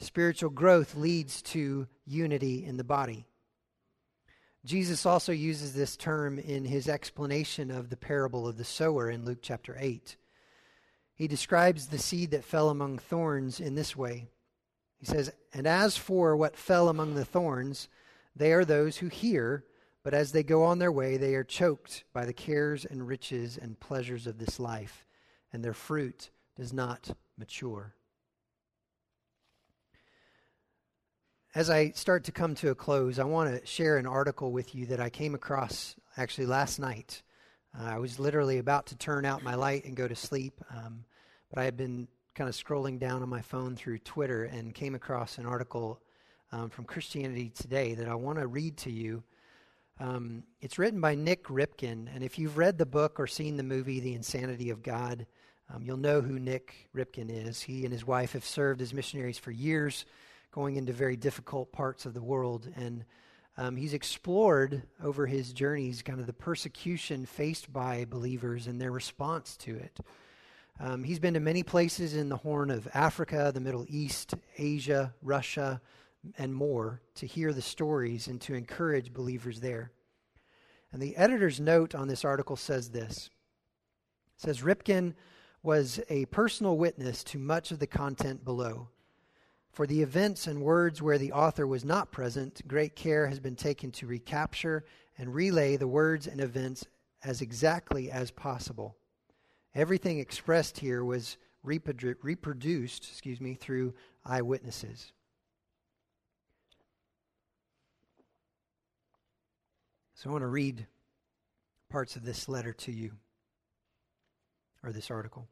Spiritual 0.00 0.50
growth 0.50 0.96
leads 0.96 1.40
to 1.42 1.86
unity 2.04 2.64
in 2.64 2.76
the 2.76 2.84
body. 2.84 3.26
Jesus 4.64 5.06
also 5.06 5.30
uses 5.30 5.72
this 5.72 5.96
term 5.96 6.40
in 6.40 6.64
his 6.64 6.88
explanation 6.88 7.70
of 7.70 7.90
the 7.90 7.96
parable 7.96 8.48
of 8.48 8.58
the 8.58 8.64
sower 8.64 9.08
in 9.08 9.24
Luke 9.24 9.38
chapter 9.40 9.76
8. 9.78 10.16
He 11.14 11.28
describes 11.28 11.86
the 11.86 11.98
seed 11.98 12.32
that 12.32 12.44
fell 12.44 12.70
among 12.70 12.98
thorns 12.98 13.60
in 13.60 13.76
this 13.76 13.94
way. 13.94 14.26
He 14.98 15.06
says, 15.06 15.32
And 15.52 15.66
as 15.66 15.96
for 15.96 16.36
what 16.36 16.56
fell 16.56 16.88
among 16.88 17.14
the 17.14 17.24
thorns, 17.24 17.88
they 18.34 18.52
are 18.52 18.64
those 18.64 18.96
who 18.96 19.06
hear, 19.06 19.64
but 20.02 20.12
as 20.12 20.32
they 20.32 20.42
go 20.42 20.64
on 20.64 20.80
their 20.80 20.90
way, 20.90 21.16
they 21.16 21.36
are 21.36 21.44
choked 21.44 22.02
by 22.12 22.24
the 22.24 22.32
cares 22.32 22.84
and 22.84 23.06
riches 23.06 23.56
and 23.56 23.78
pleasures 23.78 24.26
of 24.26 24.38
this 24.38 24.58
life, 24.58 25.06
and 25.52 25.64
their 25.64 25.74
fruit 25.74 26.30
does 26.56 26.72
not 26.72 27.10
mature. 27.38 27.94
As 31.54 31.68
I 31.68 31.90
start 31.90 32.24
to 32.24 32.32
come 32.32 32.54
to 32.56 32.70
a 32.70 32.74
close, 32.76 33.18
I 33.18 33.24
want 33.24 33.50
to 33.50 33.66
share 33.66 33.96
an 33.96 34.06
article 34.06 34.52
with 34.52 34.74
you 34.74 34.86
that 34.86 35.00
I 35.00 35.10
came 35.10 35.34
across 35.34 35.96
actually 36.16 36.46
last 36.46 36.78
night. 36.78 37.22
Uh, 37.76 37.84
I 37.84 37.98
was 37.98 38.20
literally 38.20 38.58
about 38.58 38.86
to 38.86 38.96
turn 38.96 39.24
out 39.24 39.42
my 39.42 39.56
light 39.56 39.84
and 39.84 39.96
go 39.96 40.06
to 40.06 40.14
sleep, 40.14 40.60
um, 40.70 41.04
but 41.48 41.60
I 41.60 41.64
had 41.64 41.76
been 41.76 42.06
kind 42.34 42.48
of 42.48 42.54
scrolling 42.54 43.00
down 43.00 43.22
on 43.22 43.28
my 43.28 43.42
phone 43.42 43.74
through 43.74 43.98
Twitter 43.98 44.44
and 44.44 44.74
came 44.74 44.94
across 44.94 45.38
an 45.38 45.46
article 45.46 46.00
um, 46.52 46.70
from 46.70 46.84
Christianity 46.84 47.50
Today 47.50 47.94
that 47.94 48.08
I 48.08 48.14
want 48.14 48.38
to 48.38 48.46
read 48.46 48.76
to 48.78 48.90
you. 48.92 49.22
Um, 49.98 50.44
it's 50.60 50.78
written 50.78 51.00
by 51.00 51.14
Nick 51.14 51.44
Ripken, 51.44 52.08
and 52.14 52.22
if 52.22 52.38
you've 52.38 52.58
read 52.58 52.78
the 52.78 52.86
book 52.86 53.20
or 53.20 53.26
seen 53.26 53.56
the 53.56 53.62
movie 53.62 54.00
The 54.00 54.14
Insanity 54.14 54.70
of 54.70 54.82
God, 54.82 55.26
um, 55.72 55.82
you'll 55.82 55.96
know 55.96 56.20
who 56.20 56.38
Nick 56.38 56.88
Ripken 56.94 57.30
is. 57.30 57.62
He 57.62 57.84
and 57.84 57.92
his 57.92 58.06
wife 58.06 58.32
have 58.32 58.44
served 58.44 58.82
as 58.82 58.92
missionaries 58.92 59.38
for 59.38 59.50
years 59.50 60.04
going 60.50 60.76
into 60.76 60.92
very 60.92 61.16
difficult 61.16 61.70
parts 61.70 62.06
of 62.06 62.14
the 62.14 62.22
world. 62.22 62.68
And 62.74 63.04
um, 63.56 63.76
he's 63.76 63.94
explored 63.94 64.82
over 65.02 65.26
his 65.26 65.52
journeys 65.52 66.02
kind 66.02 66.18
of 66.18 66.26
the 66.26 66.32
persecution 66.32 67.24
faced 67.24 67.72
by 67.72 68.04
believers 68.04 68.66
and 68.66 68.80
their 68.80 68.90
response 68.90 69.56
to 69.58 69.76
it. 69.76 70.00
Um, 70.80 71.04
he's 71.04 71.18
been 71.18 71.34
to 71.34 71.40
many 71.40 71.62
places 71.62 72.14
in 72.16 72.30
the 72.30 72.38
Horn 72.38 72.70
of 72.70 72.88
Africa, 72.94 73.50
the 73.52 73.60
Middle 73.60 73.84
East, 73.88 74.34
Asia, 74.56 75.14
Russia, 75.22 75.80
and 76.38 76.54
more 76.54 77.00
to 77.16 77.26
hear 77.26 77.52
the 77.52 77.62
stories 77.62 78.26
and 78.26 78.40
to 78.40 78.54
encourage 78.54 79.12
believers 79.12 79.60
there. 79.60 79.92
And 80.92 81.00
the 81.00 81.16
editor's 81.16 81.60
note 81.60 81.94
on 81.94 82.08
this 82.08 82.24
article 82.24 82.56
says 82.56 82.90
this 82.90 83.30
it 84.36 84.42
says 84.42 84.62
Ripken 84.62 85.14
was 85.62 86.00
a 86.08 86.24
personal 86.26 86.76
witness 86.76 87.22
to 87.24 87.38
much 87.38 87.70
of 87.70 87.78
the 87.78 87.86
content 87.86 88.44
below. 88.44 88.88
For 89.72 89.86
the 89.86 90.02
events 90.02 90.46
and 90.46 90.62
words 90.62 91.00
where 91.00 91.18
the 91.18 91.32
author 91.32 91.66
was 91.66 91.84
not 91.84 92.10
present, 92.10 92.66
great 92.66 92.96
care 92.96 93.28
has 93.28 93.38
been 93.38 93.56
taken 93.56 93.90
to 93.92 94.06
recapture 94.06 94.84
and 95.16 95.34
relay 95.34 95.76
the 95.76 95.86
words 95.86 96.26
and 96.26 96.40
events 96.40 96.86
as 97.22 97.40
exactly 97.40 98.10
as 98.10 98.30
possible. 98.30 98.96
Everything 99.74 100.18
expressed 100.18 100.78
here 100.78 101.04
was 101.04 101.36
reprodu- 101.64 102.16
reproduced, 102.22 103.08
excuse 103.08 103.40
me, 103.40 103.54
through 103.54 103.94
eyewitnesses. 104.24 105.12
So 110.14 110.28
I 110.28 110.32
want 110.32 110.42
to 110.42 110.48
read 110.48 110.86
parts 111.88 112.16
of 112.16 112.24
this 112.24 112.48
letter 112.48 112.72
to 112.72 112.92
you, 112.92 113.12
or 114.82 114.92
this 114.92 115.10
article. 115.10 115.48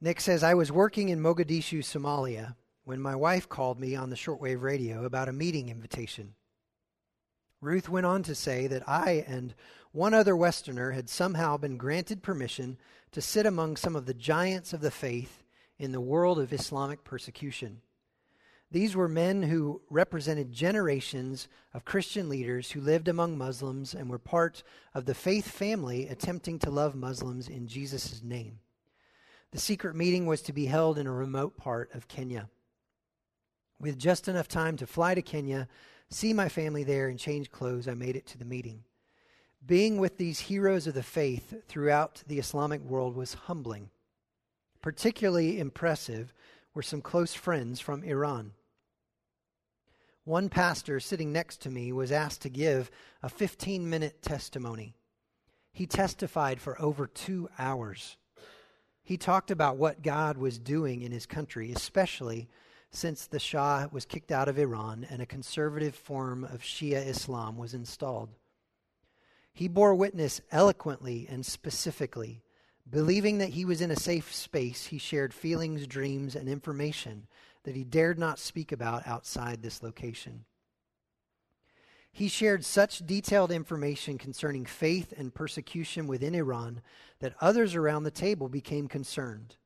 Nick 0.00 0.20
says, 0.20 0.42
I 0.42 0.54
was 0.54 0.70
working 0.70 1.08
in 1.08 1.20
Mogadishu, 1.20 1.78
Somalia, 1.78 2.54
when 2.84 3.00
my 3.00 3.16
wife 3.16 3.48
called 3.48 3.80
me 3.80 3.96
on 3.96 4.10
the 4.10 4.16
shortwave 4.16 4.62
radio 4.62 5.04
about 5.04 5.28
a 5.28 5.32
meeting 5.32 5.68
invitation. 5.68 6.34
Ruth 7.60 7.88
went 7.88 8.06
on 8.06 8.22
to 8.24 8.34
say 8.34 8.66
that 8.66 8.88
I 8.88 9.24
and 9.26 9.54
one 9.92 10.12
other 10.12 10.36
Westerner 10.36 10.90
had 10.92 11.08
somehow 11.08 11.56
been 11.56 11.78
granted 11.78 12.22
permission 12.22 12.76
to 13.12 13.22
sit 13.22 13.46
among 13.46 13.76
some 13.76 13.96
of 13.96 14.04
the 14.04 14.14
giants 14.14 14.72
of 14.74 14.82
the 14.82 14.90
faith 14.90 15.42
in 15.78 15.92
the 15.92 16.00
world 16.00 16.38
of 16.38 16.52
Islamic 16.52 17.02
persecution. 17.02 17.80
These 18.70 18.96
were 18.96 19.08
men 19.08 19.44
who 19.44 19.80
represented 19.90 20.52
generations 20.52 21.48
of 21.72 21.84
Christian 21.84 22.28
leaders 22.28 22.72
who 22.72 22.80
lived 22.80 23.06
among 23.06 23.38
Muslims 23.38 23.94
and 23.94 24.10
were 24.10 24.18
part 24.18 24.62
of 24.92 25.06
the 25.06 25.14
faith 25.14 25.48
family 25.48 26.08
attempting 26.08 26.58
to 26.60 26.70
love 26.70 26.94
Muslims 26.94 27.48
in 27.48 27.68
Jesus' 27.68 28.22
name. 28.22 28.58
The 29.52 29.60
secret 29.60 29.94
meeting 29.94 30.26
was 30.26 30.42
to 30.42 30.52
be 30.52 30.66
held 30.66 30.98
in 30.98 31.06
a 31.06 31.12
remote 31.12 31.56
part 31.56 31.94
of 31.94 32.08
Kenya. 32.08 32.48
With 33.78 33.98
just 33.98 34.26
enough 34.26 34.48
time 34.48 34.76
to 34.78 34.86
fly 34.86 35.14
to 35.14 35.22
Kenya, 35.22 35.68
see 36.10 36.32
my 36.32 36.48
family 36.48 36.82
there, 36.82 37.08
and 37.08 37.18
change 37.18 37.50
clothes, 37.50 37.86
I 37.86 37.94
made 37.94 38.16
it 38.16 38.26
to 38.26 38.38
the 38.38 38.44
meeting. 38.44 38.82
Being 39.64 39.98
with 39.98 40.18
these 40.18 40.40
heroes 40.40 40.86
of 40.86 40.94
the 40.94 41.02
faith 41.02 41.54
throughout 41.68 42.22
the 42.26 42.38
Islamic 42.38 42.80
world 42.82 43.14
was 43.16 43.34
humbling. 43.34 43.90
Particularly 44.82 45.58
impressive 45.58 46.32
were 46.74 46.82
some 46.82 47.00
close 47.00 47.34
friends 47.34 47.80
from 47.80 48.02
Iran. 48.04 48.52
One 50.26 50.48
pastor 50.48 50.98
sitting 50.98 51.32
next 51.32 51.60
to 51.62 51.70
me 51.70 51.92
was 51.92 52.10
asked 52.10 52.42
to 52.42 52.48
give 52.48 52.90
a 53.22 53.28
15 53.28 53.88
minute 53.88 54.22
testimony. 54.22 54.96
He 55.70 55.86
testified 55.86 56.60
for 56.60 56.82
over 56.82 57.06
two 57.06 57.48
hours. 57.60 58.16
He 59.04 59.16
talked 59.16 59.52
about 59.52 59.76
what 59.76 60.02
God 60.02 60.36
was 60.36 60.58
doing 60.58 61.02
in 61.02 61.12
his 61.12 61.26
country, 61.26 61.70
especially 61.70 62.48
since 62.90 63.28
the 63.28 63.38
Shah 63.38 63.86
was 63.92 64.04
kicked 64.04 64.32
out 64.32 64.48
of 64.48 64.58
Iran 64.58 65.06
and 65.08 65.22
a 65.22 65.26
conservative 65.26 65.94
form 65.94 66.42
of 66.42 66.60
Shia 66.60 67.06
Islam 67.06 67.56
was 67.56 67.72
installed. 67.72 68.30
He 69.52 69.68
bore 69.68 69.94
witness 69.94 70.40
eloquently 70.50 71.28
and 71.30 71.46
specifically. 71.46 72.42
Believing 72.90 73.38
that 73.38 73.50
he 73.50 73.64
was 73.64 73.80
in 73.80 73.92
a 73.92 73.96
safe 73.96 74.34
space, 74.34 74.86
he 74.86 74.98
shared 74.98 75.32
feelings, 75.32 75.86
dreams, 75.86 76.34
and 76.34 76.48
information 76.48 77.28
that 77.66 77.74
he 77.74 77.82
dared 77.82 78.16
not 78.16 78.38
speak 78.38 78.70
about 78.70 79.06
outside 79.08 79.60
this 79.60 79.82
location. 79.82 80.44
He 82.12 82.28
shared 82.28 82.64
such 82.64 83.04
detailed 83.04 83.50
information 83.50 84.18
concerning 84.18 84.64
faith 84.64 85.12
and 85.16 85.34
persecution 85.34 86.06
within 86.06 86.34
Iran 86.34 86.80
that 87.18 87.34
others 87.40 87.74
around 87.74 88.04
the 88.04 88.10
table 88.12 88.48
became 88.48 88.86
concerned. 88.86 89.56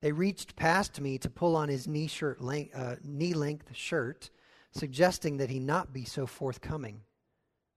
They 0.00 0.10
reached 0.10 0.56
past 0.56 1.00
me 1.00 1.16
to 1.18 1.30
pull 1.30 1.54
on 1.54 1.68
his 1.68 1.86
knee, 1.86 2.08
shirt 2.08 2.40
length, 2.40 2.76
uh, 2.76 2.96
knee 3.04 3.34
length 3.34 3.74
shirt, 3.74 4.30
suggesting 4.72 5.36
that 5.36 5.48
he 5.48 5.60
not 5.60 5.92
be 5.92 6.04
so 6.04 6.26
forthcoming. 6.26 7.02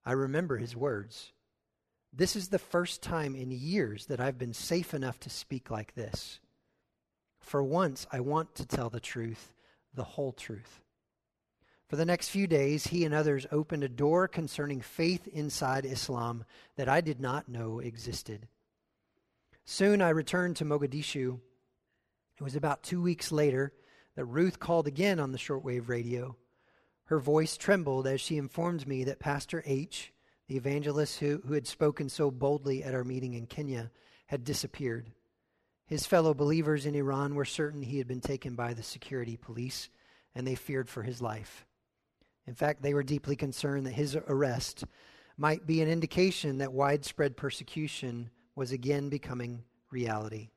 I 0.04 0.14
remember 0.14 0.58
his 0.58 0.76
words. 0.76 1.34
This 2.12 2.36
is 2.36 2.50
the 2.50 2.60
first 2.60 3.04
time 3.04 3.36
in 3.36 3.52
years 3.52 4.08
that 4.08 4.20
I've 4.20 4.40
been 4.40 4.54
safe 4.54 4.96
enough 4.96 5.20
to 5.22 5.30
speak 5.30 5.70
like 5.70 5.94
this. 5.94 6.40
For 7.42 7.62
once, 7.64 8.08
I 8.12 8.22
want 8.22 8.56
to 8.56 8.66
tell 8.66 8.90
the 8.90 9.00
truth, 9.00 9.52
the 9.94 10.04
whole 10.04 10.32
truth. 10.32 10.82
For 11.88 11.98
the 11.98 12.06
next 12.06 12.30
few 12.30 12.48
days, 12.48 12.88
he 12.88 13.04
and 13.04 13.14
others 13.14 13.46
opened 13.52 13.84
a 13.84 13.90
door 13.90 14.30
concerning 14.30 14.80
faith 14.80 15.28
inside 15.28 15.84
Islam 15.86 16.46
that 16.78 16.88
I 16.88 17.02
did 17.02 17.20
not 17.20 17.50
know 17.50 17.80
existed. 17.80 18.48
Soon 19.66 20.02
I 20.02 20.10
returned 20.10 20.56
to 20.58 20.66
Mogadishu. 20.66 21.40
It 22.40 22.44
was 22.44 22.56
about 22.56 22.84
two 22.84 23.02
weeks 23.02 23.32
later 23.32 23.74
that 24.16 24.26
Ruth 24.26 24.60
called 24.60 24.88
again 24.88 25.20
on 25.20 25.34
the 25.34 25.38
shortwave 25.38 25.90
radio. 25.90 26.38
Her 27.06 27.20
voice 27.20 27.58
trembled 27.58 28.08
as 28.08 28.22
she 28.22 28.38
informed 28.38 28.88
me 28.88 29.04
that 29.04 29.20
Pastor 29.20 29.62
H., 29.66 30.14
the 30.48 30.56
evangelist 30.56 31.20
who, 31.20 31.42
who 31.46 31.54
had 31.54 31.68
spoken 31.68 32.08
so 32.08 32.32
boldly 32.32 32.84
at 32.84 32.94
our 32.94 33.04
meeting 33.04 33.34
in 33.34 33.48
Kenya, 33.48 33.92
had 34.28 34.46
disappeared. 34.46 35.12
His 35.92 36.06
fellow 36.06 36.34
believers 36.34 36.86
in 36.86 36.96
Iran 36.96 37.36
were 37.36 37.44
certain 37.44 37.82
he 37.82 37.98
had 37.98 38.08
been 38.08 38.22
taken 38.22 38.56
by 38.56 38.74
the 38.74 38.82
security 38.82 39.36
police, 39.36 39.90
and 40.34 40.48
they 40.48 40.56
feared 40.56 40.88
for 40.88 41.04
his 41.04 41.22
life. 41.22 41.66
In 42.48 42.56
fact, 42.56 42.82
they 42.82 42.94
were 42.94 43.04
deeply 43.04 43.36
concerned 43.36 43.86
that 43.86 43.92
his 43.92 44.16
arrest 44.16 44.86
might 45.36 45.68
be 45.68 45.82
an 45.82 45.90
indication 45.90 46.60
that 46.60 46.72
widespread 46.72 47.36
persecution 47.36 48.30
was 48.56 48.72
again 48.72 49.10
becoming 49.10 49.66
reality. 49.90 50.52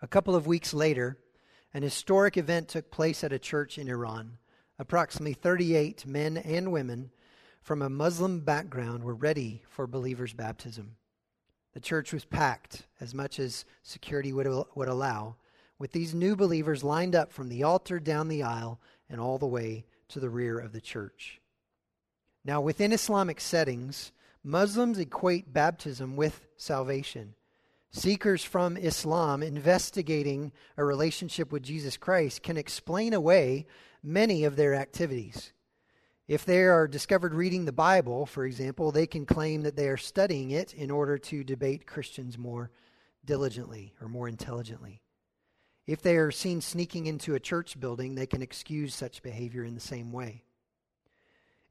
A 0.00 0.06
couple 0.06 0.36
of 0.36 0.46
weeks 0.46 0.72
later, 0.72 1.18
an 1.74 1.82
historic 1.82 2.36
event 2.36 2.68
took 2.68 2.92
place 2.92 3.24
at 3.24 3.32
a 3.32 3.38
church 3.40 3.78
in 3.78 3.88
Iran. 3.88 4.38
Approximately 4.78 5.34
38 5.34 6.06
men 6.06 6.36
and 6.36 6.70
women 6.70 7.10
from 7.60 7.82
a 7.82 7.90
Muslim 7.90 8.42
background 8.42 9.02
were 9.02 9.16
ready 9.16 9.64
for 9.68 9.88
believers' 9.88 10.34
baptism. 10.34 10.94
The 11.74 11.80
church 11.80 12.12
was 12.12 12.24
packed 12.24 12.86
as 13.00 13.14
much 13.14 13.38
as 13.38 13.64
security 13.82 14.32
would, 14.32 14.46
would 14.74 14.88
allow, 14.88 15.36
with 15.78 15.92
these 15.92 16.14
new 16.14 16.36
believers 16.36 16.84
lined 16.84 17.14
up 17.14 17.32
from 17.32 17.48
the 17.48 17.62
altar 17.62 17.98
down 17.98 18.28
the 18.28 18.42
aisle 18.42 18.80
and 19.08 19.20
all 19.20 19.38
the 19.38 19.46
way 19.46 19.84
to 20.08 20.20
the 20.20 20.30
rear 20.30 20.58
of 20.58 20.72
the 20.72 20.80
church. 20.80 21.40
Now, 22.44 22.60
within 22.60 22.92
Islamic 22.92 23.40
settings, 23.40 24.12
Muslims 24.44 24.98
equate 24.98 25.52
baptism 25.52 26.16
with 26.16 26.44
salvation. 26.56 27.34
Seekers 27.90 28.42
from 28.42 28.76
Islam 28.76 29.42
investigating 29.42 30.52
a 30.76 30.84
relationship 30.84 31.52
with 31.52 31.62
Jesus 31.62 31.96
Christ 31.96 32.42
can 32.42 32.56
explain 32.56 33.12
away 33.12 33.66
many 34.02 34.44
of 34.44 34.56
their 34.56 34.74
activities. 34.74 35.52
If 36.28 36.44
they 36.44 36.62
are 36.62 36.86
discovered 36.86 37.34
reading 37.34 37.64
the 37.64 37.72
Bible, 37.72 38.26
for 38.26 38.46
example, 38.46 38.92
they 38.92 39.06
can 39.06 39.26
claim 39.26 39.62
that 39.62 39.76
they 39.76 39.88
are 39.88 39.96
studying 39.96 40.52
it 40.52 40.72
in 40.72 40.90
order 40.90 41.18
to 41.18 41.44
debate 41.44 41.86
Christians 41.86 42.38
more 42.38 42.70
diligently 43.24 43.92
or 44.00 44.08
more 44.08 44.28
intelligently. 44.28 45.02
If 45.86 46.00
they 46.00 46.16
are 46.16 46.30
seen 46.30 46.60
sneaking 46.60 47.06
into 47.06 47.34
a 47.34 47.40
church 47.40 47.78
building, 47.78 48.14
they 48.14 48.26
can 48.26 48.40
excuse 48.40 48.94
such 48.94 49.22
behavior 49.22 49.64
in 49.64 49.74
the 49.74 49.80
same 49.80 50.12
way. 50.12 50.44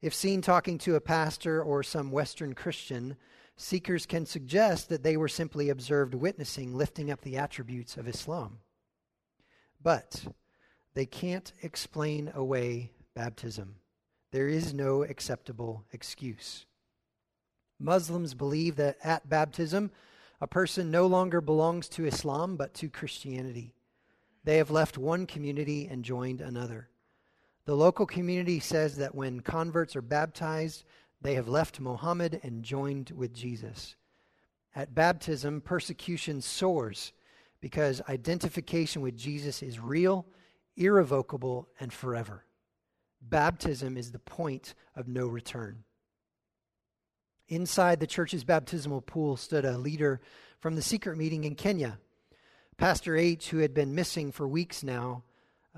If 0.02 0.14
seen 0.14 0.42
talking 0.42 0.78
to 0.78 0.96
a 0.96 1.00
pastor 1.00 1.62
or 1.62 1.82
some 1.82 2.10
Western 2.10 2.54
Christian, 2.54 3.16
seekers 3.56 4.04
can 4.04 4.26
suggest 4.26 4.90
that 4.90 5.02
they 5.02 5.16
were 5.16 5.28
simply 5.28 5.70
observed 5.70 6.14
witnessing, 6.14 6.74
lifting 6.74 7.10
up 7.10 7.22
the 7.22 7.38
attributes 7.38 7.96
of 7.96 8.06
Islam. 8.06 8.58
But 9.82 10.26
they 10.94 11.06
can't 11.06 11.52
explain 11.62 12.30
away 12.34 12.90
baptism. 13.14 13.76
There 14.32 14.48
is 14.48 14.74
no 14.74 15.02
acceptable 15.02 15.84
excuse. 15.92 16.66
Muslims 17.78 18.34
believe 18.34 18.76
that 18.76 18.96
at 19.04 19.28
baptism, 19.28 19.90
a 20.40 20.46
person 20.46 20.90
no 20.90 21.06
longer 21.06 21.40
belongs 21.40 21.88
to 21.90 22.06
Islam 22.06 22.56
but 22.56 22.74
to 22.74 22.88
Christianity. 22.88 23.74
They 24.44 24.56
have 24.56 24.70
left 24.70 24.98
one 24.98 25.26
community 25.26 25.86
and 25.86 26.04
joined 26.04 26.40
another. 26.40 26.88
The 27.64 27.76
local 27.76 28.06
community 28.06 28.58
says 28.58 28.96
that 28.96 29.14
when 29.14 29.40
converts 29.40 29.94
are 29.94 30.02
baptized, 30.02 30.84
they 31.20 31.34
have 31.34 31.46
left 31.46 31.78
Mohammed 31.78 32.40
and 32.42 32.64
joined 32.64 33.12
with 33.14 33.32
Jesus. 33.32 33.94
At 34.74 34.94
baptism, 34.94 35.60
persecution 35.60 36.40
soars 36.40 37.12
because 37.60 38.02
identification 38.08 39.02
with 39.02 39.16
Jesus 39.16 39.62
is 39.62 39.78
real, 39.78 40.26
irrevocable, 40.76 41.68
and 41.78 41.92
forever. 41.92 42.44
Baptism 43.22 43.96
is 43.96 44.10
the 44.10 44.18
point 44.18 44.74
of 44.96 45.08
no 45.08 45.26
return. 45.26 45.84
Inside 47.48 48.00
the 48.00 48.06
church's 48.06 48.44
baptismal 48.44 49.02
pool 49.02 49.36
stood 49.36 49.64
a 49.64 49.78
leader 49.78 50.20
from 50.60 50.74
the 50.74 50.82
secret 50.82 51.16
meeting 51.16 51.44
in 51.44 51.54
Kenya. 51.54 51.98
Pastor 52.76 53.16
H, 53.16 53.50
who 53.50 53.58
had 53.58 53.74
been 53.74 53.94
missing 53.94 54.32
for 54.32 54.48
weeks 54.48 54.82
now, 54.82 55.22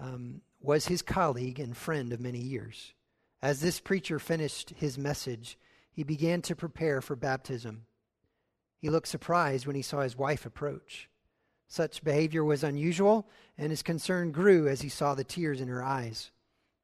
um, 0.01 0.41
was 0.61 0.87
his 0.87 1.03
colleague 1.03 1.61
and 1.61 1.77
friend 1.77 2.13
of 2.13 2.21
many 2.21 2.39
years. 2.39 2.95
As 3.43 3.61
this 3.61 3.81
preacher 3.81 4.19
finished 4.19 4.71
his 4.71 4.97
message, 4.97 5.59
he 5.93 6.03
began 6.03 6.43
to 6.43 6.57
prepare 6.57 7.01
for 7.01 7.15
baptism. 7.15 7.87
He 8.79 8.89
looked 8.89 9.09
surprised 9.09 9.67
when 9.67 9.77
he 9.77 9.83
saw 9.83 10.01
his 10.01 10.17
wife 10.17 10.47
approach. 10.47 11.09
Such 11.69 12.05
behavior 12.05 12.45
was 12.45 12.65
unusual, 12.65 13.29
and 13.59 13.71
his 13.71 13.83
concern 13.83 14.33
grew 14.33 14.69
as 14.69 14.83
he 14.83 14.89
saw 14.89 15.15
the 15.15 15.25
tears 15.25 15.61
in 15.61 15.69
her 15.69 15.83
eyes. 15.83 16.31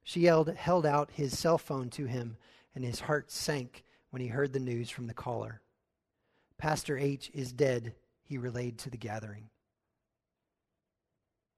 She 0.02 0.24
held, 0.24 0.48
held 0.48 0.86
out 0.86 1.10
his 1.12 1.38
cell 1.38 1.58
phone 1.58 1.90
to 1.90 2.06
him, 2.06 2.36
and 2.74 2.84
his 2.84 3.00
heart 3.00 3.30
sank 3.30 3.84
when 4.10 4.22
he 4.22 4.28
heard 4.28 4.52
the 4.52 4.60
news 4.60 4.90
from 4.90 5.06
the 5.06 5.14
caller. 5.14 5.60
Pastor 6.58 6.98
H 6.98 7.30
is 7.32 7.52
dead, 7.52 7.94
he 8.22 8.38
relayed 8.38 8.78
to 8.78 8.90
the 8.90 8.96
gathering. 8.96 9.50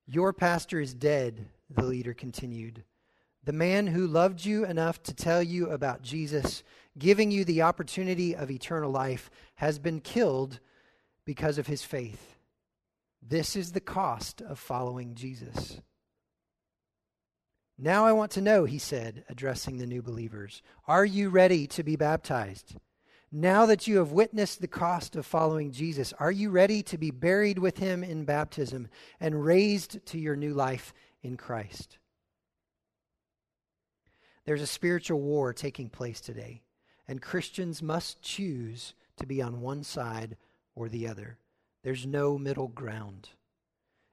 Your 0.07 0.32
pastor 0.32 0.80
is 0.80 0.95
dead, 0.95 1.47
the 1.70 1.84
leader 1.84 2.14
continued. 2.14 2.84
The 3.45 3.53
man 3.53 3.88
who 3.88 4.07
loved 4.07 4.45
you 4.45 4.64
enough 4.64 5.03
to 5.05 5.14
tell 5.14 5.43
you 5.43 5.70
about 5.70 6.03
Jesus, 6.03 6.62
giving 6.99 7.30
you 7.30 7.45
the 7.45 7.62
opportunity 7.62 8.36
of 8.36 8.51
eternal 8.51 8.90
life, 8.90 9.30
has 9.57 9.78
been 9.78 10.01
killed 10.01 10.61
because 11.24 11.59
of 11.59 11.66
his 11.66 11.82
faith. 11.82 12.36
This 13.20 13.57
is 13.57 13.72
the 13.72 13.80
cost 13.80 14.43
of 14.43 14.59
following 14.59 15.14
Jesus. 15.14 15.80
Now 17.85 18.05
I 18.05 18.12
want 18.12 18.30
to 18.33 18.41
know, 18.41 18.64
he 18.64 18.78
said, 18.78 19.24
addressing 19.28 19.78
the 19.78 19.87
new 19.87 20.03
believers, 20.03 20.62
are 20.87 21.05
you 21.05 21.30
ready 21.30 21.66
to 21.66 21.83
be 21.83 21.97
baptized? 21.97 22.76
Now 23.33 23.66
that 23.66 23.89
you 23.89 23.97
have 23.97 24.12
witnessed 24.12 24.61
the 24.61 24.68
cost 24.68 25.16
of 25.16 25.26
following 25.26 25.72
Jesus, 25.72 26.12
are 26.20 26.30
you 26.30 26.51
ready 26.51 26.85
to 26.85 26.97
be 26.97 27.11
buried 27.11 27.59
with 27.59 27.78
him 27.78 28.05
in 28.05 28.24
baptism 28.24 28.87
and 29.18 29.45
raised 29.45 30.07
to 30.07 30.18
your 30.20 30.37
new 30.37 30.55
life 30.55 30.95
in 31.24 31.37
Christ? 31.37 31.99
There's 34.45 34.62
a 34.62 34.66
spiritual 34.68 35.20
war 35.20 35.53
taking 35.53 35.89
place 35.89 36.20
today, 36.20 36.62
and 37.09 37.20
Christians 37.20 37.83
must 37.83 38.22
choose 38.22 38.95
to 39.16 39.26
be 39.26 39.43
on 39.43 39.61
one 39.61 39.83
side 39.83 40.37
or 40.76 40.89
the 40.89 41.09
other. 41.09 41.37
There's 41.83 42.07
no 42.07 42.39
middle 42.39 42.68
ground. 42.68 43.30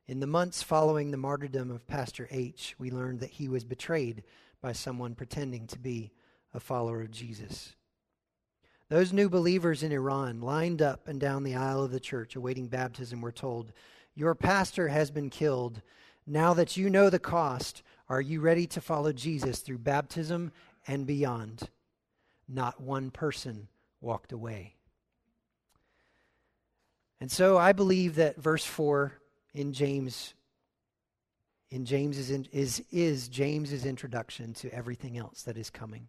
In 0.10 0.20
the 0.20 0.26
months 0.26 0.64
following 0.64 1.12
the 1.12 1.18
martyrdom 1.18 1.70
of 1.70 1.86
Pastor 1.86 2.28
H, 2.32 2.74
we 2.80 2.90
learned 2.90 3.20
that 3.20 3.30
he 3.30 3.48
was 3.48 3.64
betrayed 3.64 4.24
by 4.60 4.72
someone 4.72 5.14
pretending 5.14 5.68
to 5.68 5.78
be 5.78 6.12
a 6.52 6.60
follower 6.60 7.04
of 7.04 7.12
Jesus. 7.12 7.76
Those 8.90 9.14
new 9.14 9.30
believers 9.30 9.84
in 9.84 9.92
Iran 9.92 10.42
lined 10.42 10.82
up 10.82 11.08
and 11.08 11.20
down 11.20 11.44
the 11.44 11.54
aisle 11.54 11.84
of 11.84 11.92
the 11.92 12.00
church 12.00 12.36
awaiting 12.36 12.70
baptism 12.70 13.22
were 13.22 13.32
told, 13.32 13.72
Your 14.16 14.34
pastor 14.34 14.88
has 14.88 15.12
been 15.12 15.30
killed. 15.30 15.84
Now 16.26 16.56
that 16.56 16.76
you 16.76 16.90
know 16.90 17.12
the 17.12 17.20
cost, 17.20 17.84
are 18.10 18.20
you 18.20 18.42
ready 18.42 18.66
to 18.66 18.82
follow 18.82 19.14
Jesus 19.14 19.60
through 19.60 19.78
baptism 19.78 20.52
and 20.88 21.06
beyond? 21.06 21.70
Not 22.48 22.82
one 22.82 23.12
person 23.12 23.68
walked 24.02 24.32
away. 24.32 24.74
And 27.22 27.32
so 27.32 27.60
I 27.60 27.74
believe 27.74 28.16
that 28.16 28.42
verse 28.42 28.66
4 28.66 29.19
in 29.54 29.74
James 29.74 30.34
in 31.72 31.86
James's 31.86 32.32
in, 32.32 32.48
is 32.52 32.84
is 32.92 33.28
James's 33.28 33.86
introduction 33.86 34.54
to 34.56 34.74
everything 34.74 35.18
else 35.18 35.44
that 35.44 35.58
is 35.58 35.70
coming. 35.70 36.08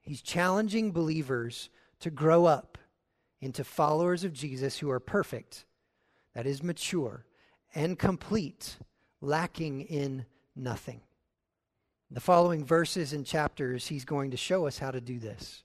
He's 0.00 0.22
challenging 0.22 0.92
believers 0.92 1.70
to 2.00 2.10
grow 2.10 2.46
up 2.46 2.78
into 3.40 3.64
followers 3.64 4.22
of 4.22 4.32
Jesus 4.32 4.78
who 4.78 4.90
are 4.90 5.00
perfect, 5.00 5.64
that 6.34 6.46
is 6.46 6.62
mature 6.62 7.24
and 7.74 7.98
complete, 7.98 8.76
lacking 9.20 9.82
in 9.82 10.24
nothing. 10.54 11.00
The 12.10 12.20
following 12.20 12.64
verses 12.64 13.12
and 13.12 13.26
chapters 13.26 13.88
he's 13.88 14.04
going 14.04 14.30
to 14.30 14.36
show 14.36 14.66
us 14.66 14.78
how 14.78 14.92
to 14.92 15.00
do 15.00 15.18
this. 15.18 15.64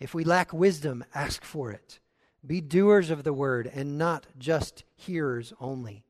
If 0.00 0.14
we 0.14 0.24
lack 0.24 0.52
wisdom, 0.52 1.04
ask 1.14 1.44
for 1.44 1.70
it. 1.70 1.99
Be 2.46 2.60
doers 2.60 3.10
of 3.10 3.22
the 3.22 3.32
word 3.32 3.70
and 3.72 3.98
not 3.98 4.26
just 4.38 4.84
hearers 4.96 5.52
only. 5.60 6.04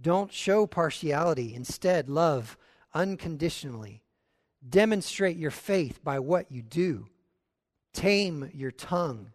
Don't 0.00 0.32
show 0.32 0.66
partiality. 0.66 1.54
Instead, 1.54 2.08
love 2.08 2.58
unconditionally. 2.92 4.02
Demonstrate 4.66 5.36
your 5.36 5.50
faith 5.50 6.02
by 6.02 6.18
what 6.18 6.50
you 6.50 6.62
do. 6.62 7.06
Tame 7.92 8.50
your 8.52 8.70
tongue. 8.70 9.32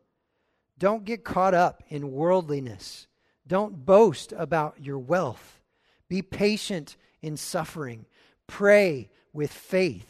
Don't 0.77 1.05
get 1.05 1.23
caught 1.23 1.53
up 1.53 1.83
in 1.87 2.11
worldliness. 2.11 3.07
Don't 3.47 3.85
boast 3.85 4.31
about 4.33 4.83
your 4.83 4.99
wealth. 4.99 5.61
Be 6.07 6.21
patient 6.21 6.97
in 7.21 7.37
suffering. 7.37 8.05
Pray 8.47 9.09
with 9.33 9.51
faith. 9.51 10.07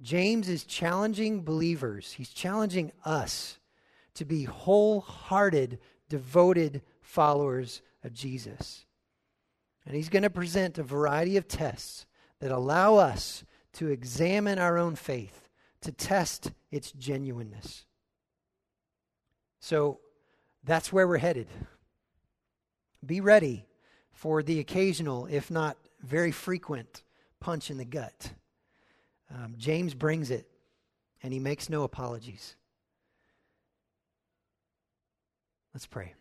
James 0.00 0.48
is 0.48 0.64
challenging 0.64 1.42
believers, 1.42 2.12
he's 2.12 2.28
challenging 2.28 2.92
us 3.04 3.58
to 4.16 4.24
be 4.24 4.44
wholehearted, 4.44 5.78
devoted 6.08 6.82
followers 7.00 7.82
of 8.02 8.12
Jesus. 8.12 8.84
And 9.86 9.94
he's 9.94 10.08
going 10.08 10.24
to 10.24 10.30
present 10.30 10.78
a 10.78 10.82
variety 10.82 11.36
of 11.36 11.48
tests 11.48 12.06
that 12.40 12.50
allow 12.50 12.96
us 12.96 13.44
to 13.74 13.88
examine 13.88 14.58
our 14.58 14.78
own 14.78 14.96
faith, 14.96 15.48
to 15.82 15.92
test 15.92 16.50
its 16.70 16.92
genuineness. 16.92 17.84
So 19.60 20.00
that's 20.64 20.92
where 20.92 21.06
we're 21.06 21.18
headed. 21.18 21.48
Be 23.04 23.20
ready 23.20 23.66
for 24.12 24.42
the 24.42 24.58
occasional, 24.58 25.26
if 25.26 25.50
not 25.50 25.76
very 26.00 26.32
frequent, 26.32 27.02
punch 27.38 27.70
in 27.70 27.78
the 27.78 27.84
gut. 27.84 28.32
Um, 29.30 29.54
James 29.58 29.94
brings 29.94 30.30
it, 30.30 30.48
and 31.22 31.32
he 31.32 31.38
makes 31.38 31.68
no 31.68 31.82
apologies. 31.82 32.56
Let's 35.76 35.84
pray. 35.84 36.14